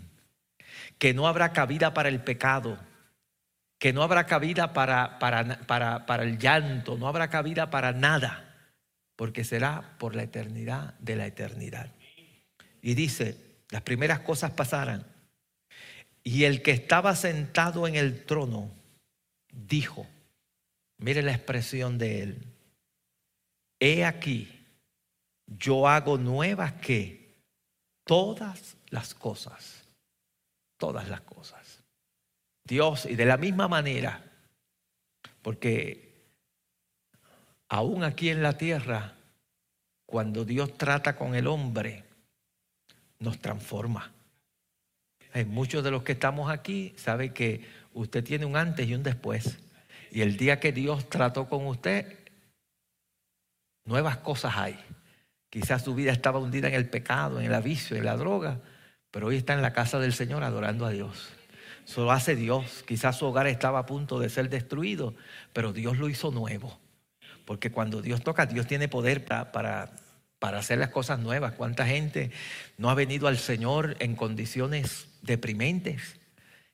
que 0.97 1.13
no 1.13 1.27
habrá 1.27 1.53
cabida 1.53 1.93
para 1.93 2.09
el 2.09 2.21
pecado, 2.21 2.77
que 3.79 3.93
no 3.93 4.03
habrá 4.03 4.25
cabida 4.25 4.73
para, 4.73 5.19
para, 5.19 5.61
para, 5.67 6.05
para, 6.05 6.23
el 6.23 6.37
llanto, 6.37 6.97
no 6.97 7.07
habrá 7.07 7.29
cabida 7.29 7.69
para 7.69 7.93
nada, 7.93 8.71
porque 9.15 9.43
será 9.43 9.95
por 9.97 10.15
la 10.15 10.23
eternidad 10.23 10.95
de 10.99 11.15
la 11.15 11.25
eternidad. 11.25 11.91
Y 12.81 12.95
dice, 12.95 13.37
las 13.69 13.81
primeras 13.81 14.21
cosas 14.21 14.51
pasarán, 14.51 15.05
y 16.23 16.43
el 16.43 16.61
que 16.61 16.71
estaba 16.71 17.15
sentado 17.15 17.87
en 17.87 17.95
el 17.95 18.25
trono 18.25 18.71
dijo, 19.65 20.05
mire 20.97 21.21
la 21.21 21.33
expresión 21.33 21.97
de 21.97 22.21
él, 22.21 22.43
he 23.79 24.05
aquí, 24.05 24.53
yo 25.45 25.87
hago 25.87 26.17
nuevas 26.17 26.73
que 26.73 27.35
todas 28.03 28.77
las 28.89 29.13
cosas, 29.13 29.85
todas 30.77 31.09
las 31.09 31.21
cosas. 31.21 31.83
Dios, 32.63 33.05
y 33.05 33.15
de 33.15 33.25
la 33.25 33.37
misma 33.37 33.67
manera, 33.67 34.23
porque 35.41 36.27
aún 37.69 38.03
aquí 38.03 38.29
en 38.29 38.43
la 38.43 38.57
tierra, 38.57 39.15
cuando 40.05 40.45
Dios 40.45 40.77
trata 40.77 41.15
con 41.15 41.35
el 41.35 41.47
hombre, 41.47 42.03
nos 43.19 43.39
transforma. 43.39 44.11
Hay 45.33 45.45
muchos 45.45 45.83
de 45.83 45.91
los 45.91 46.03
que 46.03 46.13
estamos 46.13 46.49
aquí 46.49 46.93
saben 46.97 47.33
que 47.33 47.65
usted 47.97 48.23
tiene 48.23 48.45
un 48.45 48.55
antes 48.55 48.87
y 48.87 48.93
un 48.93 49.03
después. 49.03 49.57
Y 50.11 50.21
el 50.21 50.37
día 50.37 50.59
que 50.59 50.71
Dios 50.71 51.09
trató 51.09 51.49
con 51.49 51.65
usted, 51.65 52.17
nuevas 53.85 54.17
cosas 54.17 54.55
hay. 54.55 54.79
Quizás 55.49 55.83
su 55.83 55.95
vida 55.95 56.11
estaba 56.11 56.39
hundida 56.39 56.67
en 56.67 56.75
el 56.75 56.89
pecado, 56.89 57.41
en 57.41 57.51
el 57.51 57.61
vicio, 57.61 57.97
en 57.97 58.05
la 58.05 58.15
droga, 58.15 58.59
pero 59.11 59.27
hoy 59.27 59.37
está 59.37 59.53
en 59.53 59.61
la 59.61 59.73
casa 59.73 59.99
del 59.99 60.13
Señor 60.13 60.43
adorando 60.43 60.85
a 60.85 60.91
Dios. 60.91 61.29
Eso 61.85 62.03
lo 62.03 62.11
hace 62.11 62.35
Dios. 62.35 62.83
Quizás 62.85 63.17
su 63.17 63.25
hogar 63.25 63.47
estaba 63.47 63.79
a 63.79 63.85
punto 63.85 64.19
de 64.19 64.29
ser 64.29 64.49
destruido, 64.49 65.15
pero 65.53 65.73
Dios 65.73 65.97
lo 65.97 66.09
hizo 66.09 66.31
nuevo. 66.31 66.79
Porque 67.45 67.71
cuando 67.71 68.01
Dios 68.01 68.23
toca, 68.23 68.45
Dios 68.45 68.67
tiene 68.67 68.89
poder 68.89 69.23
para, 69.23 69.51
para, 69.53 69.91
para 70.37 70.59
hacer 70.59 70.79
las 70.79 70.89
cosas 70.89 71.19
nuevas. 71.19 71.53
¿Cuánta 71.53 71.85
gente 71.85 72.31
no 72.77 72.89
ha 72.89 72.93
venido 72.93 73.27
al 73.27 73.37
Señor 73.37 73.95
en 73.99 74.15
condiciones 74.15 75.07
deprimentes? 75.21 76.17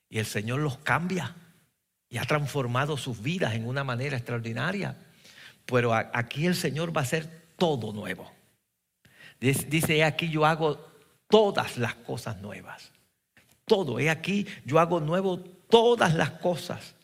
Y 0.08 0.18
el 0.18 0.26
Señor 0.26 0.60
los 0.60 0.78
cambia 0.78 1.34
y 2.08 2.18
ha 2.18 2.24
transformado 2.24 2.96
sus 2.96 3.20
vidas 3.20 3.54
en 3.54 3.66
una 3.66 3.82
manera 3.82 4.16
extraordinaria. 4.16 4.96
Pero 5.66 5.92
aquí 5.92 6.46
el 6.46 6.54
Señor 6.54 6.96
va 6.96 7.00
a 7.00 7.04
hacer 7.04 7.28
todo 7.56 7.92
nuevo. 7.92 8.30
Dice, 9.40 10.04
aquí 10.04 10.28
yo 10.28 10.46
hago 10.46 10.78
todas 11.28 11.76
las 11.76 11.94
cosas 11.96 12.40
nuevas. 12.40 12.92
Todo, 13.64 13.98
he 13.98 14.10
aquí 14.10 14.46
yo 14.64 14.78
hago 14.78 15.00
nuevo 15.00 15.40
todas 15.40 16.14
las 16.14 16.30
cosas. 16.30 16.94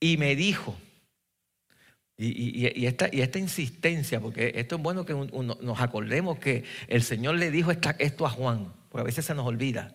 Y 0.00 0.16
me 0.16 0.34
dijo, 0.34 0.76
y, 2.16 2.86
esta, 2.86 3.38
insistencia, 3.38 4.20
porque 4.20 4.52
esto 4.56 4.76
es 4.76 4.82
bueno 4.82 5.04
que 5.04 5.14
nos 5.14 5.80
acordemos 5.80 6.38
que 6.38 6.64
el 6.88 7.04
Señor 7.04 7.36
le 7.36 7.52
dijo 7.52 7.70
esto 7.70 8.26
a 8.26 8.30
Juan, 8.30 8.72
porque 8.88 9.02
a 9.02 9.04
veces 9.04 9.24
se 9.24 9.34
nos 9.34 9.46
olvida 9.46 9.94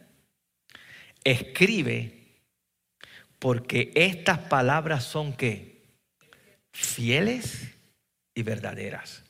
escribe 1.24 2.24
porque 3.39 3.91
estas 3.95 4.39
palabras 4.39 5.03
son 5.03 5.34
que 5.34 5.84
fieles 6.71 7.76
y 8.34 8.43
verdaderas. 8.43 9.24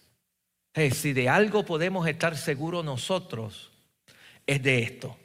si 0.91 1.13
de 1.13 1.29
algo 1.29 1.65
podemos 1.65 2.07
estar 2.07 2.37
seguros 2.37 2.85
nosotros, 2.85 3.71
es 4.45 4.61
de 4.61 4.83
esto, 4.83 5.17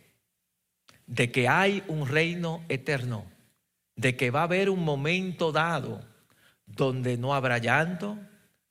de 1.07 1.31
que 1.31 1.49
hay 1.49 1.83
un 1.89 2.09
reino 2.09 2.65
eterno, 2.69 3.27
de 3.97 4.17
que 4.17 4.31
va 4.31 4.41
a 4.41 4.45
haber 4.45 4.71
un 4.71 4.85
momento 4.85 5.53
dado 5.53 6.05
donde 6.67 7.17
no 7.17 7.35
habrá 7.35 7.59
llanto, 7.59 8.19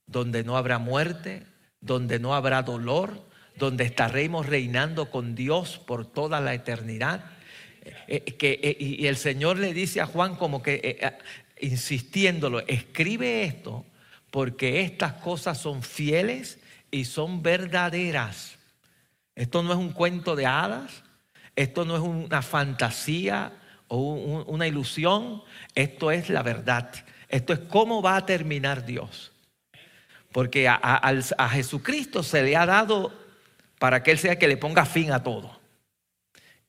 donde 0.06 0.42
no 0.44 0.56
habrá 0.56 0.78
muerte, 0.78 1.46
donde 1.80 2.18
no 2.18 2.34
habrá 2.34 2.62
dolor, 2.62 3.24
donde 3.56 3.84
estaremos 3.84 4.46
reinando 4.46 5.10
con 5.10 5.34
Dios 5.34 5.78
por 5.78 6.06
toda 6.06 6.40
la 6.40 6.54
eternidad 6.54 7.37
que, 8.06 8.60
eh, 8.62 8.76
y 8.78 9.06
el 9.06 9.16
Señor 9.16 9.58
le 9.58 9.74
dice 9.74 10.00
a 10.00 10.06
Juan 10.06 10.36
como 10.36 10.62
que, 10.62 10.80
eh, 10.82 11.18
insistiéndolo, 11.60 12.60
escribe 12.66 13.44
esto 13.44 13.84
porque 14.30 14.82
estas 14.82 15.14
cosas 15.14 15.58
son 15.58 15.82
fieles 15.82 16.58
y 16.90 17.04
son 17.04 17.42
verdaderas. 17.42 18.56
Esto 19.34 19.62
no 19.62 19.72
es 19.72 19.78
un 19.78 19.92
cuento 19.92 20.36
de 20.36 20.46
hadas, 20.46 21.02
esto 21.56 21.84
no 21.84 21.96
es 21.96 22.02
una 22.02 22.42
fantasía 22.42 23.52
o 23.88 23.98
una 24.46 24.66
ilusión, 24.66 25.42
esto 25.74 26.10
es 26.10 26.28
la 26.28 26.42
verdad. 26.42 26.92
Esto 27.28 27.52
es 27.52 27.60
cómo 27.60 28.02
va 28.02 28.16
a 28.16 28.26
terminar 28.26 28.84
Dios. 28.84 29.32
Porque 30.32 30.68
a, 30.68 30.74
a 30.74 31.48
Jesucristo 31.48 32.22
se 32.22 32.42
le 32.42 32.56
ha 32.56 32.66
dado 32.66 33.12
para 33.78 34.02
que 34.02 34.10
Él 34.10 34.18
sea 34.18 34.38
que 34.38 34.48
le 34.48 34.56
ponga 34.56 34.84
fin 34.84 35.12
a 35.12 35.22
todo. 35.22 35.58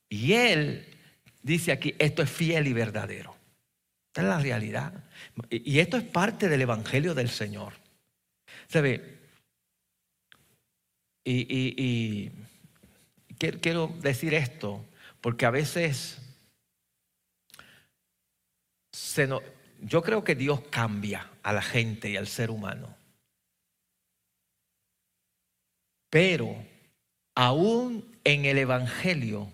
Y 0.08 0.32
Él 0.32 0.89
dice 1.42 1.72
aquí, 1.72 1.94
esto 1.98 2.22
es 2.22 2.30
fiel 2.30 2.66
y 2.66 2.72
verdadero. 2.72 3.36
Esta 4.08 4.22
es 4.22 4.28
la 4.28 4.40
realidad. 4.40 5.04
Y 5.50 5.78
esto 5.78 5.96
es 5.96 6.02
parte 6.02 6.48
del 6.48 6.62
Evangelio 6.62 7.14
del 7.14 7.28
Señor. 7.28 7.74
Se. 8.66 9.20
Y, 11.24 12.30
quiero 13.38 13.88
decir 14.00 14.34
esto, 14.34 14.84
porque 15.20 15.46
a 15.46 15.50
veces 15.50 16.18
yo 19.80 20.02
creo 20.02 20.24
que 20.24 20.34
Dios 20.34 20.60
cambia 20.70 21.30
a 21.42 21.52
la 21.52 21.62
gente 21.62 22.10
y 22.10 22.16
al 22.16 22.26
ser 22.26 22.50
humano. 22.50 22.96
Pero 26.10 26.56
aún 27.36 28.18
en 28.24 28.44
el 28.44 28.58
Evangelio 28.58 29.52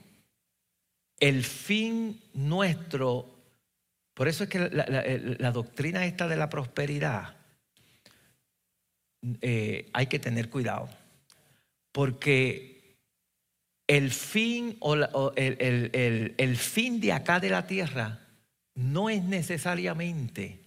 el 1.19 1.45
fin 1.45 2.21
nuestro 2.35 3.35
Por 4.15 4.29
eso 4.29 4.45
es 4.45 4.51
que 4.51 4.59
la, 4.71 5.53
doctrina 5.53 6.07
esta 6.07 6.29
de 6.29 6.37
la 6.37 6.49
prosperidad 6.49 7.37
eh, 9.41 9.89
hay 9.93 10.07
que 10.07 10.19
tener 10.19 10.49
cuidado. 10.49 10.89
Porque 11.93 12.97
el 13.87 14.11
fin, 14.11 14.77
o, 14.81 14.95
el, 15.37 16.35
el 16.37 16.57
fin 16.57 17.01
de 17.01 17.13
acá 17.13 17.41
de 17.41 17.51
la 17.51 17.67
tierra 17.67 18.21
no 18.75 19.09
es 19.09 19.23
necesariamente 19.23 20.61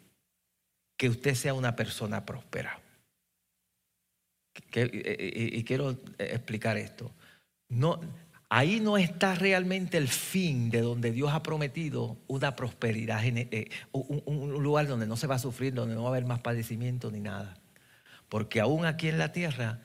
que 0.97 1.09
usted 1.09 1.33
sea 1.35 1.53
una 1.53 1.75
persona 1.75 2.25
próspera. 2.25 2.79
Y 4.73 5.63
quiero 5.63 5.97
explicar 6.17 6.77
esto. 6.77 7.11
No, 7.69 8.01
ahí 8.49 8.79
no 8.79 8.97
está 8.97 9.35
realmente 9.35 9.97
el 9.97 10.07
fin 10.07 10.69
de 10.71 10.81
donde 10.81 11.11
Dios 11.11 11.31
ha 11.31 11.43
prometido 11.43 12.17
una 12.27 12.55
prosperidad, 12.55 13.23
eh, 13.23 13.69
un, 13.91 14.61
lugar 14.61 14.87
donde 14.87 15.07
no 15.07 15.15
se 15.15 15.27
va 15.27 15.35
a 15.35 15.39
sufrir, 15.39 15.73
donde 15.73 15.95
no 15.95 16.03
va 16.03 16.09
a 16.09 16.11
haber 16.11 16.25
más 16.25 16.41
padecimiento 16.41 17.11
ni 17.11 17.19
nada. 17.19 17.57
Porque 18.27 18.59
aún 18.59 18.85
aquí 18.85 19.07
en 19.07 19.17
la 19.17 19.31
tierra, 19.31 19.79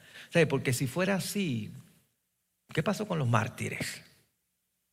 porque 0.49 0.73
si 0.73 0.87
fuera 0.87 1.17
así, 1.17 1.73
¿qué 2.73 2.83
pasó 2.83 3.07
con 3.07 3.19
los 3.19 3.29
mártires? 3.29 4.03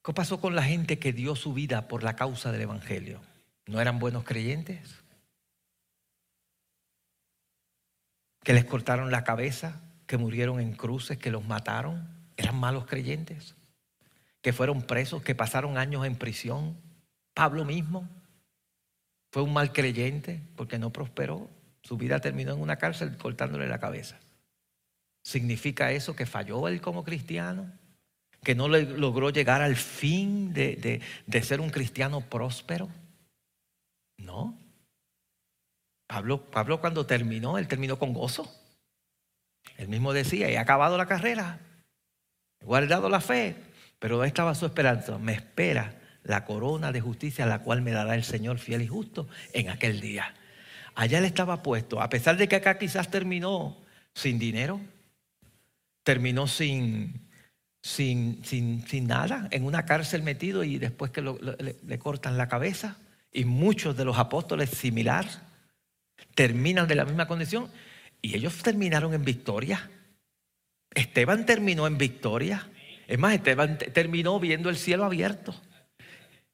¿Qué 0.04 0.14
pasó 0.14 0.40
con 0.40 0.56
la 0.56 0.64
gente 0.64 1.00
que 1.00 1.14
dio 1.14 1.36
su 1.36 1.54
vida 1.54 1.88
por 1.88 2.04
la 2.04 2.16
causa 2.16 2.52
del 2.52 2.62
Evangelio? 2.62 3.22
¿No 3.68 3.80
eran 3.80 4.00
buenos 4.00 4.24
creyentes? 4.24 4.96
¿Que 8.44 8.54
les 8.54 8.66
cortaron 8.66 9.12
la 9.12 9.24
cabeza? 9.24 9.82
¿Que 10.08 10.18
murieron 10.18 10.60
en 10.60 10.74
cruces? 10.74 11.18
¿Que 11.18 11.30
los 11.30 11.46
mataron? 11.46 12.08
¿Eran 12.36 12.56
malos 12.56 12.86
creyentes? 12.86 13.56
¿Que 14.42 14.54
fueron 14.54 14.82
presos? 14.82 15.22
¿Que 15.24 15.36
pasaron 15.36 15.78
años 15.78 16.06
en 16.06 16.16
prisión? 16.16 16.76
Pablo 17.34 17.64
mismo 17.66 18.08
fue 19.32 19.44
un 19.44 19.54
mal 19.54 19.72
creyente 19.72 20.42
porque 20.56 20.80
no 20.80 20.92
prosperó. 20.92 21.50
Su 21.84 21.98
vida 21.98 22.20
terminó 22.20 22.54
en 22.54 22.62
una 22.62 22.78
cárcel 22.78 23.18
cortándole 23.18 23.68
la 23.68 23.80
cabeza. 23.80 24.20
¿Significa 25.24 25.92
eso 25.92 26.16
que 26.16 26.26
falló 26.26 26.68
él 26.68 26.82
como 26.82 27.04
cristiano? 27.04 27.72
¿Que 28.44 28.56
no 28.56 28.68
logró 28.68 29.30
llegar 29.30 29.62
al 29.62 29.76
fin 29.76 30.54
de, 30.54 31.02
de 31.26 31.44
ser 31.44 31.62
un 31.62 31.70
cristiano 31.70 32.22
próspero? 32.22 32.90
No. 34.18 34.58
Pablo, 36.08 36.50
Pablo 36.50 36.82
cuando 36.82 37.06
terminó, 37.06 37.58
él 37.58 37.68
terminó 37.68 37.98
con 37.98 38.14
gozo. 38.14 38.52
Él 39.78 39.88
mismo 39.88 40.14
decía, 40.14 40.50
he 40.50 40.58
acabado 40.58 40.98
la 40.98 41.06
carrera, 41.06 41.60
he 42.60 42.66
guardado 42.66 43.10
la 43.10 43.22
fe, 43.22 43.56
pero 44.02 44.24
estaba 44.24 44.56
su 44.56 44.66
esperanza. 44.66 45.20
Me 45.20 45.34
espera 45.34 45.94
la 46.24 46.44
corona 46.44 46.92
de 46.92 47.02
justicia, 47.02 47.46
la 47.46 47.60
cual 47.60 47.84
me 47.84 47.92
dará 47.92 48.16
el 48.16 48.24
Señor 48.24 48.58
fiel 48.58 48.82
y 48.82 48.88
justo 48.88 49.28
en 49.54 49.70
aquel 49.70 50.02
día. 50.02 50.34
Allá 50.96 51.20
él 51.20 51.26
estaba 51.26 51.62
puesto, 51.62 52.02
a 52.02 52.10
pesar 52.10 52.36
de 52.36 52.48
que 52.48 52.56
acá 52.56 52.80
quizás 52.80 53.12
terminó 53.12 53.78
sin 54.16 54.40
dinero, 54.40 54.82
terminó 56.02 56.48
sin, 56.48 57.30
sin, 57.84 58.44
sin, 58.44 58.88
sin 58.88 59.06
nada, 59.06 59.48
en 59.52 59.66
una 59.66 59.86
cárcel 59.86 60.24
metido 60.24 60.64
y 60.64 60.80
después 60.80 61.12
que 61.12 61.22
le 61.22 62.00
cortan 62.00 62.40
la 62.40 62.48
cabeza. 62.48 62.98
Y 63.32 63.46
muchos 63.46 63.96
de 63.96 64.06
los 64.06 64.18
apóstoles 64.18 64.72
similar 64.72 65.28
terminan 66.34 66.88
de 66.88 66.96
la 66.96 67.06
misma 67.06 67.28
condición 67.28 67.70
y 68.20 68.36
ellos 68.36 68.64
terminaron 68.64 69.14
en 69.14 69.24
victoria. 69.24 69.92
Esteban 70.90 71.46
terminó 71.46 71.86
en 71.86 72.00
victoria. 72.00 72.68
Es 73.12 73.20
más, 73.20 73.34
Esteban 73.34 73.78
terminó 73.78 74.40
viendo 74.40 74.70
el 74.70 74.78
cielo 74.78 75.04
abierto 75.04 75.54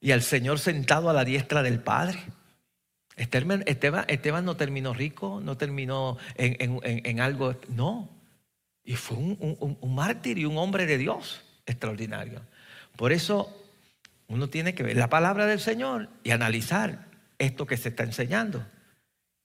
y 0.01 0.09
al 0.09 0.23
Señor 0.23 0.57
sentado 0.57 1.07
a 1.07 1.13
la 1.13 1.23
diestra 1.23 1.61
del 1.61 1.79
Padre. 1.79 2.17
Esteban, 3.15 3.63
Esteban, 3.67 4.43
no 4.43 4.57
terminó 4.57 4.95
rico, 4.95 5.39
no 5.39 5.55
terminó 5.55 6.17
en, 6.35 7.19
algo, 7.19 7.57
no. 7.69 8.09
Y 8.83 8.95
fue 8.95 9.17
un, 9.17 9.77
un 9.79 9.95
mártir 9.95 10.39
y 10.39 10.45
un 10.45 10.57
hombre 10.57 10.87
de 10.87 10.97
Dios 10.97 11.43
extraordinario. 11.67 12.41
Por 12.95 13.11
eso 13.11 13.55
uno 14.27 14.49
tiene 14.49 14.73
que 14.73 14.81
ver 14.81 14.97
la 14.97 15.09
palabra 15.09 15.45
del 15.45 15.59
Señor 15.59 16.09
y 16.23 16.31
analizar 16.31 17.05
esto 17.37 17.67
que 17.67 17.77
se 17.77 17.89
está 17.89 18.01
enseñando. 18.01 18.65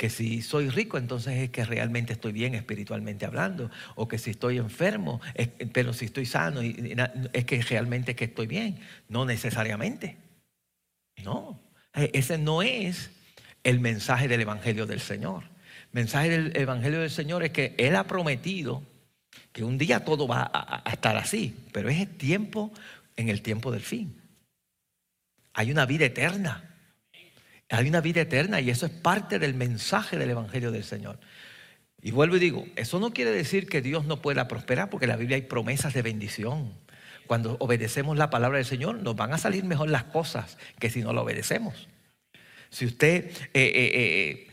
Que 0.03 0.11
si 0.11 0.43
soy 0.43 0.69
rico, 0.69 0.99
entonces 0.99 1.39
es 1.39 1.51
que 1.51 1.65
realmente 1.65 2.13
estoy 2.13 2.33
bien 2.33 2.57
espiritualmente 2.57 3.25
hablando. 3.25 3.71
O 3.95 4.09
que 4.09 4.19
si 4.19 4.31
estoy 4.31 4.59
enfermo, 4.59 5.21
pero 5.73 5.93
si 5.93 6.07
estoy 6.07 6.27
sano, 6.27 6.61
es 6.61 7.45
que 7.45 7.63
realmente 7.63 8.17
que 8.17 8.25
estoy 8.25 8.49
bien. 8.49 8.81
No 9.09 9.25
necesariamente. 9.25 10.17
No. 11.23 11.63
E, 11.95 12.11
ese 12.15 12.37
no 12.37 12.63
es 12.63 13.13
el 13.63 13.79
mensaje 13.79 14.27
del 14.27 14.41
Evangelio 14.41 14.87
del 14.87 14.99
Señor. 14.99 15.45
El 15.45 15.93
mensaje 15.93 16.31
del 16.31 16.57
Evangelio 16.57 16.99
del 16.99 17.11
Señor 17.13 17.45
es 17.45 17.53
que 17.53 17.77
Él 17.79 17.95
ha 17.95 18.09
prometido 18.09 18.83
que 19.53 19.63
un 19.63 19.79
día 19.79 20.05
todo 20.05 20.27
va 20.27 20.51
a, 20.53 20.83
a 20.85 20.93
estar 20.95 21.17
así, 21.17 21.55
pero 21.71 21.89
es 21.89 22.01
el 22.01 22.09
tiempo 22.09 22.73
en 23.15 23.29
el 23.29 23.41
tiempo 23.41 23.71
del 23.71 23.83
fin. 23.83 24.21
Hay 25.53 25.71
una 25.71 25.87
vida 25.87 26.07
eterna. 26.07 26.72
Hay 27.73 27.89
una 27.89 28.03
vida 28.03 28.21
eterna 28.21 28.61
y 28.61 28.69
eso 28.69 28.85
es 28.85 28.93
parte 28.93 29.39
del 29.39 29.55
mensaje 29.55 30.19
del 30.19 30.29
Evangelio 30.29 30.71
del 30.71 30.85
Señor. 30.85 31.19
Y 32.03 32.11
vuelvo 32.11 32.37
y 32.37 32.39
digo, 32.39 32.67
eso 32.77 33.01
no 33.01 33.15
quiere 33.15 33.31
decir 33.31 33.67
que 33.67 33.81
Dios 33.81 34.05
no 34.05 34.21
pueda 34.21 34.47
prosperar, 34.47 34.91
porque 34.91 35.07
en 35.07 35.11
la 35.11 35.17
Biblia 35.17 35.37
hay 35.37 35.43
promesas 35.43 35.95
de 35.95 36.03
bendición. 36.03 36.75
Cuando 37.27 37.57
obedecemos 37.61 38.19
la 38.19 38.29
palabra 38.29 38.59
del 38.59 38.67
Señor, 38.67 38.97
nos 38.97 39.17
van 39.17 39.33
a 39.33 39.39
salir 39.39 39.65
mejor 39.65 39.89
las 39.89 40.05
cosas 40.05 40.59
que 40.79 40.91
si 40.91 41.01
no 41.01 41.15
la 41.15 41.23
obedecemos. 41.23 41.89
Si 42.69 42.85
usted, 42.85 43.31
eh, 43.31 43.51
eh, 43.55 43.91
eh, 43.95 44.47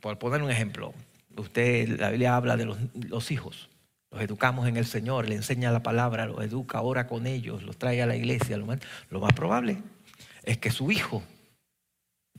por 0.00 0.18
poner 0.18 0.42
un 0.42 0.50
ejemplo, 0.50 0.92
usted, 1.36 2.00
la 2.00 2.10
Biblia 2.10 2.34
habla 2.34 2.56
de 2.56 2.64
los 2.64 3.30
hijos. 3.30 3.68
Los 4.10 4.20
educamos 4.22 4.66
en 4.66 4.76
el 4.76 4.86
Señor, 4.86 5.28
le 5.28 5.36
enseña 5.36 5.70
la 5.70 5.84
palabra, 5.84 6.26
los 6.26 6.42
educa, 6.42 6.80
ora 6.80 7.06
con 7.06 7.28
ellos, 7.28 7.62
los 7.62 7.76
trae 7.76 8.02
a 8.02 8.06
la 8.06 8.16
iglesia. 8.16 8.56
Lo 8.56 8.66
más, 8.66 8.80
lo 9.10 9.20
más 9.20 9.32
probable 9.32 9.78
es 10.42 10.58
que 10.58 10.72
su 10.72 10.90
hijo 10.90 11.22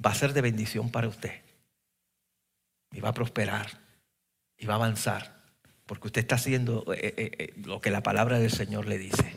va 0.03 0.11
a 0.11 0.15
ser 0.15 0.33
de 0.33 0.41
bendición 0.41 0.89
para 0.89 1.07
usted. 1.07 1.41
Y 2.91 2.99
va 2.99 3.09
a 3.09 3.13
prosperar. 3.13 3.79
Y 4.57 4.65
va 4.65 4.73
a 4.73 4.77
avanzar. 4.77 5.41
Porque 5.85 6.07
usted 6.07 6.21
está 6.21 6.35
haciendo 6.35 6.85
eh, 6.93 7.13
eh, 7.17 7.31
eh, 7.37 7.53
lo 7.65 7.81
que 7.81 7.91
la 7.91 8.03
palabra 8.03 8.39
del 8.39 8.51
Señor 8.51 8.87
le 8.87 8.97
dice. 8.97 9.35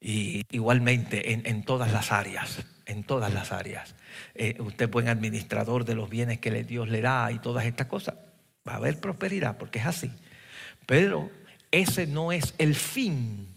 Y 0.00 0.42
igualmente 0.50 1.32
en, 1.32 1.46
en 1.46 1.64
todas 1.64 1.92
las 1.92 2.12
áreas, 2.12 2.64
en 2.86 3.04
todas 3.04 3.32
las 3.32 3.52
áreas. 3.52 3.94
usted 4.58 4.84
es 4.84 4.90
buen 4.90 5.08
administrador 5.08 5.84
de 5.84 5.94
los 5.94 6.08
bienes 6.10 6.38
que 6.38 6.50
Dios 6.64 6.88
le 6.88 7.00
da 7.00 7.32
y 7.32 7.38
todas 7.38 7.64
estas 7.64 7.86
cosas. 7.86 8.14
Va 8.68 8.74
a 8.74 8.76
haber 8.76 9.00
prosperidad 9.00 9.56
porque 9.56 9.78
es 9.78 9.86
así. 9.86 10.12
Pero 10.86 11.30
ese 11.70 12.06
no 12.06 12.32
es 12.32 12.54
el 12.58 12.74
fin 12.74 13.48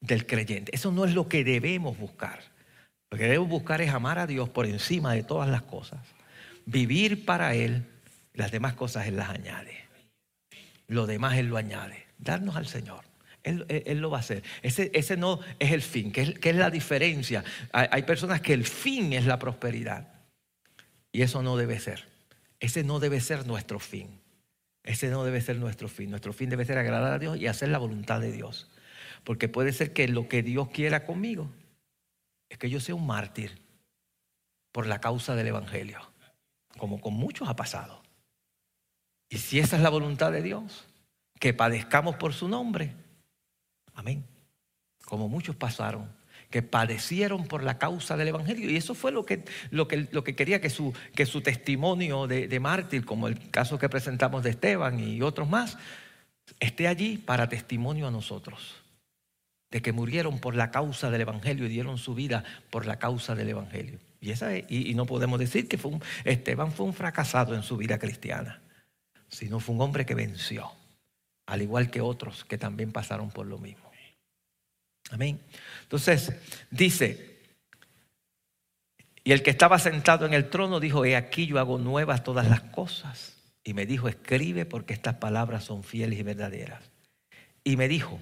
del 0.00 0.26
creyente. 0.26 0.74
Eso 0.74 0.92
no 0.92 1.04
es 1.04 1.14
lo 1.14 1.28
que 1.28 1.44
debemos 1.44 1.98
buscar. 1.98 2.53
Lo 3.14 3.18
que 3.18 3.26
debemos 3.26 3.48
buscar 3.48 3.80
es 3.80 3.90
amar 3.90 4.18
a 4.18 4.26
Dios 4.26 4.48
por 4.48 4.66
encima 4.66 5.12
de 5.12 5.22
todas 5.22 5.48
las 5.48 5.62
cosas. 5.62 6.00
Vivir 6.66 7.24
para 7.24 7.54
Él. 7.54 7.86
Las 8.32 8.50
demás 8.50 8.74
cosas 8.74 9.06
Él 9.06 9.14
las 9.14 9.30
añade. 9.30 9.84
Lo 10.88 11.06
demás 11.06 11.38
Él 11.38 11.46
lo 11.46 11.56
añade. 11.56 12.08
Darnos 12.18 12.56
al 12.56 12.66
Señor. 12.66 13.04
Él, 13.44 14.00
lo 14.00 14.10
va 14.10 14.16
a 14.16 14.20
hacer. 14.20 14.42
Ese, 14.62 15.16
no 15.16 15.38
es 15.60 15.70
el 15.70 15.82
fin. 15.82 16.10
¿Qué 16.10 16.22
es, 16.22 16.34
es 16.42 16.56
la 16.56 16.70
diferencia? 16.70 17.44
Hay, 17.70 17.86
hay 17.88 18.02
personas 18.02 18.40
que 18.40 18.52
el 18.52 18.64
fin 18.64 19.12
es 19.12 19.26
la 19.26 19.38
prosperidad. 19.38 20.08
Y 21.12 21.22
eso 21.22 21.40
no 21.40 21.56
debe 21.56 21.78
ser. 21.78 22.08
Ese 22.58 22.82
no 22.82 22.98
debe 22.98 23.20
ser 23.20 23.46
nuestro 23.46 23.78
fin. 23.78 24.08
Ese 24.82 25.06
no 25.06 25.22
debe 25.22 25.40
ser 25.40 25.54
nuestro 25.58 25.86
fin. 25.86 26.10
Nuestro 26.10 26.32
fin 26.32 26.50
debe 26.50 26.64
ser 26.64 26.78
agradar 26.78 27.12
a 27.12 27.20
Dios 27.20 27.38
y 27.38 27.46
hacer 27.46 27.68
la 27.68 27.78
voluntad 27.78 28.20
de 28.20 28.32
Dios. 28.32 28.72
Porque 29.22 29.48
puede 29.48 29.72
ser 29.72 29.92
que 29.92 30.08
lo 30.08 30.26
que 30.26 30.42
Dios 30.42 30.70
quiera 30.70 31.06
conmigo 31.06 31.48
es 32.54 32.58
que 32.58 32.70
yo 32.70 32.78
sea 32.78 32.94
un 32.94 33.04
mártir 33.04 33.60
por 34.70 34.86
la 34.86 35.00
causa 35.00 35.34
del 35.34 35.48
Evangelio, 35.48 35.98
como 36.78 37.00
con 37.00 37.12
muchos 37.12 37.48
ha 37.48 37.56
pasado. 37.56 38.00
Y 39.28 39.38
si 39.38 39.58
esa 39.58 39.74
es 39.74 39.82
la 39.82 39.90
voluntad 39.90 40.30
de 40.30 40.40
Dios, 40.40 40.84
que 41.40 41.52
padezcamos 41.52 42.14
por 42.14 42.32
su 42.32 42.46
nombre, 42.46 42.94
amén. 43.94 44.24
Como 45.04 45.28
muchos 45.28 45.56
pasaron 45.56 46.08
que 46.48 46.62
padecieron 46.62 47.48
por 47.48 47.64
la 47.64 47.78
causa 47.78 48.16
del 48.16 48.28
Evangelio. 48.28 48.70
Y 48.70 48.76
eso 48.76 48.94
fue 48.94 49.10
lo 49.10 49.26
que, 49.26 49.44
lo 49.70 49.88
que, 49.88 50.06
lo 50.12 50.22
que 50.22 50.36
quería 50.36 50.60
que 50.60 50.70
su, 50.70 50.94
que 51.16 51.26
su 51.26 51.40
testimonio 51.40 52.28
de, 52.28 52.46
de 52.46 52.60
mártir, 52.60 53.04
como 53.04 53.26
el 53.26 53.50
caso 53.50 53.76
que 53.80 53.88
presentamos 53.88 54.44
de 54.44 54.50
Esteban 54.50 55.00
y 55.00 55.20
otros 55.22 55.48
más, 55.48 55.76
esté 56.60 56.86
allí 56.86 57.18
para 57.18 57.48
testimonio 57.48 58.06
a 58.06 58.12
nosotros. 58.12 58.83
De 59.74 59.82
que 59.82 59.90
murieron 59.90 60.38
por 60.38 60.54
la 60.54 60.70
causa 60.70 61.10
del 61.10 61.22
Evangelio 61.22 61.66
y 61.66 61.68
dieron 61.68 61.98
su 61.98 62.14
vida 62.14 62.44
por 62.70 62.86
la 62.86 63.00
causa 63.00 63.34
del 63.34 63.48
Evangelio. 63.48 63.98
Y, 64.20 64.30
esa 64.30 64.56
y, 64.56 64.94
no 64.94 65.04
podemos 65.04 65.36
decir 65.40 65.66
que 65.66 65.78
fue 65.78 65.98
Esteban 66.22 66.70
fue 66.70 66.86
un 66.86 66.94
fracasado 66.94 67.56
en 67.56 67.64
su 67.64 67.76
vida 67.76 67.98
cristiana, 67.98 68.62
sino 69.26 69.58
fue 69.58 69.74
un 69.74 69.80
hombre 69.80 70.06
que 70.06 70.14
venció, 70.14 70.70
al 71.46 71.60
igual 71.60 71.90
que 71.90 72.00
otros 72.00 72.44
que 72.44 72.56
también 72.56 72.92
pasaron 72.92 73.32
por 73.32 73.46
lo 73.46 73.58
mismo. 73.58 73.90
Amén. 75.10 75.40
Entonces, 75.82 76.32
dice, 76.70 77.40
Y 79.24 79.32
el 79.32 79.42
que 79.42 79.50
estaba 79.50 79.80
sentado 79.80 80.24
en 80.24 80.34
el 80.34 80.50
trono 80.50 80.78
dijo, 80.78 81.04
he 81.04 81.16
aquí 81.16 81.46
yo 81.46 81.58
hago 81.58 81.78
nuevas 81.78 82.22
todas 82.22 82.48
las 82.48 82.60
cosas. 82.60 83.42
Y 83.64 83.74
me 83.74 83.86
dijo, 83.86 84.06
escribe 84.06 84.66
porque 84.66 84.94
estas 84.94 85.16
palabras 85.16 85.64
son 85.64 85.82
fieles 85.82 86.20
y 86.20 86.22
verdaderas. 86.22 86.92
Y 87.64 87.76
me 87.76 87.88
dijo, 87.88 88.20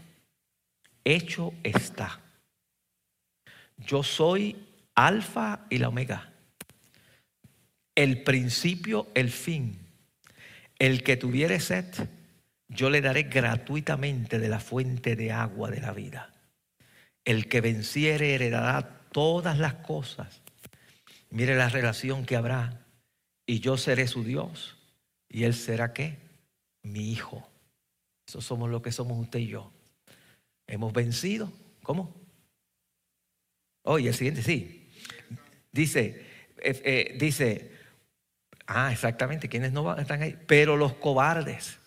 hecho 1.05 1.53
está. 1.63 2.21
Yo 3.79 4.03
soy 4.03 4.57
alfa 4.95 5.67
y 5.71 5.79
la 5.79 5.89
omega. 5.89 6.33
El 7.95 8.23
principio, 8.23 9.09
el 9.15 9.31
fin. 9.31 9.79
El 10.79 11.03
que 11.03 11.17
tuviere 11.17 11.61
sed, 11.61 11.87
yo 12.69 12.91
le 12.91 13.01
daré 13.01 13.25
gratuitamente 13.25 14.39
de 14.39 14.49
la 14.49 14.61
fuente 14.61 15.15
de 15.17 15.33
agua 15.33 15.71
de 15.71 15.81
la 15.81 15.93
vida. 15.93 16.33
El 17.25 17.49
que 17.49 17.61
venciere 17.61 18.35
heredará 18.35 19.01
todas 19.13 19.59
las 19.59 19.75
cosas. 19.75 20.43
Mire 21.31 21.57
la 21.57 21.69
relación 21.69 22.25
que 22.25 22.37
habrá. 22.37 22.85
Y 23.47 23.61
yo 23.61 23.77
seré 23.77 24.07
su 24.07 24.25
Dios. 24.25 24.77
Y 25.29 25.45
él 25.45 25.55
será 25.55 25.93
qué? 25.93 26.19
Mi 26.83 27.13
hijo. 27.13 27.49
Eso 28.27 28.41
somos 28.41 28.71
lo 28.71 28.83
que 28.83 28.93
somos 28.93 29.19
usted 29.19 29.41
y 29.41 29.49
yo. 29.49 29.72
Hemos 30.67 30.93
vencido. 30.93 31.53
¿Cómo? 31.83 32.15
Oh, 33.83 33.99
el 33.99 34.15
siguiente, 34.15 34.43
sí. 34.43 34.89
Dice, 35.73 36.25
eh, 36.59 36.83
eh, 36.85 37.17
dice, 37.19 37.73
ah, 38.67 38.93
exactamente, 38.93 39.49
¿quiénes 39.49 39.73
no 39.73 39.97
están 39.97 40.23
ahí? 40.23 40.39
Pero 40.47 40.77
los 40.77 40.95
cobardes 40.95 41.79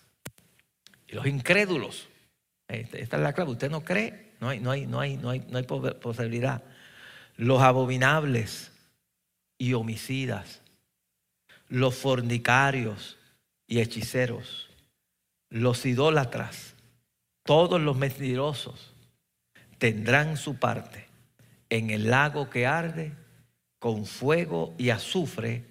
y 1.07 1.13
los 1.13 1.25
incrédulos. 1.25 2.09
Esta 2.67 3.17
es 3.17 3.23
la 3.23 3.33
clave. 3.33 3.51
Usted 3.51 3.69
no 3.69 3.83
cree, 3.83 4.33
no 4.39 4.49
hay, 4.49 4.59
no 4.59 4.71
hay, 4.71 4.85
no 4.87 4.99
hay, 4.99 5.17
no 5.17 5.29
hay, 5.29 5.39
no 5.47 5.57
hay 5.57 5.63
posibilidad. 5.63 6.63
Los 7.37 7.61
abominables 7.61 8.71
y 9.57 9.73
homicidas, 9.73 10.61
los 11.69 11.95
fornicarios 11.95 13.17
y 13.67 13.79
hechiceros, 13.79 14.69
los 15.49 15.85
idólatras, 15.85 16.74
todos 17.45 17.79
los 17.79 17.95
mentirosos 17.95 18.91
tendrán 19.77 20.35
su 20.35 20.57
parte 20.57 21.05
en 21.69 21.91
el 21.91 22.09
lago 22.09 22.49
que 22.49 22.65
arde 22.65 23.13
con 23.77 24.05
fuego 24.07 24.73
y 24.79 24.89
azufre, 24.89 25.63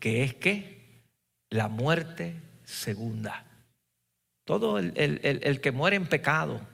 que 0.00 0.24
es 0.24 0.34
que 0.34 1.02
la 1.50 1.68
muerte 1.68 2.34
segunda. 2.64 3.44
Todo 4.44 4.78
el, 4.78 5.60
que 5.60 5.70
muere 5.70 5.96
en 5.96 6.06
pecado, 6.06 6.66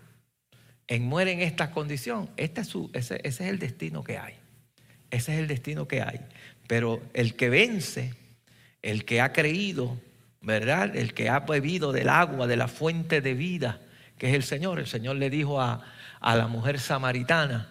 en 0.86 1.02
muere 1.02 1.32
en 1.32 1.40
esta 1.40 1.72
condición, 1.72 2.30
este 2.36 2.60
es 2.60 2.68
su, 2.68 2.90
ese, 2.94 3.16
ese 3.24 3.44
es 3.44 3.50
el 3.50 3.58
destino 3.58 4.04
que 4.04 4.18
hay. 4.18 4.34
Ese 5.10 5.32
es 5.32 5.40
el 5.40 5.48
destino 5.48 5.88
que 5.88 6.00
hay. 6.00 6.20
Pero 6.68 7.02
el 7.12 7.34
que 7.34 7.48
vence, 7.48 8.14
el 8.82 9.04
que 9.04 9.20
ha 9.20 9.32
creído, 9.32 9.98
¿verdad? 10.40 10.94
El 10.94 11.12
que 11.12 11.28
ha 11.28 11.40
bebido 11.40 11.90
del 11.90 12.08
agua, 12.08 12.46
de 12.46 12.56
la 12.56 12.68
fuente 12.68 13.20
de 13.20 13.34
vida, 13.34 13.80
que 14.18 14.28
es 14.28 14.34
el 14.34 14.42
Señor. 14.42 14.78
El 14.78 14.86
Señor 14.86 15.16
le 15.16 15.30
dijo 15.30 15.60
a, 15.60 15.84
a 16.20 16.36
la 16.36 16.46
mujer 16.46 16.78
samaritana, 16.80 17.70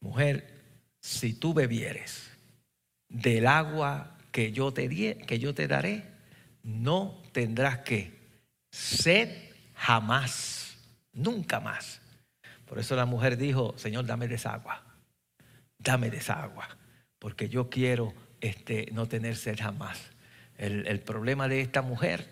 mujer, 0.00 0.54
si 1.00 1.34
tú 1.34 1.54
bebieres 1.54 2.30
del 3.08 3.46
agua 3.46 4.16
que 4.30 4.52
yo 4.52 4.72
te, 4.72 4.88
que 5.18 5.38
yo 5.38 5.54
te 5.54 5.68
daré, 5.68 6.04
no 6.62 7.22
tendrás 7.32 7.78
que 7.78 8.18
sed 8.70 9.28
jamás, 9.74 10.76
nunca 11.12 11.60
más. 11.60 12.00
Por 12.66 12.78
eso 12.78 12.96
la 12.96 13.04
mujer 13.06 13.36
dijo, 13.36 13.74
Señor, 13.76 14.06
dame 14.06 14.28
de 14.28 14.36
esa 14.36 14.54
agua, 14.54 14.82
dame 15.78 16.10
de 16.10 16.16
esa 16.16 16.42
agua, 16.42 16.68
porque 17.18 17.48
yo 17.48 17.70
quiero 17.70 18.14
este, 18.40 18.88
no 18.92 19.06
tener 19.06 19.36
sed 19.36 19.58
jamás. 19.58 20.00
El, 20.56 20.86
el 20.86 21.00
problema 21.00 21.48
de 21.48 21.60
esta 21.60 21.82
mujer, 21.82 22.26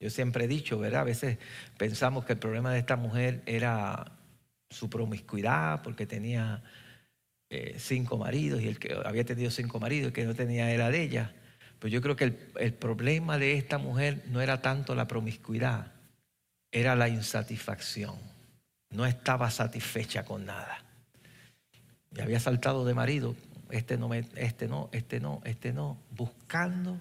yo 0.00 0.08
siempre 0.08 0.46
he 0.46 0.48
dicho, 0.48 0.78
¿verdad? 0.78 1.02
A 1.02 1.04
veces 1.04 1.38
pensamos 1.76 2.24
que 2.24 2.32
el 2.32 2.38
problema 2.38 2.72
de 2.72 2.78
esta 2.78 2.96
mujer 2.96 3.42
era 3.44 4.12
su 4.70 4.88
promiscuidad, 4.88 5.82
porque 5.82 6.06
tenía 6.06 6.62
eh, 7.50 7.76
cinco 7.78 8.16
maridos 8.16 8.62
y 8.62 8.68
el 8.68 8.78
que 8.78 8.96
había 9.04 9.24
tenido 9.24 9.50
cinco 9.50 9.78
maridos, 9.78 10.08
el 10.08 10.12
que 10.12 10.24
no 10.24 10.34
tenía 10.34 10.70
era 10.70 10.88
de 10.88 11.02
ella. 11.02 11.34
Pero 11.78 11.92
yo 11.92 12.00
creo 12.00 12.16
que 12.16 12.24
el, 12.56 12.74
problema 12.74 13.38
de 13.38 13.58
esta 13.58 13.78
mujer 13.78 14.22
no 14.28 14.40
era 14.40 14.62
tanto 14.62 14.94
la 14.94 15.06
promiscuidad, 15.06 15.92
era 16.70 16.94
la 16.94 17.08
insatisfacción. 17.08 18.16
No 18.90 19.04
estaba 19.06 19.50
satisfecha 19.50 20.24
con 20.24 20.46
nada. 20.46 20.84
Y 22.14 22.20
había 22.20 22.40
saltado 22.40 22.84
de 22.84 22.94
marido, 22.94 23.34
este 23.70 23.96
no, 23.96 24.12
este 24.14 24.68
no, 24.68 24.88
este 24.92 25.20
no, 25.20 25.40
este 25.44 25.72
no, 25.72 25.98
buscando 26.10 26.98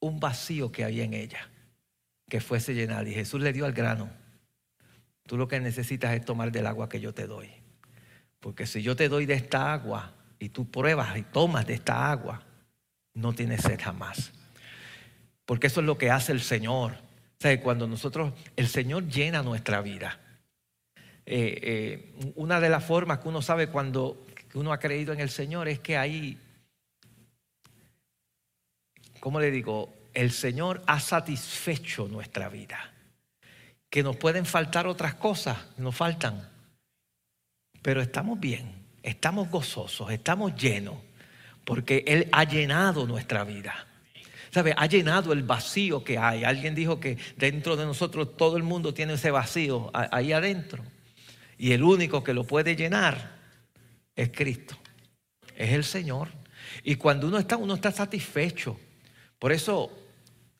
un 0.00 0.18
vacío 0.18 0.72
que 0.72 0.84
había 0.84 1.04
en 1.04 1.14
ella, 1.14 1.48
que 2.30 2.40
fuese 2.40 2.74
llenado. 2.74 3.06
Y 3.06 3.12
Jesús 3.12 3.42
le 3.42 3.52
dio 3.52 3.66
al 3.66 3.74
grano. 3.74 4.08
Tú 5.26 5.36
lo 5.36 5.46
que 5.46 5.60
necesitas 5.60 6.14
es 6.14 6.24
tomar 6.24 6.50
del 6.50 6.66
agua 6.66 6.88
que 6.88 7.00
yo 7.00 7.12
te 7.12 7.26
doy. 7.26 7.50
Porque 8.40 8.66
si 8.66 8.80
yo 8.80 8.96
te 8.96 9.10
doy 9.10 9.26
de 9.26 9.34
esta 9.34 9.74
agua 9.74 10.14
y 10.38 10.48
tú 10.48 10.70
pruebas 10.70 11.18
y 11.18 11.22
tomas 11.22 11.66
de 11.66 11.74
esta 11.74 12.10
agua, 12.10 12.42
no 13.12 13.34
tienes 13.34 13.60
sed 13.60 13.78
jamás. 13.78 14.32
Porque 15.44 15.66
eso 15.66 15.80
es 15.80 15.86
lo 15.86 15.98
que 15.98 16.10
hace 16.10 16.32
el 16.32 16.40
Señor. 16.40 16.92
O 16.92 17.42
sea, 17.42 17.60
cuando 17.60 17.86
nosotros, 17.86 18.32
el 18.56 18.68
Señor 18.68 19.08
llena 19.08 19.42
nuestra 19.42 19.82
vida. 19.82 20.18
Eh, 21.26 21.60
eh, 21.62 22.32
una 22.36 22.60
de 22.60 22.70
las 22.70 22.84
formas 22.84 23.18
que 23.18 23.28
uno 23.28 23.42
sabe 23.42 23.68
cuando 23.68 24.26
uno 24.54 24.72
ha 24.72 24.78
creído 24.78 25.12
en 25.12 25.20
el 25.20 25.30
Señor 25.30 25.68
es 25.68 25.80
que 25.80 25.96
ahí, 25.96 26.38
¿cómo 29.20 29.38
le 29.38 29.50
digo? 29.50 29.99
El 30.20 30.32
Señor 30.32 30.82
ha 30.86 31.00
satisfecho 31.00 32.06
nuestra 32.06 32.48
vida. 32.48 32.92
Que 33.88 34.02
nos 34.02 34.16
pueden 34.16 34.44
faltar 34.44 34.86
otras 34.86 35.14
cosas, 35.14 35.56
nos 35.78 35.96
faltan 35.96 36.50
pero 37.82 38.02
estamos 38.02 38.38
bien, 38.38 38.74
estamos 39.02 39.48
gozosos, 39.48 40.10
estamos 40.10 40.54
llenos, 40.54 40.96
porque 41.64 42.04
Él 42.06 42.28
ha 42.32 42.44
llenado 42.44 43.06
nuestra 43.06 43.44
vida. 43.44 43.86
¿Sabe? 44.50 44.74
Ha 44.76 44.86
llenado 44.86 45.32
el 45.32 45.44
vacío 45.44 46.02
que 46.02 46.18
hay. 46.18 46.44
Alguien 46.44 46.74
dijo 46.74 46.98
que 46.98 47.16
dentro 47.36 47.76
de 47.76 47.86
nosotros 47.86 48.36
todo 48.36 48.56
el 48.56 48.64
mundo 48.64 48.92
tiene 48.92 49.14
ese 49.14 49.30
vacío 49.30 49.90
ahí 49.94 50.32
adentro. 50.32 50.84
Y 51.56 51.72
el 51.72 51.82
único 51.82 52.22
que 52.24 52.34
lo 52.34 52.44
puede 52.44 52.74
llenar 52.74 53.38
es 54.14 54.30
Cristo. 54.30 54.76
Es 55.56 55.70
el 55.70 55.84
Señor. 55.84 56.28
Y 56.82 56.96
cuando 56.96 57.28
uno 57.28 57.38
está, 57.38 57.56
uno 57.56 57.74
está 57.74 57.92
satisfecho. 57.92 58.76
Por 59.38 59.52
eso, 59.52 59.99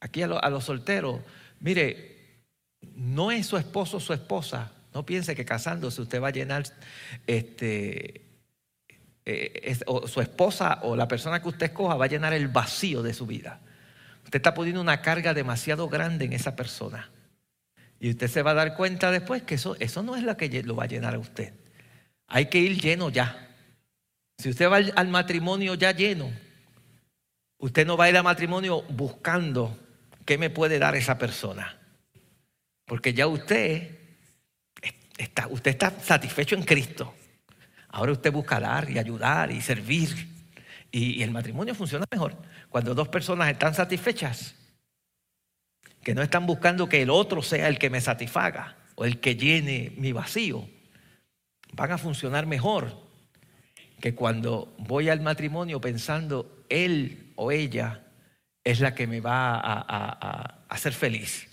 aquí 0.01 0.22
a, 0.22 0.26
los 0.26 0.64
solteros, 0.64 1.20
mire, 1.61 2.16
no 2.94 3.30
es 3.30 3.46
su 3.46 3.57
esposo 3.57 3.98
o 3.98 4.01
su 4.01 4.12
esposa 4.12 4.72
no 4.92 5.07
piense 5.07 5.36
que 5.36 5.44
casándose 5.44 6.03
usted 6.03 6.20
va 6.20 6.28
a 6.28 6.32
llenar 6.32 6.64
este, 7.26 8.22
eh, 9.24 9.78
su 10.07 10.20
esposa 10.20 10.80
o 10.82 10.96
la 10.96 11.07
persona 11.07 11.40
que 11.40 11.48
usted 11.48 11.66
escoja 11.66 11.94
va 11.94 12.07
a 12.07 12.09
llenar 12.09 12.32
el 12.32 12.48
vacío 12.48 13.03
de 13.03 13.14
su 13.14 13.26
vida. 13.26 13.61
Usted 14.24 14.38
está 14.38 14.55
poniendo 14.55 14.80
una 14.80 15.01
carga 15.01 15.32
demasiado 15.32 15.88
grande 15.88 16.24
en 16.24 16.32
esa 16.32 16.57
persona. 16.57 17.11
Y 18.01 18.11
usted 18.11 18.28
se 18.28 18.42
va 18.42 18.53
a 18.53 18.55
dar 18.55 18.76
cuenta 18.76 19.11
después 19.11 19.42
que 19.42 19.57
eso, 19.57 19.76
eso 19.78 20.03
no 20.03 20.16
es 20.16 20.22
lo 20.22 20.36
que 20.36 20.62
lo 20.62 20.74
va 20.74 20.84
a 20.84 20.88
llenar 20.88 21.14
a 21.14 21.18
usted. 21.18 21.53
Hay 22.26 22.46
que 22.46 22.59
ir 22.59 22.80
lleno 22.80 23.11
ya. 23.11 23.48
Si 24.38 24.48
usted 24.48 24.70
va 24.70 24.78
al 24.96 25.09
matrimonio 25.09 25.74
ya 25.74 25.92
lleno, 25.92 26.30
usted 27.59 27.86
no 27.86 27.96
va 27.96 28.07
a 28.07 28.09
ir 28.09 28.16
al 28.16 28.24
matrimonio 28.24 28.82
buscando 28.88 29.78
qué 30.31 30.39
me 30.39 30.49
puede 30.49 30.78
dar 30.78 30.95
esa 30.95 31.18
persona. 31.18 31.76
Porque 32.85 33.12
ya 33.12 33.26
usted 33.26 33.99
usted 35.51 35.70
está 35.72 35.91
satisfecho 35.91 36.55
en 36.55 36.62
Cristo. 36.62 37.12
Ahora 37.89 38.12
usted 38.12 38.31
busca 38.31 38.61
dar 38.61 38.89
y 38.89 39.01
ayudar 39.01 39.51
y 39.51 39.61
servir. 39.61 40.28
Y, 40.93 41.20
el 41.24 41.33
matrimonio 41.33 41.74
funciona 41.74 42.07
mejor 42.12 42.37
cuando 42.68 42.95
dos 42.95 43.09
personas 43.09 43.51
están 43.51 43.74
satisfechas, 43.74 44.55
que 46.05 46.14
no 46.14 46.22
están 46.22 46.47
buscando 46.47 46.89
que 46.89 47.03
el 47.03 47.11
otro 47.11 47.43
sea 47.43 47.66
el 47.66 47.81
que 47.81 47.91
me 47.91 48.01
satisfaga 48.01 48.76
o 48.95 49.05
el 49.05 49.18
que 49.18 49.35
llene 49.35 49.95
mi 49.97 50.12
vacío. 50.12 50.64
Van 51.72 51.91
a 51.91 51.99
funcionar 51.99 52.47
mejor 52.47 52.97
que 54.01 54.14
cuando 54.14 54.76
voy 54.78 55.09
al 55.09 55.22
matrimonio 55.22 55.81
pensando 55.81 56.64
él 56.68 57.33
o 57.35 57.51
ella 57.51 58.05
es 58.64 58.80
la 58.80 58.94
que 58.94 59.06
me 59.06 59.20
va 59.20 59.54
a, 59.54 59.84
a 59.88 60.64
hacer 60.68 60.92
feliz. 60.92 61.48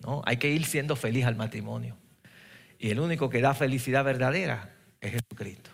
¿no? 0.00 0.22
Hay 0.26 0.36
que 0.36 0.50
ir 0.50 0.64
siendo 0.64 0.96
feliz 0.96 1.24
al 1.26 1.36
matrimonio. 1.36 1.96
Y 2.78 2.90
el 2.90 3.00
único 3.00 3.28
que 3.28 3.40
da 3.40 3.54
felicidad 3.54 4.04
verdadera 4.04 4.74
es 5.00 5.12
Jesucristo. 5.12 5.70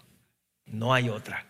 No 0.66 0.94
hay 0.94 1.08
otra. 1.08 1.46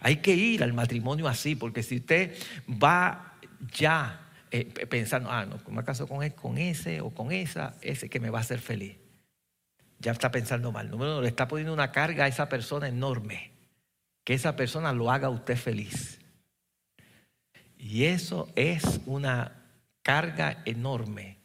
Hay 0.00 0.16
que 0.16 0.34
ir 0.34 0.62
al 0.62 0.72
matrimonio 0.72 1.28
así, 1.28 1.54
porque 1.54 1.82
si 1.82 1.96
usted 1.96 2.36
va 2.68 3.34
ya 3.72 4.26
eh, 4.50 4.64
pensando, 4.64 5.30
ah, 5.30 5.46
no, 5.46 5.60
me 5.68 5.84
caso 5.84 6.06
con, 6.06 6.22
él, 6.22 6.34
con 6.34 6.58
ese 6.58 7.00
o 7.00 7.10
con 7.10 7.32
esa, 7.32 7.76
ese 7.80 8.08
que 8.08 8.20
me 8.20 8.30
va 8.30 8.38
a 8.38 8.42
hacer 8.42 8.58
feliz. 8.58 8.96
Ya 9.98 10.12
está 10.12 10.30
pensando 10.30 10.72
mal. 10.72 10.90
Número 10.90 11.12
uno, 11.12 11.22
le 11.22 11.28
está 11.28 11.48
poniendo 11.48 11.72
una 11.72 11.92
carga 11.92 12.24
a 12.24 12.28
esa 12.28 12.48
persona 12.48 12.88
enorme. 12.88 13.52
que 14.24 14.34
esa 14.34 14.56
persona 14.56 14.92
lo 14.92 15.10
haga 15.10 15.28
a 15.28 15.30
usted 15.30 15.56
feliz. 15.56 16.18
Y 17.88 18.06
eso 18.06 18.48
es 18.56 19.00
una 19.06 19.62
carga 20.02 20.60
enorme 20.64 21.38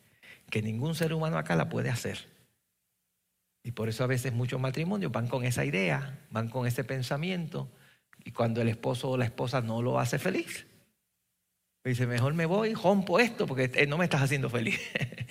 que 0.50 0.64
ningún 0.64 0.96
ser 0.96 1.14
humano 1.14 1.38
acá 1.38 1.56
la 1.56 1.70
puede 1.70 1.92
hacer. 1.92 2.18
Y 3.64 3.74
por 3.74 3.90
eso 3.90 4.04
a 4.04 4.08
veces 4.08 4.34
muchos 4.34 4.60
matrimonios 4.60 5.12
van 5.12 5.28
con 5.28 5.46
esa 5.46 5.66
idea, 5.66 6.20
van 6.32 6.50
con 6.50 6.66
ese 6.66 6.84
pensamiento, 6.84 7.70
y 8.24 8.32
cuando 8.32 8.60
el 8.60 8.70
esposo 8.70 9.12
o 9.12 9.18
la 9.18 9.26
esposa 9.26 9.62
no 9.62 9.84
lo 9.84 10.00
hace 10.00 10.18
feliz, 10.18 10.66
dice, 11.84 12.08
mejor 12.08 12.34
me 12.34 12.48
voy, 12.48 12.74
rompo 12.74 13.20
esto 13.20 13.46
porque 13.46 13.86
no 13.86 14.00
me 14.00 14.06
estás 14.06 14.24
haciendo 14.24 14.50
feliz. 14.50 14.80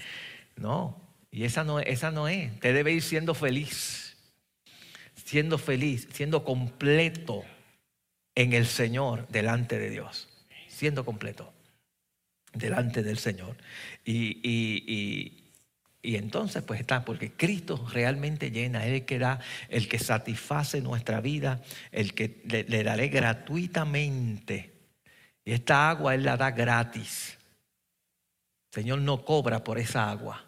no, 0.55 0.97
y 1.33 1.43
esa 1.43 1.65
no, 1.65 1.81
esa 1.81 2.13
no 2.13 2.29
es. 2.29 2.61
Te 2.61 2.73
debe 2.73 2.93
ir 2.93 3.03
siendo 3.03 3.35
feliz, 3.35 4.17
siendo 5.25 5.59
feliz, 5.59 6.07
siendo 6.13 6.45
completo 6.45 7.43
en 8.37 8.53
el 8.53 8.67
Señor 8.67 9.27
delante 9.27 9.77
de 9.77 9.91
Dios, 9.91 10.30
siendo 10.81 11.05
completo 11.05 11.53
delante 12.55 13.03
del 13.03 13.19
Señor. 13.19 13.55
Y, 14.03 15.37
entonces 16.03 16.63
pues 16.63 16.81
está, 16.81 17.05
porque 17.05 17.33
Cristo 17.33 17.87
realmente 17.93 18.51
llena, 18.51 18.87
Él 18.87 19.05
que 19.05 19.19
da, 19.19 19.41
el 19.69 19.87
que 19.89 19.99
satisface 19.99 20.81
nuestra 20.81 21.21
vida, 21.21 21.61
el 21.93 22.15
que 22.15 22.41
le, 22.47 22.83
daré 22.83 23.09
gratuitamente. 23.09 24.73
Y 25.45 25.53
esta 25.53 25.91
agua 25.91 26.15
Él 26.15 26.25
la 26.25 26.39
da 26.39 26.51
gratis. 26.51 27.37
El 28.71 28.83
Señor 28.83 29.01
no 29.01 29.23
cobra 29.23 29.63
por 29.63 29.79
esa 29.79 30.11
agua. 30.11 30.47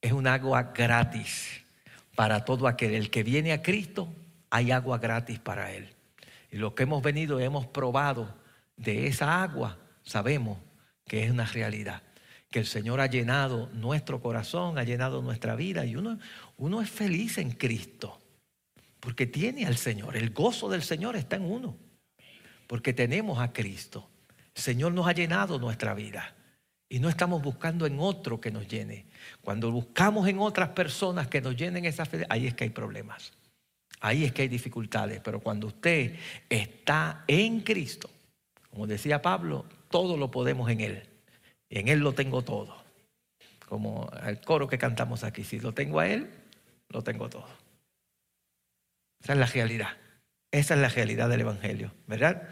Es 0.00 0.12
un 0.12 0.26
agua 0.26 0.72
gratis 0.74 1.60
para 2.14 2.46
todo 2.46 2.66
aquel. 2.66 2.94
El 2.94 3.10
que 3.10 3.22
viene 3.22 3.52
a 3.52 3.60
Cristo, 3.60 4.08
hay 4.48 4.70
agua 4.70 4.96
gratis 4.96 5.38
para 5.38 5.72
Él. 5.72 5.90
Y 6.50 6.56
lo 6.56 6.74
que 6.74 6.84
hemos 6.84 7.02
venido, 7.02 7.38
hemos 7.38 7.66
probado 7.66 8.41
de 8.82 9.06
esa 9.06 9.42
agua, 9.42 9.78
sabemos 10.02 10.58
que 11.06 11.24
es 11.24 11.30
una 11.30 11.46
realidad, 11.46 12.02
que 12.50 12.58
el 12.58 12.66
Señor 12.66 13.00
ha 13.00 13.06
llenado 13.06 13.68
nuestro 13.72 14.20
corazón, 14.20 14.78
ha 14.78 14.84
llenado 14.84 15.22
nuestra 15.22 15.54
vida 15.54 15.84
y 15.86 15.96
uno, 15.96 16.18
uno 16.56 16.82
es 16.82 16.90
feliz 16.90 17.38
en 17.38 17.52
Cristo, 17.52 18.20
porque 19.00 19.26
tiene 19.26 19.66
al 19.66 19.76
Señor, 19.76 20.16
el 20.16 20.30
gozo 20.30 20.68
del 20.68 20.82
Señor 20.82 21.16
está 21.16 21.36
en 21.36 21.44
uno, 21.44 21.76
porque 22.66 22.92
tenemos 22.92 23.40
a 23.40 23.52
Cristo. 23.52 24.08
El 24.54 24.62
Señor 24.62 24.92
nos 24.92 25.06
ha 25.06 25.12
llenado 25.12 25.58
nuestra 25.58 25.94
vida 25.94 26.34
y 26.88 27.00
no 27.00 27.08
estamos 27.08 27.42
buscando 27.42 27.86
en 27.86 27.98
otro 27.98 28.38
que 28.38 28.50
nos 28.50 28.68
llene. 28.68 29.06
Cuando 29.40 29.70
buscamos 29.72 30.28
en 30.28 30.38
otras 30.38 30.68
personas 30.70 31.26
que 31.26 31.40
nos 31.40 31.56
llenen 31.56 31.86
esa 31.86 32.04
fe, 32.04 32.26
ahí 32.28 32.46
es 32.46 32.54
que 32.54 32.64
hay 32.64 32.70
problemas. 32.70 33.32
Ahí 34.00 34.24
es 34.24 34.32
que 34.32 34.42
hay 34.42 34.48
dificultades. 34.48 35.20
Pero 35.24 35.40
cuando 35.40 35.68
usted 35.68 36.16
está 36.50 37.24
en 37.26 37.60
Cristo, 37.60 38.10
como 38.72 38.86
decía 38.86 39.20
Pablo, 39.20 39.66
todo 39.90 40.16
lo 40.16 40.30
podemos 40.30 40.70
en 40.70 40.80
Él. 40.80 41.02
Y 41.68 41.78
en 41.78 41.88
Él 41.88 41.98
lo 41.98 42.14
tengo 42.14 42.40
todo. 42.42 42.74
Como 43.68 44.10
el 44.26 44.40
coro 44.40 44.66
que 44.66 44.78
cantamos 44.78 45.24
aquí. 45.24 45.44
Si 45.44 45.60
lo 45.60 45.74
tengo 45.74 46.00
a 46.00 46.08
Él, 46.08 46.30
lo 46.88 47.02
tengo 47.02 47.28
todo. 47.28 47.46
Esa 49.22 49.34
es 49.34 49.38
la 49.38 49.44
realidad. 49.44 49.90
Esa 50.50 50.72
es 50.72 50.80
la 50.80 50.88
realidad 50.88 51.28
del 51.28 51.42
Evangelio, 51.42 51.92
¿verdad? 52.06 52.48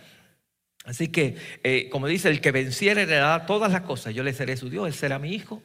Así 0.85 1.09
que, 1.09 1.39
eh, 1.63 1.89
como 1.89 2.07
dice, 2.07 2.29
el 2.29 2.43
que 2.43 2.53
venciere 2.53 3.07
le 3.07 3.15
dará 3.15 3.47
todas 3.47 3.73
las 3.73 3.83
cosas. 3.83 4.15
Yo 4.15 4.23
le 4.23 4.35
seré 4.35 4.59
su 4.59 4.69
Dios, 4.69 4.87
Él 4.87 4.95
será 4.95 5.19
mi 5.19 5.33
hijo. 5.33 5.63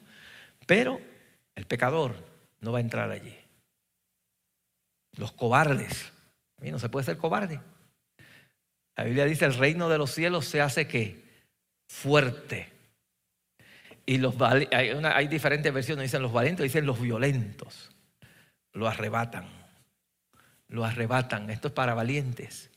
Pero 0.68 1.01
el 1.53 1.66
pecador 1.66 2.16
no 2.62 2.72
va 2.72 2.78
a 2.78 2.82
entrar 2.82 3.12
allí. 3.12 3.36
Los 5.18 5.34
cobardes. 5.34 6.14
A 6.58 6.64
mí 6.64 6.72
no 6.72 6.80
se 6.80 6.88
puede 6.88 7.06
ser 7.06 7.18
cobarde. 7.18 7.60
La 8.97 9.03
Biblia 9.03 9.25
dice, 9.25 9.45
el 9.45 9.55
reino 9.55 9.89
de 9.89 9.97
los 9.97 10.11
cielos 10.11 10.45
se 10.45 10.61
hace 10.61 10.87
fuerte. 11.87 12.71
Y 14.05 14.17
los 14.17 14.35
hay, 14.39 15.27
diferentes 15.27 15.73
versiones, 15.73 16.03
dicen 16.03 16.21
los 16.21 16.31
valientes, 16.31 16.63
dicen 16.63 16.85
los 16.85 17.01
violentos. 17.01 17.91
Lo 18.73 18.87
arrebatan. 18.87 19.47
Lo 20.67 20.85
arrebatan. 20.85 21.49
Esto 21.49 21.69
es 21.69 21.73
para 21.73 21.93
valientes. 21.93 22.69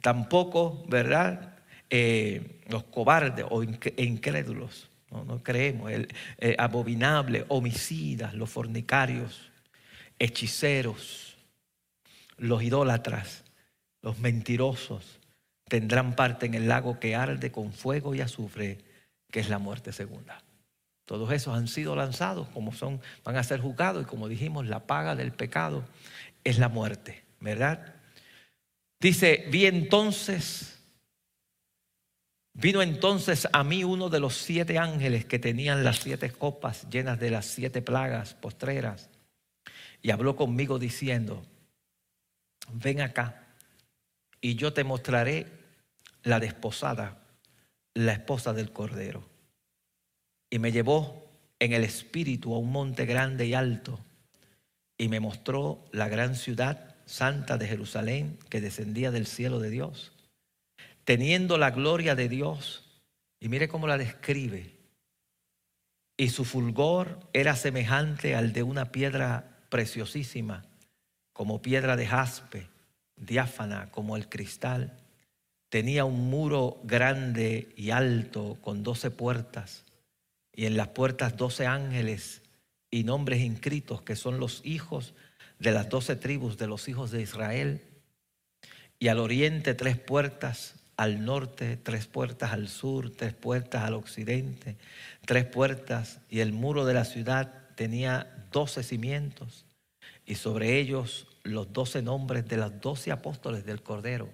Tampoco, 0.00 0.84
¿verdad? 0.88 1.58
Eh, 1.90 2.60
los 2.68 2.84
cobardes 2.84 3.44
o 3.48 3.62
incrédulos. 3.62 4.88
No, 5.10 5.42
creemos. 5.42 5.90
El, 5.90 6.08
eh, 6.38 6.56
abominable, 6.58 7.44
homicidas, 7.48 8.34
los 8.34 8.50
fornicarios, 8.50 9.50
hechiceros, 10.18 11.36
los 12.38 12.62
idólatras, 12.62 13.44
los 14.02 14.18
mentirosos, 14.18 15.20
tendrán 15.68 16.14
parte 16.14 16.46
en 16.46 16.54
el 16.54 16.68
lago 16.68 16.98
que 17.00 17.14
arde 17.14 17.50
con 17.50 17.72
fuego 17.72 18.14
y 18.14 18.20
azufre, 18.20 18.78
que 19.30 19.40
es 19.40 19.48
la 19.48 19.58
muerte 19.58 19.92
segunda. 19.92 20.42
Todos 21.04 21.30
esos 21.32 21.56
han 21.56 21.68
sido 21.68 21.94
lanzados, 21.94 22.48
como 22.48 22.72
son, 22.72 23.00
van 23.24 23.36
a 23.36 23.44
ser 23.44 23.60
juzgados 23.60 24.02
y 24.02 24.06
como 24.06 24.28
dijimos, 24.28 24.66
la 24.66 24.86
paga 24.86 25.14
del 25.14 25.32
pecado 25.32 25.84
es 26.42 26.58
la 26.58 26.68
muerte, 26.68 27.24
¿verdad? 27.40 27.94
Dice, 29.00 29.46
vi 29.50 29.66
entonces, 29.66 30.78
vino 32.54 32.82
entonces 32.82 33.48
a 33.52 33.62
mí 33.62 33.84
uno 33.84 34.08
de 34.08 34.20
los 34.20 34.36
siete 34.36 34.78
ángeles 34.78 35.24
que 35.24 35.38
tenían 35.38 35.84
las 35.84 35.98
siete 35.98 36.30
copas 36.30 36.88
llenas 36.90 37.20
de 37.20 37.30
las 37.30 37.46
siete 37.46 37.82
plagas 37.82 38.34
postreras 38.34 39.10
y 40.02 40.10
habló 40.10 40.34
conmigo 40.34 40.78
diciendo, 40.78 41.44
ven 42.72 43.00
acá 43.00 43.45
y 44.40 44.56
yo 44.56 44.72
te 44.72 44.84
mostraré 44.84 45.46
la 46.22 46.40
desposada, 46.40 47.18
la 47.94 48.12
esposa 48.12 48.52
del 48.52 48.72
Cordero. 48.72 49.24
Y 50.50 50.58
me 50.58 50.72
llevó 50.72 51.30
en 51.58 51.72
el 51.72 51.84
espíritu 51.84 52.54
a 52.54 52.58
un 52.58 52.70
monte 52.70 53.06
grande 53.06 53.46
y 53.46 53.54
alto 53.54 53.98
y 54.98 55.08
me 55.08 55.20
mostró 55.20 55.84
la 55.92 56.08
gran 56.08 56.34
ciudad 56.34 56.96
santa 57.06 57.58
de 57.58 57.68
Jerusalén 57.68 58.38
que 58.48 58.60
descendía 58.60 59.10
del 59.10 59.26
cielo 59.26 59.60
de 59.60 59.70
Dios, 59.70 60.12
teniendo 61.04 61.58
la 61.58 61.70
gloria 61.70 62.14
de 62.14 62.28
Dios. 62.28 62.82
Y 63.38 63.48
mire 63.48 63.68
cómo 63.68 63.86
la 63.86 63.98
describe. 63.98 64.74
Y 66.16 66.30
su 66.30 66.44
fulgor 66.44 67.20
era 67.32 67.54
semejante 67.54 68.34
al 68.34 68.52
de 68.52 68.62
una 68.62 68.90
piedra 68.90 69.58
preciosísima, 69.68 70.64
como 71.32 71.60
piedra 71.60 71.96
de 71.96 72.06
jaspe 72.06 72.68
diáfana 73.16 73.90
como 73.90 74.16
el 74.16 74.28
cristal. 74.28 74.92
Tenía 75.68 76.04
un 76.04 76.30
muro 76.30 76.80
grande 76.84 77.72
y 77.76 77.90
alto 77.90 78.58
con 78.60 78.82
doce 78.82 79.10
puertas 79.10 79.84
y 80.54 80.66
en 80.66 80.76
las 80.76 80.88
puertas 80.88 81.36
doce 81.36 81.66
ángeles 81.66 82.42
y 82.90 83.04
nombres 83.04 83.40
inscritos 83.40 84.02
que 84.02 84.16
son 84.16 84.38
los 84.38 84.62
hijos 84.64 85.14
de 85.58 85.72
las 85.72 85.88
doce 85.88 86.16
tribus 86.16 86.56
de 86.56 86.66
los 86.66 86.88
hijos 86.88 87.10
de 87.10 87.22
Israel. 87.22 87.82
Y 88.98 89.08
al 89.08 89.18
oriente 89.18 89.74
tres 89.74 89.98
puertas, 89.98 90.76
al 90.96 91.24
norte 91.24 91.76
tres 91.76 92.06
puertas, 92.06 92.52
al 92.52 92.68
sur 92.68 93.10
tres 93.10 93.34
puertas, 93.34 93.82
al 93.82 93.94
occidente 93.94 94.76
tres 95.26 95.44
puertas. 95.44 96.20
Y 96.30 96.40
el 96.40 96.52
muro 96.52 96.86
de 96.86 96.94
la 96.94 97.04
ciudad 97.04 97.52
tenía 97.74 98.46
doce 98.52 98.82
cimientos 98.82 99.66
y 100.24 100.36
sobre 100.36 100.78
ellos 100.78 101.26
los 101.46 101.72
doce 101.72 102.02
nombres 102.02 102.46
de 102.48 102.56
los 102.56 102.80
doce 102.80 103.12
apóstoles 103.12 103.64
del 103.64 103.82
Cordero. 103.82 104.28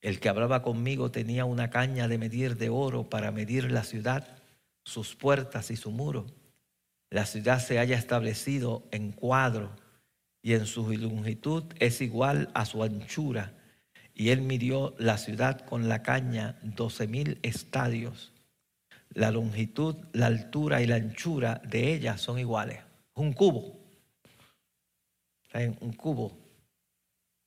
El 0.00 0.20
que 0.20 0.28
hablaba 0.28 0.62
conmigo 0.62 1.10
tenía 1.10 1.44
una 1.44 1.70
caña 1.70 2.08
de 2.08 2.18
medir 2.18 2.56
de 2.56 2.68
oro 2.68 3.08
para 3.08 3.32
medir 3.32 3.70
la 3.70 3.84
ciudad, 3.84 4.38
sus 4.84 5.14
puertas 5.16 5.70
y 5.70 5.76
su 5.76 5.90
muro. 5.90 6.26
La 7.10 7.26
ciudad 7.26 7.60
se 7.60 7.78
haya 7.78 7.96
establecido 7.96 8.86
en 8.90 9.12
cuadro 9.12 9.74
y 10.42 10.54
en 10.54 10.66
su 10.66 10.90
longitud 10.92 11.64
es 11.80 12.00
igual 12.00 12.50
a 12.54 12.66
su 12.66 12.82
anchura. 12.82 13.52
Y 14.14 14.30
él 14.30 14.42
midió 14.42 14.94
la 14.98 15.18
ciudad 15.18 15.60
con 15.60 15.88
la 15.88 16.02
caña 16.02 16.58
doce 16.62 17.06
mil 17.06 17.38
estadios. 17.42 18.32
La 19.10 19.30
longitud, 19.30 19.96
la 20.12 20.26
altura 20.26 20.82
y 20.82 20.86
la 20.86 20.96
anchura 20.96 21.60
de 21.64 21.94
ella 21.94 22.16
son 22.16 22.38
iguales. 22.38 22.80
Un 23.14 23.32
cubo 23.32 23.85
en 25.62 25.76
un 25.80 25.92
cubo, 25.92 26.36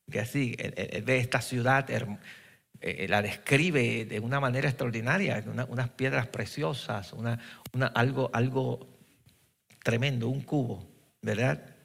que 0.10 0.20
así 0.20 0.56
ve 1.04 1.18
esta 1.18 1.42
ciudad, 1.42 1.88
eh, 2.82 3.08
la 3.10 3.22
describe 3.22 4.06
de 4.06 4.20
una 4.20 4.40
manera 4.40 4.70
extraordinaria, 4.70 5.44
unas 5.68 5.90
piedras 5.90 6.28
preciosas, 6.28 7.14
una, 7.14 7.40
algo, 7.94 8.30
algo 8.34 8.88
tremendo, 9.84 10.30
un 10.30 10.42
cubo, 10.42 10.88
¿verdad? 11.22 11.76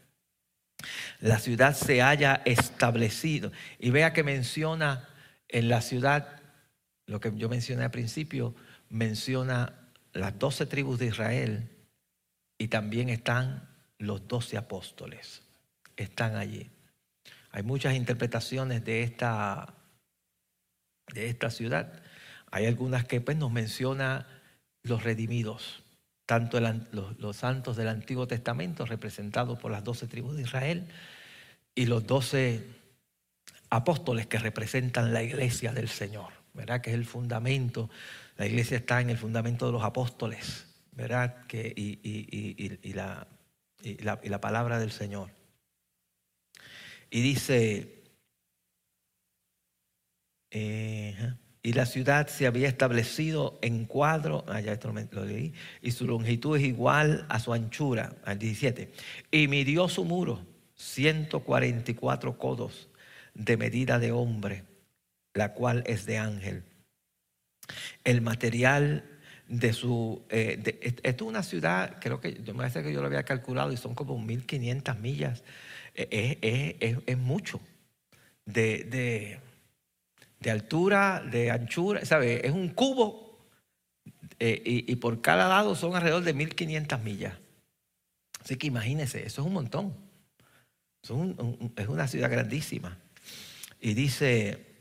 La 1.21 1.39
ciudad 1.39 1.75
se 1.75 2.03
haya 2.03 2.43
establecido. 2.45 3.51
Y 3.79 3.91
vea 3.91 4.13
que 4.13 4.23
menciona 4.23 5.09
en 5.49 5.69
la 5.69 5.81
ciudad, 5.81 6.41
lo 7.07 7.21
que 7.21 7.33
yo 7.35 7.49
mencioné 7.49 7.85
al 7.85 7.91
principio, 7.91 8.55
menciona 8.89 9.91
las 10.13 10.39
doce 10.39 10.67
tribus 10.67 10.99
de 10.99 11.07
Israel 11.07 11.71
y 12.57 12.69
también 12.69 13.09
están 13.09 13.69
los 13.99 14.29
doce 14.29 14.57
apóstoles 14.57 15.44
están 15.97 16.37
allí. 16.37 16.71
Hay 17.55 17.63
muchas 17.63 17.95
interpretaciones 17.95 18.85
de 18.85 19.05
esta, 19.05 19.75
de 21.13 21.29
esta 21.29 21.51
ciudad. 21.51 22.03
Hay 22.51 22.67
algunas 22.67 23.05
que 23.05 23.21
pues, 23.21 23.37
nos 23.37 23.53
menciona 23.53 24.27
los 24.83 25.05
redimidos, 25.05 25.85
tanto 26.27 26.59
los, 26.61 27.37
santos 27.37 27.77
del 27.77 27.89
Antiguo 27.89 28.27
Testamento, 28.27 28.87
representados 28.87 29.59
por 29.59 29.71
las 29.71 29.85
doce 29.85 30.09
tribus 30.09 30.35
de 30.35 30.43
Israel, 30.43 30.89
y 31.77 31.87
los 31.87 32.07
doce 32.07 32.67
apóstoles 33.71 34.27
que 34.27 34.39
representan 34.39 35.13
la 35.13 35.23
iglesia 35.23 35.73
del 35.73 35.89
Señor, 35.89 36.33
¿verdad? 36.55 36.81
Que 36.81 36.91
es 36.91 36.97
el 36.97 37.05
fundamento. 37.05 37.89
La 38.37 38.47
iglesia 38.47 38.79
está 38.79 39.01
en 39.01 39.11
el 39.11 39.17
fundamento 39.17 39.67
de 39.67 39.73
los 39.73 39.85
apóstoles, 39.85 40.67
¿verdad? 40.91 41.47
Que, 41.47 41.73
y, 41.77 42.01
y, 42.03 42.93
la, 42.95 43.29
y 43.81 44.03
la 44.03 44.41
palabra 44.41 44.81
del 44.81 44.91
Señor. 44.91 45.44
Y 47.15 47.23
dice, 47.23 48.03
eh, 50.51 51.15
y 51.63 51.73
la 51.73 51.87
ciudad 51.87 52.27
se 52.27 52.49
había 52.49 52.67
establecido 52.67 53.61
en 53.63 53.85
cuadro, 53.85 54.45
ah, 54.49 54.59
esto 54.59 54.93
lo 55.13 55.25
leí, 55.25 55.55
y 55.81 55.93
su 55.93 56.09
longitud 56.09 56.57
es 56.57 56.65
igual 56.65 57.25
a 57.29 57.39
su 57.39 57.53
anchura, 57.53 58.17
al 58.25 58.41
17. 58.41 58.93
Y 59.31 59.47
midió 59.47 59.89
su 59.89 60.05
muro 60.05 60.45
144 60.75 62.37
codos 62.37 62.89
de 63.33 63.59
medida 63.59 64.01
de 64.01 64.11
hombre, 64.11 64.65
la 65.35 65.55
cual 65.55 65.85
es 65.87 66.07
de 66.07 66.19
ángel. 66.19 66.65
El 68.03 68.23
material 68.23 69.09
de 69.47 69.73
su... 69.73 70.25
Eh, 70.31 70.61
esto 71.05 71.25
es 71.25 71.31
una 71.31 71.45
ciudad, 71.45 71.97
creo 72.01 72.21
que 72.21 72.43
yo 72.43 72.55
me 72.55 72.59
parece 72.59 72.83
que 72.83 72.93
yo 72.93 73.01
lo 73.01 73.07
había 73.07 73.23
calculado 73.23 73.71
y 73.71 73.77
son 73.77 73.95
como 73.95 74.19
1500 74.19 74.99
millas. 74.99 75.45
Eh, 75.95 77.03
es, 77.07 77.19
mucho 77.19 77.61
de, 78.45 79.41
de, 80.41 80.51
altura, 80.51 81.23
de 81.31 81.51
anchura, 81.51 82.05
¿sabe? 82.05 82.47
Es 82.47 82.53
un 82.53 82.71
cubo 82.71 83.49
eh, 84.41 84.63
y, 84.65 84.97
por 84.97 85.21
cada 85.21 85.49
lado 85.49 85.75
son 85.75 85.95
alrededor 85.95 86.25
de 86.25 86.35
1500 86.35 87.01
millas. 87.03 87.35
Así 88.41 88.57
que 88.57 88.67
imagínense, 88.67 89.25
eso 89.25 89.43
es 89.43 89.47
un 89.47 89.55
montón. 89.55 89.97
es 91.03 91.89
una 91.89 92.09
ciudad 92.09 92.31
grandísima. 92.31 92.99
Y 93.81 93.95
dice, 93.95 94.75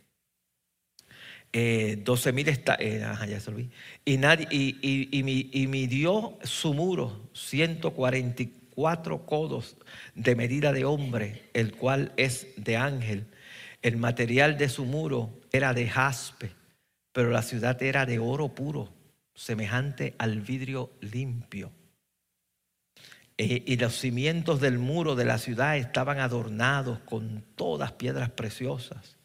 eh, 1.52 2.02
12 2.04 2.32
mil 2.34 2.50
está, 2.50 2.76
eh, 2.80 3.00
ya 3.28 3.40
se 3.40 3.70
y, 4.06 4.18
nadie, 4.18 4.48
y, 4.50 4.78
y, 4.82 5.68
midió 5.68 6.40
su 6.44 6.74
muro 6.74 7.30
144 8.76 9.26
codos 9.26 9.78
de 10.16 10.36
medida 10.36 10.72
de 10.72 10.86
hombre, 10.86 11.50
el 11.54 11.76
cual 11.76 12.12
es 12.18 12.48
de 12.58 12.78
ángel. 12.78 13.28
El 13.82 13.98
material 13.98 14.58
de 14.58 14.70
su 14.70 14.86
muro 14.86 15.42
era 15.52 15.74
de 15.74 15.88
jaspe, 15.88 16.52
pero 17.12 17.30
la 17.30 17.42
ciudad 17.42 17.82
era 17.82 18.06
de 18.06 18.20
oro 18.20 18.50
puro, 18.50 18.94
semejante 19.36 20.16
al 20.18 20.42
vidrio 20.42 20.92
limpio. 21.02 21.72
Eh, 23.38 23.64
y 23.66 23.78
los 23.78 23.98
cimientos 23.98 24.62
del 24.62 24.78
muro 24.78 25.16
de 25.16 25.26
la 25.26 25.38
ciudad 25.38 25.78
estaban 25.78 26.20
adornados 26.20 27.00
con 27.00 27.44
todas 27.56 27.92
piedras 27.94 28.30
preciosas. 28.30 29.18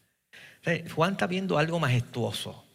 Juan 0.93 1.13
está 1.13 1.27
viendo 1.27 1.57
algo 1.57 1.79
majestuoso. 1.79 2.65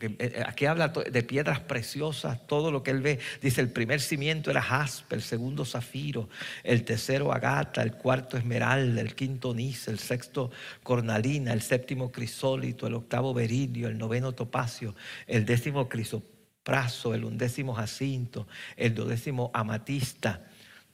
Eh, 0.00 0.16
eh, 0.18 0.42
aquí 0.46 0.66
habla 0.66 0.88
de 0.88 1.22
piedras 1.22 1.60
preciosas, 1.60 2.46
todo 2.46 2.70
lo 2.72 2.82
que 2.82 2.90
él 2.90 3.00
ve. 3.00 3.18
Dice, 3.40 3.60
el 3.60 3.70
primer 3.70 4.00
cimiento 4.00 4.50
era 4.50 4.62
jaspe, 4.62 5.14
el 5.14 5.22
segundo 5.22 5.64
zafiro, 5.64 6.28
el 6.62 6.84
tercero 6.84 7.32
agata, 7.32 7.82
el 7.82 7.92
cuarto 7.92 8.36
esmeralda, 8.36 9.00
el 9.00 9.14
quinto 9.14 9.54
nice, 9.54 9.90
el 9.90 9.98
sexto 9.98 10.50
cornalina, 10.82 11.52
el 11.52 11.62
séptimo 11.62 12.10
crisólito, 12.10 12.86
el 12.86 12.94
octavo 12.94 13.32
berilio, 13.32 13.88
el 13.88 13.98
noveno 13.98 14.32
topacio, 14.32 14.94
el 15.26 15.44
décimo 15.44 15.88
crisopraso, 15.88 17.14
el 17.14 17.24
undécimo 17.24 17.74
jacinto, 17.74 18.46
el 18.76 18.94
dodécimo 18.94 19.50
amatista 19.54 20.42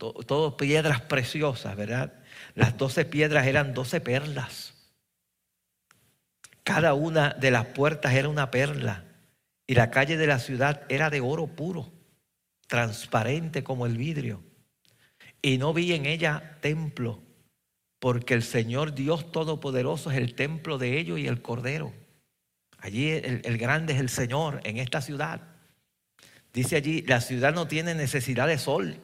todo, 0.00 0.56
piedras 0.56 1.02
preciosas, 1.02 1.76
¿verdad? 1.76 2.12
Las 2.54 2.76
doce 2.76 3.04
piedras 3.04 3.46
eran 3.46 3.74
doce 3.74 4.00
perlas. 4.00 4.72
Cada 6.74 6.94
una 6.94 7.30
de 7.30 7.50
las 7.50 7.66
puertas 7.66 8.14
era 8.14 8.28
una 8.28 8.50
perla. 8.50 9.04
Y 9.66 9.74
la 9.74 9.90
calle 9.90 10.16
de 10.16 10.26
la 10.26 10.38
ciudad 10.38 10.82
era 10.88 11.10
de 11.10 11.20
oro 11.20 11.46
puro, 11.46 11.92
transparente 12.66 13.62
como 13.64 13.86
el 13.86 13.96
vidrio. 13.96 14.42
Y 15.42 15.58
no 15.58 15.72
vi 15.72 15.92
en 15.92 16.06
ella 16.06 16.58
templo, 16.60 17.20
porque 17.98 18.34
el 18.34 18.42
Señor 18.42 18.94
Dios 18.94 19.32
Todopoderoso 19.32 20.10
es 20.10 20.18
el 20.18 20.34
templo 20.34 20.78
de 20.78 20.98
ellos 20.98 21.18
y 21.18 21.26
el 21.26 21.42
Cordero. 21.42 21.92
Allí 22.78 23.10
el, 23.10 23.58
grande 23.58 23.94
es 23.94 24.00
el 24.00 24.08
Señor 24.08 24.60
en 24.64 24.78
esta 24.78 25.00
ciudad. 25.00 25.40
Dice 26.52 26.76
allí, 26.76 27.02
la 27.02 27.20
ciudad 27.20 27.52
no 27.52 27.66
tiene 27.68 27.94
necesidad 27.94 28.46
de 28.46 28.58
sol 28.58 28.96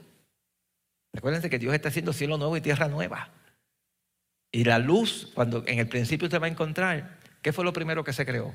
Recuérdense 1.16 1.48
que 1.48 1.58
Dios 1.58 1.72
está 1.74 1.88
haciendo 1.88 2.12
cielo 2.12 2.36
nuevo 2.36 2.58
y 2.58 2.60
tierra 2.60 2.88
nueva. 2.88 3.30
Y 4.52 4.64
la 4.64 4.78
luz, 4.78 5.32
cuando 5.34 5.64
en 5.66 5.78
el 5.78 5.88
principio 5.88 6.26
usted 6.26 6.42
va 6.42 6.44
a 6.44 6.50
encontrar, 6.50 7.15
¿qué 7.46 7.52
fue 7.52 7.64
lo 7.64 7.72
primero 7.72 8.02
que 8.02 8.12
se 8.12 8.26
creó? 8.26 8.52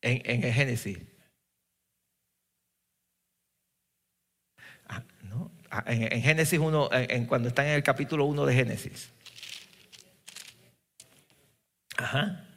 En, 0.00 0.44
el 0.44 0.52
Génesis. 0.52 0.98
Ah, 4.86 5.02
ah, 5.70 5.82
en, 5.88 6.22
Génesis 6.22 6.60
1, 6.60 6.90
en, 6.92 7.26
cuando 7.26 7.48
están 7.48 7.66
en 7.66 7.72
el 7.72 7.82
capítulo 7.82 8.26
1 8.26 8.46
de 8.46 8.54
Génesis. 8.54 9.10
Ajá. 11.96 12.53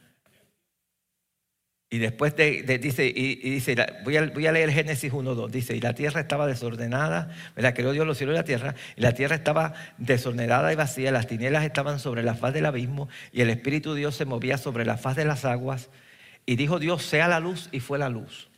Y 1.90 1.98
después 1.98 2.36
dice, 2.36 3.06
y, 3.06 3.36
dice 3.36 3.74
voy, 4.04 4.18
a, 4.18 4.26
voy, 4.26 4.46
a, 4.46 4.52
leer 4.52 4.70
Génesis 4.70 5.10
1.2, 5.10 5.48
dice, 5.48 5.74
y 5.74 5.80
la 5.80 5.94
tierra 5.94 6.20
estaba 6.20 6.46
desordenada, 6.46 7.34
¿verdad? 7.56 7.74
Creó 7.74 7.92
Dios 7.92 8.06
los 8.06 8.18
cielos 8.18 8.34
y 8.34 8.36
la 8.36 8.44
tierra, 8.44 8.74
y 8.94 9.00
la 9.00 9.14
tierra 9.14 9.36
estaba 9.36 9.72
desordenada 9.96 10.70
y 10.70 10.76
vacía, 10.76 11.10
las 11.12 11.26
tinieblas 11.26 11.64
estaban 11.64 11.98
sobre 11.98 12.22
la 12.22 12.34
faz 12.34 12.52
del 12.52 12.66
abismo, 12.66 13.08
y 13.32 13.40
el 13.40 13.48
Espíritu 13.48 13.94
de 13.94 14.00
Dios 14.00 14.16
se 14.16 14.26
movía 14.26 14.58
sobre 14.58 14.84
la 14.84 14.98
faz 14.98 15.16
de 15.16 15.24
las 15.24 15.46
aguas, 15.46 15.88
y 16.44 16.56
dijo 16.56 16.78
Dios, 16.78 17.04
sea 17.04 17.26
la 17.26 17.40
luz, 17.40 17.70
y 17.72 17.80
fue 17.80 17.98
la 17.98 18.10
luz. 18.10 18.50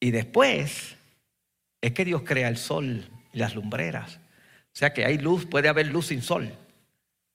Y 0.00 0.10
después 0.10 0.96
es 1.80 1.92
que 1.92 2.04
Dios 2.04 2.22
crea 2.24 2.48
el 2.48 2.56
sol 2.56 3.08
y 3.32 3.38
las 3.38 3.54
lumbreras. 3.54 4.16
O 4.16 4.78
sea 4.78 4.92
que 4.92 5.04
hay 5.04 5.18
luz, 5.18 5.46
puede 5.46 5.68
haber 5.68 5.86
luz 5.86 6.08
sin 6.08 6.22
sol, 6.22 6.52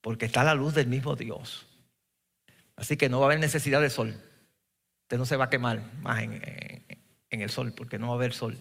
porque 0.02 0.26
está 0.26 0.44
la 0.44 0.54
luz 0.54 0.74
del 0.74 0.86
mismo 0.86 1.16
Dios. 1.16 1.66
Así 2.82 2.96
que 2.96 3.08
no 3.08 3.20
va 3.20 3.26
a 3.26 3.28
haber 3.28 3.38
necesidad 3.38 3.80
de 3.80 3.90
sol. 3.90 4.20
Usted 5.02 5.16
no 5.16 5.24
se 5.24 5.36
va 5.36 5.44
a 5.44 5.50
quemar 5.50 5.84
más 6.00 6.20
en, 6.20 6.42
el 7.30 7.48
sol 7.48 7.72
porque 7.76 7.96
no 7.96 8.08
va 8.08 8.14
a 8.14 8.16
haber 8.16 8.32
sol. 8.32 8.60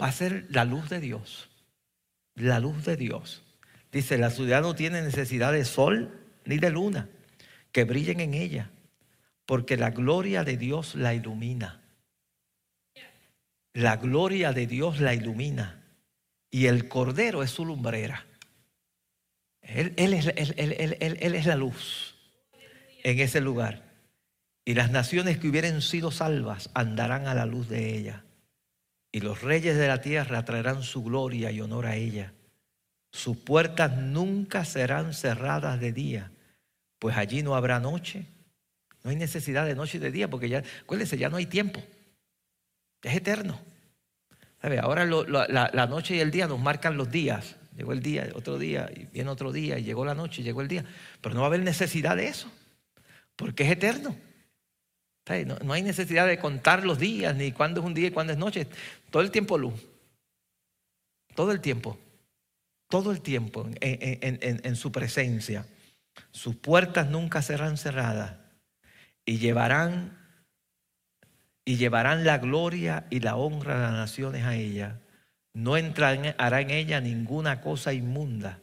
Va 0.00 0.06
a 0.06 0.12
ser 0.12 0.46
la 0.48 0.64
luz 0.64 0.88
de 0.88 1.00
Dios. 1.00 1.50
La 2.36 2.60
luz 2.60 2.84
de 2.84 2.96
Dios. 2.96 3.42
Dice, 3.90 4.16
la 4.16 4.30
ciudad 4.30 4.62
no 4.62 4.76
tiene 4.76 5.02
necesidad 5.02 5.52
de 5.52 5.64
sol 5.64 6.16
ni 6.44 6.58
de 6.58 6.70
luna 6.70 7.08
que 7.72 7.82
brillen 7.82 8.20
en 8.20 8.34
ella, 8.34 8.70
porque 9.44 9.76
la 9.76 9.90
gloria 9.90 10.44
de 10.44 10.56
Dios 10.56 10.94
la 10.94 11.12
ilumina. 11.12 11.82
La 13.72 13.96
gloria 13.96 14.52
de 14.52 14.68
Dios 14.68 15.00
la 15.00 15.14
ilumina. 15.14 15.82
Y 16.48 16.66
el 16.66 16.86
cordero 16.86 17.42
es 17.42 17.50
su 17.50 17.64
lumbrera. 17.64 18.24
Él, 19.62 19.94
es, 19.96 20.28
él 20.28 21.34
es 21.34 21.46
la 21.46 21.56
luz 21.56 22.15
en 23.06 23.20
ese 23.20 23.40
lugar. 23.40 23.84
Y 24.64 24.74
las 24.74 24.90
naciones 24.90 25.38
que 25.38 25.46
hubieren 25.46 25.80
sido 25.80 26.10
salvas 26.10 26.70
andarán 26.74 27.28
a 27.28 27.34
la 27.34 27.46
luz 27.46 27.68
de 27.68 27.96
ella. 27.96 28.24
Y 29.12 29.20
los 29.20 29.42
reyes 29.42 29.76
de 29.76 29.86
la 29.86 30.00
tierra 30.00 30.44
traerán 30.44 30.82
su 30.82 31.04
gloria 31.04 31.52
y 31.52 31.60
honor 31.60 31.86
a 31.86 31.94
ella. 31.94 32.32
Sus 33.12 33.36
puertas 33.36 33.96
nunca 33.96 34.64
serán 34.64 35.14
cerradas 35.14 35.78
de 35.78 35.92
día, 35.92 36.32
pues 36.98 37.16
allí 37.16 37.44
no 37.44 37.54
habrá 37.54 37.78
noche. 37.78 38.26
No 39.04 39.10
hay 39.10 39.16
necesidad 39.16 39.64
de 39.66 39.76
noche 39.76 39.98
y 39.98 40.00
de 40.00 40.10
día, 40.10 40.28
porque 40.28 40.48
ya, 40.48 40.64
acuérdense, 40.82 41.16
ya 41.16 41.28
no 41.28 41.36
hay 41.36 41.46
tiempo. 41.46 41.80
es 43.02 43.14
eterno. 43.14 43.60
Ahora 44.82 45.04
la, 45.04 45.70
la, 45.72 45.86
noche 45.86 46.16
y 46.16 46.18
el 46.18 46.32
día 46.32 46.48
nos 46.48 46.58
marcan 46.58 46.96
los 46.96 47.08
días. 47.08 47.54
Llegó 47.76 47.92
el 47.92 48.02
día, 48.02 48.28
otro 48.34 48.58
día, 48.58 48.90
y 48.92 49.04
viene 49.04 49.30
otro 49.30 49.52
día, 49.52 49.78
y 49.78 49.84
llegó 49.84 50.04
la 50.04 50.14
noche, 50.14 50.42
y 50.42 50.44
llegó 50.44 50.60
el 50.60 50.66
día. 50.66 50.84
Pero 51.20 51.36
no 51.36 51.42
va 51.42 51.46
a 51.46 51.50
haber 51.50 51.60
necesidad 51.60 52.16
de 52.16 52.26
eso 52.26 52.50
porque 53.36 53.64
es 53.64 53.70
eterno. 53.70 54.16
No, 55.64 55.72
hay 55.72 55.82
necesidad 55.82 56.26
de 56.26 56.38
contar 56.38 56.84
los 56.84 56.98
días, 56.98 57.34
ni 57.34 57.50
cuándo 57.50 57.80
es 57.80 57.86
un 57.86 57.94
día 57.94 58.08
y 58.08 58.10
cuándo 58.12 58.32
es 58.32 58.38
noche. 58.38 58.68
Todo 59.10 59.22
el 59.22 59.32
tiempo 59.32 59.58
luz. 59.58 59.74
Todo 61.34 61.50
el 61.50 61.60
tiempo. 61.60 61.98
Todo 62.88 63.10
el 63.10 63.20
tiempo 63.20 63.68
en, 63.80 64.76
su 64.76 64.92
presencia. 64.92 65.66
Sus 66.30 66.54
puertas 66.54 67.10
nunca 67.10 67.42
serán 67.42 67.76
cerradas. 67.76 68.36
Y 69.24 69.38
llevarán, 69.38 70.16
y 71.64 71.76
llevarán 71.76 72.24
la 72.24 72.38
gloria 72.38 73.06
y 73.10 73.18
la 73.18 73.34
honra 73.34 73.74
de 73.74 73.82
las 73.82 73.92
naciones 73.92 74.44
a 74.44 74.54
ella. 74.54 75.00
no 75.54 75.76
entrará 75.76 76.60
en 76.60 76.70
ella 76.70 77.00
ninguna 77.00 77.60
cosa 77.60 77.92
inmunda 77.92 78.60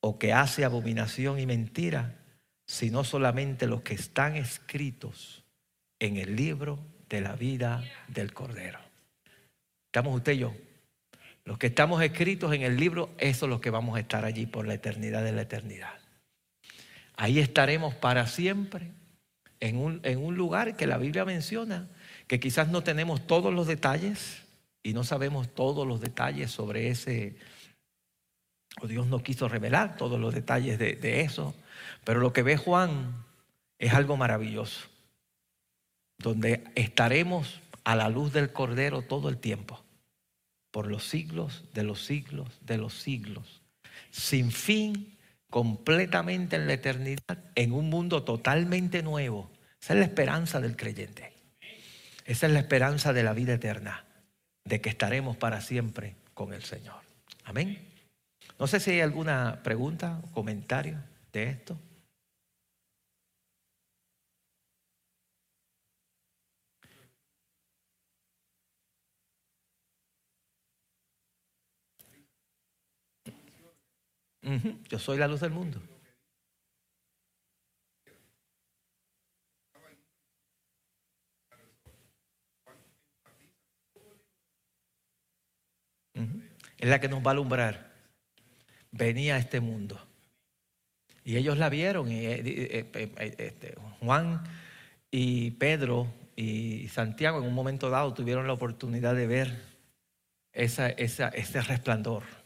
o 0.00 0.18
que 0.18 0.32
hace 0.32 0.64
abominación 0.64 1.40
y 1.40 1.46
mentira, 1.46 2.21
sino 2.66 3.04
solamente 3.04 3.66
los 3.66 3.82
que 3.82 3.94
están 3.94 4.36
escritos 4.36 5.44
en 5.98 6.16
el 6.16 6.36
libro 6.36 6.78
de 7.08 7.20
la 7.20 7.34
vida 7.34 7.84
del 8.08 8.32
Cordero. 8.32 8.78
Estamos 9.86 10.16
usted 10.16 10.32
y 10.32 10.38
yo. 10.38 10.54
Los 11.44 11.58
que 11.58 11.68
estamos 11.68 12.02
escritos 12.02 12.52
en 12.54 12.62
el 12.62 12.76
libro, 12.76 13.10
eso 13.18 13.46
es 13.46 13.50
lo 13.50 13.60
que 13.60 13.70
vamos 13.70 13.96
a 13.96 14.00
estar 14.00 14.24
allí 14.24 14.46
por 14.46 14.66
la 14.66 14.74
eternidad 14.74 15.24
de 15.24 15.32
la 15.32 15.42
eternidad. 15.42 15.94
Ahí 17.16 17.40
estaremos 17.40 17.94
para 17.94 18.26
siempre 18.26 18.92
en 19.60 19.76
un, 19.76 20.00
en 20.04 20.18
un 20.18 20.36
lugar 20.36 20.76
que 20.76 20.86
la 20.86 20.98
Biblia 20.98 21.24
menciona, 21.24 21.88
que 22.26 22.40
quizás 22.40 22.68
no 22.68 22.82
tenemos 22.82 23.26
todos 23.26 23.52
los 23.52 23.66
detalles 23.66 24.42
y 24.82 24.92
no 24.92 25.04
sabemos 25.04 25.54
todos 25.54 25.86
los 25.86 26.00
detalles 26.00 26.50
sobre 26.50 26.88
ese, 26.88 27.36
o 28.80 28.86
Dios 28.86 29.06
no 29.06 29.22
quiso 29.22 29.48
revelar 29.48 29.96
todos 29.96 30.18
los 30.18 30.34
detalles 30.34 30.78
de, 30.78 30.94
de 30.94 31.20
eso, 31.20 31.54
pero 32.04 32.20
lo 32.20 32.32
que 32.32 32.42
ve 32.42 32.56
Juan 32.56 33.24
es 33.78 33.92
algo 33.92 34.16
maravilloso, 34.16 34.88
donde 36.18 36.64
estaremos 36.74 37.60
a 37.84 37.96
la 37.96 38.08
luz 38.08 38.32
del 38.32 38.52
Cordero 38.52 39.02
todo 39.02 39.28
el 39.28 39.38
tiempo, 39.38 39.82
por 40.70 40.86
los 40.86 41.08
siglos 41.08 41.64
de 41.74 41.82
los 41.82 42.04
siglos 42.04 42.48
de 42.62 42.78
los 42.78 42.94
siglos, 42.94 43.62
sin 44.10 44.52
fin, 44.52 45.18
completamente 45.50 46.56
en 46.56 46.66
la 46.66 46.74
eternidad, 46.74 47.38
en 47.54 47.72
un 47.72 47.90
mundo 47.90 48.22
totalmente 48.22 49.02
nuevo. 49.02 49.50
Esa 49.80 49.94
es 49.94 49.98
la 49.98 50.06
esperanza 50.06 50.60
del 50.60 50.76
creyente. 50.76 51.32
Esa 52.24 52.46
es 52.46 52.52
la 52.52 52.60
esperanza 52.60 53.12
de 53.12 53.22
la 53.22 53.32
vida 53.32 53.54
eterna, 53.54 54.04
de 54.64 54.80
que 54.80 54.88
estaremos 54.88 55.36
para 55.36 55.60
siempre 55.60 56.14
con 56.34 56.52
el 56.52 56.62
Señor. 56.62 57.00
Amén. 57.44 57.86
No 58.58 58.66
sé 58.66 58.80
si 58.80 58.92
hay 58.92 59.00
alguna 59.00 59.60
pregunta 59.62 60.20
o 60.22 60.30
comentario 60.30 60.98
de 61.32 61.50
esto. 61.50 61.76
Yo 74.88 74.98
soy 74.98 75.18
la 75.18 75.28
luz 75.28 75.40
del 75.40 75.52
mundo. 75.52 75.80
Es 86.78 86.88
la 86.88 87.00
que 87.00 87.08
nos 87.08 87.24
va 87.24 87.28
a 87.28 87.30
alumbrar. 87.30 87.92
Venía 88.90 89.36
a 89.36 89.38
este 89.38 89.60
mundo. 89.60 90.00
Y 91.24 91.36
ellos 91.36 91.56
la 91.56 91.68
vieron. 91.68 92.10
Y, 92.10 92.26
eh, 92.26 92.42
eh, 92.44 92.90
eh, 92.94 93.34
este, 93.38 93.76
Juan 94.00 94.42
y 95.08 95.52
Pedro 95.52 96.12
y 96.34 96.88
Santiago 96.88 97.38
en 97.38 97.44
un 97.44 97.54
momento 97.54 97.88
dado 97.88 98.12
tuvieron 98.14 98.48
la 98.48 98.54
oportunidad 98.54 99.14
de 99.14 99.26
ver 99.28 99.62
esa, 100.52 100.88
ese 100.88 101.62
resplandor 101.62 102.41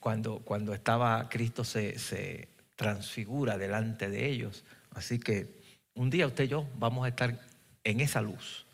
cuando, 0.00 0.40
cuando 0.40 0.74
estaba 0.74 1.28
Cristo 1.28 1.64
se, 1.64 1.98
se 1.98 2.48
transfigura 2.76 3.58
delante 3.58 4.08
de 4.08 4.26
ellos. 4.26 4.64
Así 4.90 5.18
que 5.18 5.48
un 5.94 6.10
día 6.10 6.26
usted 6.26 6.44
y 6.44 6.48
yo 6.48 6.66
vamos 6.76 7.04
a 7.04 7.08
estar 7.08 7.38
en 7.84 8.00
esa 8.00 8.22
luz 8.22 8.66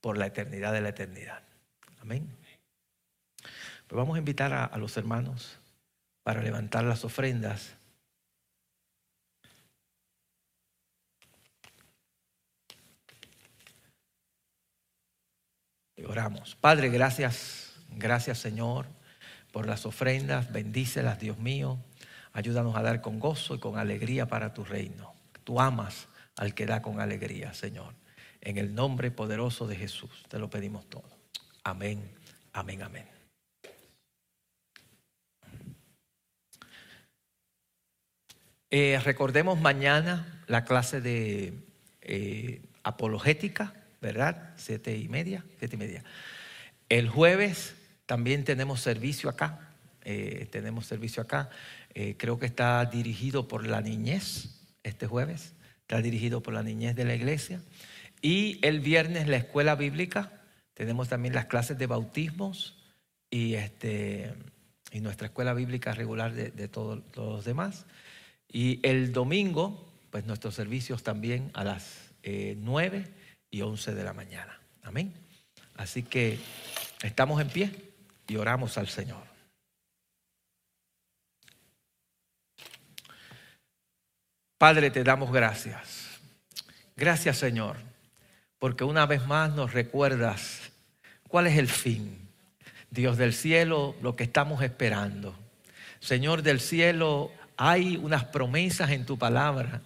por 0.00 0.18
la 0.18 0.26
eternidad 0.26 0.72
de 0.72 0.80
la 0.80 0.88
eternidad. 0.88 1.42
Amén. 2.00 2.28
Pues 3.86 3.96
vamos 3.96 4.16
a 4.16 4.18
invitar 4.18 4.52
a, 4.52 4.64
a, 4.64 4.78
los 4.78 4.96
hermanos 4.96 5.58
para 6.22 6.42
levantar 6.42 6.84
las 6.84 7.04
ofrendas. 7.04 7.74
Y 15.96 16.04
oramos. 16.04 16.56
Padre, 16.56 16.88
gracias, 16.88 17.74
gracias 17.90 18.38
Señor 18.38 19.01
por 19.52 19.66
las 19.66 19.86
ofrendas, 19.86 20.50
bendícelas, 20.50 21.20
Dios 21.20 21.38
mío. 21.38 21.78
Ayúdanos 22.32 22.74
a 22.74 22.82
dar 22.82 23.02
con 23.02 23.20
gozo 23.20 23.54
y 23.54 23.58
con 23.58 23.78
alegría 23.78 24.26
para 24.26 24.54
tu 24.54 24.64
reino. 24.64 25.14
Tú 25.44 25.60
amas 25.60 26.08
al 26.36 26.54
que 26.54 26.66
da 26.66 26.80
con 26.80 27.00
alegría, 27.00 27.52
Señor. 27.52 27.94
En 28.40 28.56
el 28.56 28.74
nombre 28.74 29.10
poderoso 29.10 29.66
de 29.66 29.76
Jesús 29.76 30.24
te 30.28 30.38
lo 30.38 30.50
pedimos 30.50 30.88
todo. 30.88 31.04
Amén, 31.62 32.10
amén, 32.52 32.82
amén. 32.82 33.06
Eh, 38.70 38.98
recordemos 39.04 39.60
mañana 39.60 40.42
la 40.46 40.64
clase 40.64 41.02
de 41.02 41.52
eh, 42.00 42.62
apologética, 42.82 43.74
¿verdad? 44.00 44.54
Siete 44.56 44.96
y 44.96 45.08
media, 45.08 45.44
siete 45.58 45.76
y 45.76 45.78
media. 45.78 46.04
El 46.88 47.10
jueves 47.10 47.74
también 48.06 48.44
tenemos 48.44 48.80
servicio 48.80 49.30
acá, 49.30 49.72
eh, 50.04 50.48
tenemos 50.50 50.86
servicio 50.86 51.22
acá. 51.22 51.50
Eh, 51.94 52.16
creo 52.18 52.38
que 52.38 52.46
está 52.46 52.84
dirigido 52.86 53.48
por 53.48 53.66
la 53.66 53.80
niñez 53.80 54.60
este 54.82 55.06
jueves, 55.06 55.54
está 55.80 56.02
dirigido 56.02 56.42
por 56.42 56.54
la 56.54 56.62
niñez 56.62 56.96
de 56.96 57.04
la 57.04 57.14
iglesia. 57.14 57.60
Y 58.20 58.58
el 58.62 58.80
viernes 58.80 59.28
la 59.28 59.36
escuela 59.36 59.74
bíblica, 59.74 60.40
tenemos 60.74 61.08
también 61.08 61.34
las 61.34 61.46
clases 61.46 61.78
de 61.78 61.86
bautismos 61.86 62.76
y, 63.30 63.54
este, 63.54 64.32
y 64.90 65.00
nuestra 65.00 65.26
escuela 65.26 65.54
bíblica 65.54 65.92
regular 65.92 66.32
de, 66.32 66.68
todos 66.68 67.02
los 67.14 67.44
demás. 67.44 67.86
Y 68.48 68.80
el 68.82 69.12
domingo, 69.12 69.92
pues 70.10 70.24
nuestros 70.26 70.54
servicios 70.54 71.02
también 71.02 71.50
a 71.54 71.64
las 71.64 72.12
eh, 72.22 72.56
9 72.58 73.06
y 73.50 73.62
11 73.62 73.94
de 73.94 74.04
la 74.04 74.12
mañana. 74.12 74.60
Amén. 74.82 75.12
Así 75.74 76.02
que 76.02 76.38
estamos 77.02 77.40
en 77.40 77.48
pie 77.48 77.91
y 78.32 78.36
oramos 78.36 78.78
al 78.78 78.88
Señor. 78.88 79.22
Padre, 84.56 84.90
te 84.90 85.04
damos 85.04 85.30
gracias. 85.30 86.18
Gracias, 86.96 87.36
Señor, 87.36 87.76
porque 88.58 88.84
una 88.84 89.04
vez 89.04 89.26
más 89.26 89.52
nos 89.52 89.74
recuerdas 89.74 90.72
cuál 91.28 91.46
es 91.46 91.58
el 91.58 91.68
fin. 91.68 92.26
Dios 92.90 93.18
del 93.18 93.34
cielo, 93.34 93.96
lo 94.00 94.16
que 94.16 94.24
estamos 94.24 94.62
esperando. 94.62 95.38
Señor 96.00 96.42
del 96.42 96.60
cielo, 96.60 97.32
hay 97.58 97.96
unas 97.96 98.24
promesas 98.24 98.90
en 98.90 99.04
tu 99.04 99.18
palabra 99.18 99.82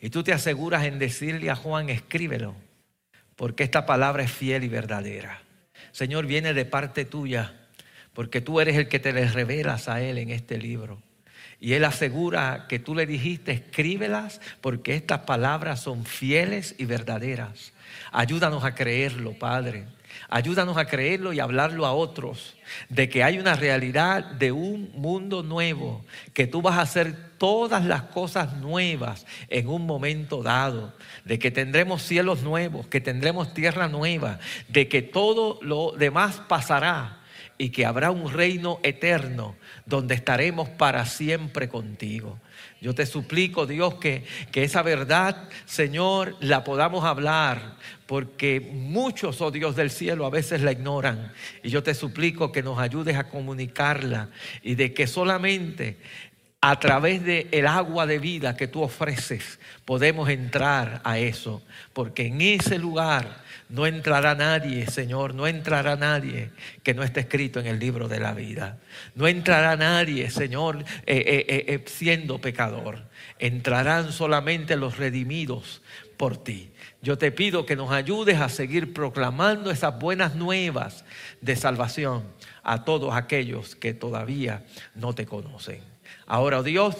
y 0.00 0.08
tú 0.08 0.22
te 0.22 0.32
aseguras 0.32 0.84
en 0.84 0.98
decirle 0.98 1.50
a 1.50 1.56
Juan, 1.56 1.90
escríbelo, 1.90 2.54
porque 3.36 3.62
esta 3.62 3.84
palabra 3.84 4.22
es 4.22 4.32
fiel 4.32 4.64
y 4.64 4.68
verdadera. 4.68 5.42
Señor, 5.92 6.26
viene 6.26 6.54
de 6.54 6.64
parte 6.64 7.04
tuya 7.04 7.60
porque 8.14 8.40
tú 8.40 8.60
eres 8.60 8.76
el 8.76 8.88
que 8.88 9.00
te 9.00 9.12
les 9.12 9.34
revelas 9.34 9.88
a 9.88 10.00
Él 10.00 10.18
en 10.18 10.30
este 10.30 10.56
libro. 10.58 11.02
Y 11.60 11.74
Él 11.74 11.84
asegura 11.84 12.66
que 12.68 12.78
tú 12.78 12.94
le 12.94 13.06
dijiste, 13.06 13.52
escríbelas 13.52 14.40
porque 14.60 14.94
estas 14.94 15.20
palabras 15.20 15.80
son 15.80 16.04
fieles 16.04 16.74
y 16.78 16.84
verdaderas. 16.84 17.72
Ayúdanos 18.12 18.64
a 18.64 18.74
creerlo, 18.74 19.32
Padre. 19.32 19.86
Ayúdanos 20.28 20.76
a 20.76 20.86
creerlo 20.86 21.32
y 21.32 21.40
hablarlo 21.40 21.86
a 21.86 21.92
otros 21.92 22.54
de 22.88 23.08
que 23.08 23.24
hay 23.24 23.38
una 23.38 23.56
realidad 23.56 24.24
de 24.24 24.52
un 24.52 24.90
mundo 24.94 25.42
nuevo, 25.42 26.04
que 26.32 26.46
tú 26.46 26.62
vas 26.62 26.78
a 26.78 26.82
hacer 26.82 27.16
todas 27.36 27.84
las 27.84 28.02
cosas 28.02 28.54
nuevas 28.56 29.26
en 29.48 29.68
un 29.68 29.86
momento 29.86 30.42
dado, 30.42 30.94
de 31.24 31.38
que 31.38 31.50
tendremos 31.50 32.02
cielos 32.02 32.42
nuevos, 32.42 32.86
que 32.86 33.00
tendremos 33.00 33.54
tierra 33.54 33.88
nueva, 33.88 34.38
de 34.68 34.88
que 34.88 35.02
todo 35.02 35.58
lo 35.62 35.92
demás 35.92 36.40
pasará 36.48 37.23
y 37.56 37.70
que 37.70 37.86
habrá 37.86 38.10
un 38.10 38.32
reino 38.32 38.80
eterno 38.82 39.56
donde 39.86 40.14
estaremos 40.14 40.68
para 40.68 41.06
siempre 41.06 41.68
contigo. 41.68 42.38
Yo 42.80 42.94
te 42.94 43.06
suplico, 43.06 43.66
Dios, 43.66 43.94
que, 43.94 44.24
que 44.52 44.64
esa 44.64 44.82
verdad, 44.82 45.48
Señor, 45.64 46.36
la 46.40 46.64
podamos 46.64 47.04
hablar, 47.04 47.76
porque 48.06 48.60
muchos, 48.60 49.40
oh 49.40 49.50
Dios 49.50 49.76
del 49.76 49.90
cielo, 49.90 50.26
a 50.26 50.30
veces 50.30 50.60
la 50.60 50.72
ignoran. 50.72 51.32
Y 51.62 51.70
yo 51.70 51.82
te 51.82 51.94
suplico 51.94 52.52
que 52.52 52.62
nos 52.62 52.78
ayudes 52.78 53.16
a 53.16 53.28
comunicarla 53.28 54.28
y 54.62 54.74
de 54.74 54.92
que 54.92 55.06
solamente 55.06 55.98
a 56.60 56.78
través 56.78 57.22
del 57.22 57.48
el 57.52 57.66
agua 57.66 58.06
de 58.06 58.18
vida 58.18 58.56
que 58.56 58.66
tú 58.66 58.82
ofreces 58.82 59.58
podemos 59.84 60.30
entrar 60.30 61.02
a 61.04 61.18
eso, 61.18 61.62
porque 61.92 62.26
en 62.26 62.40
ese 62.40 62.78
lugar 62.78 63.43
no 63.68 63.86
entrará 63.86 64.34
nadie, 64.34 64.86
Señor, 64.86 65.34
no 65.34 65.46
entrará 65.46 65.96
nadie 65.96 66.50
que 66.82 66.94
no 66.94 67.02
esté 67.02 67.20
escrito 67.20 67.60
en 67.60 67.66
el 67.66 67.78
libro 67.78 68.08
de 68.08 68.20
la 68.20 68.32
vida. 68.32 68.78
No 69.14 69.26
entrará 69.26 69.76
nadie, 69.76 70.30
Señor, 70.30 70.84
eh, 71.06 71.46
eh, 71.46 71.64
eh, 71.68 71.84
siendo 71.86 72.40
pecador. 72.40 73.02
Entrarán 73.38 74.12
solamente 74.12 74.76
los 74.76 74.98
redimidos 74.98 75.82
por 76.16 76.36
ti. 76.36 76.72
Yo 77.02 77.18
te 77.18 77.32
pido 77.32 77.66
que 77.66 77.76
nos 77.76 77.90
ayudes 77.90 78.40
a 78.40 78.48
seguir 78.48 78.92
proclamando 78.92 79.70
esas 79.70 79.98
buenas 79.98 80.34
nuevas 80.34 81.04
de 81.40 81.56
salvación 81.56 82.24
a 82.62 82.84
todos 82.84 83.14
aquellos 83.14 83.76
que 83.76 83.94
todavía 83.94 84.64
no 84.94 85.14
te 85.14 85.26
conocen. 85.26 85.93
Ahora, 86.26 86.60
oh 86.60 86.62
Dios, 86.62 86.96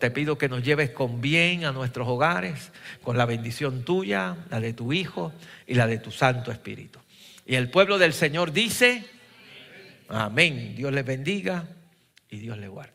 te 0.00 0.10
pido 0.10 0.38
que 0.38 0.48
nos 0.48 0.62
lleves 0.62 0.90
con 0.90 1.20
bien 1.20 1.64
a 1.64 1.72
nuestros 1.72 2.08
hogares, 2.08 2.70
con 3.02 3.18
la 3.18 3.26
bendición 3.26 3.84
tuya, 3.84 4.36
la 4.50 4.60
de 4.60 4.72
tu 4.72 4.92
Hijo 4.92 5.32
y 5.66 5.74
la 5.74 5.86
de 5.86 5.98
tu 5.98 6.10
Santo 6.10 6.50
Espíritu. 6.50 6.98
Y 7.46 7.56
el 7.56 7.70
pueblo 7.70 7.98
del 7.98 8.14
Señor 8.14 8.52
dice, 8.52 9.04
amén. 10.08 10.74
Dios 10.76 10.92
les 10.92 11.04
bendiga 11.04 11.68
y 12.30 12.38
Dios 12.38 12.56
les 12.56 12.70
guarde. 12.70 12.93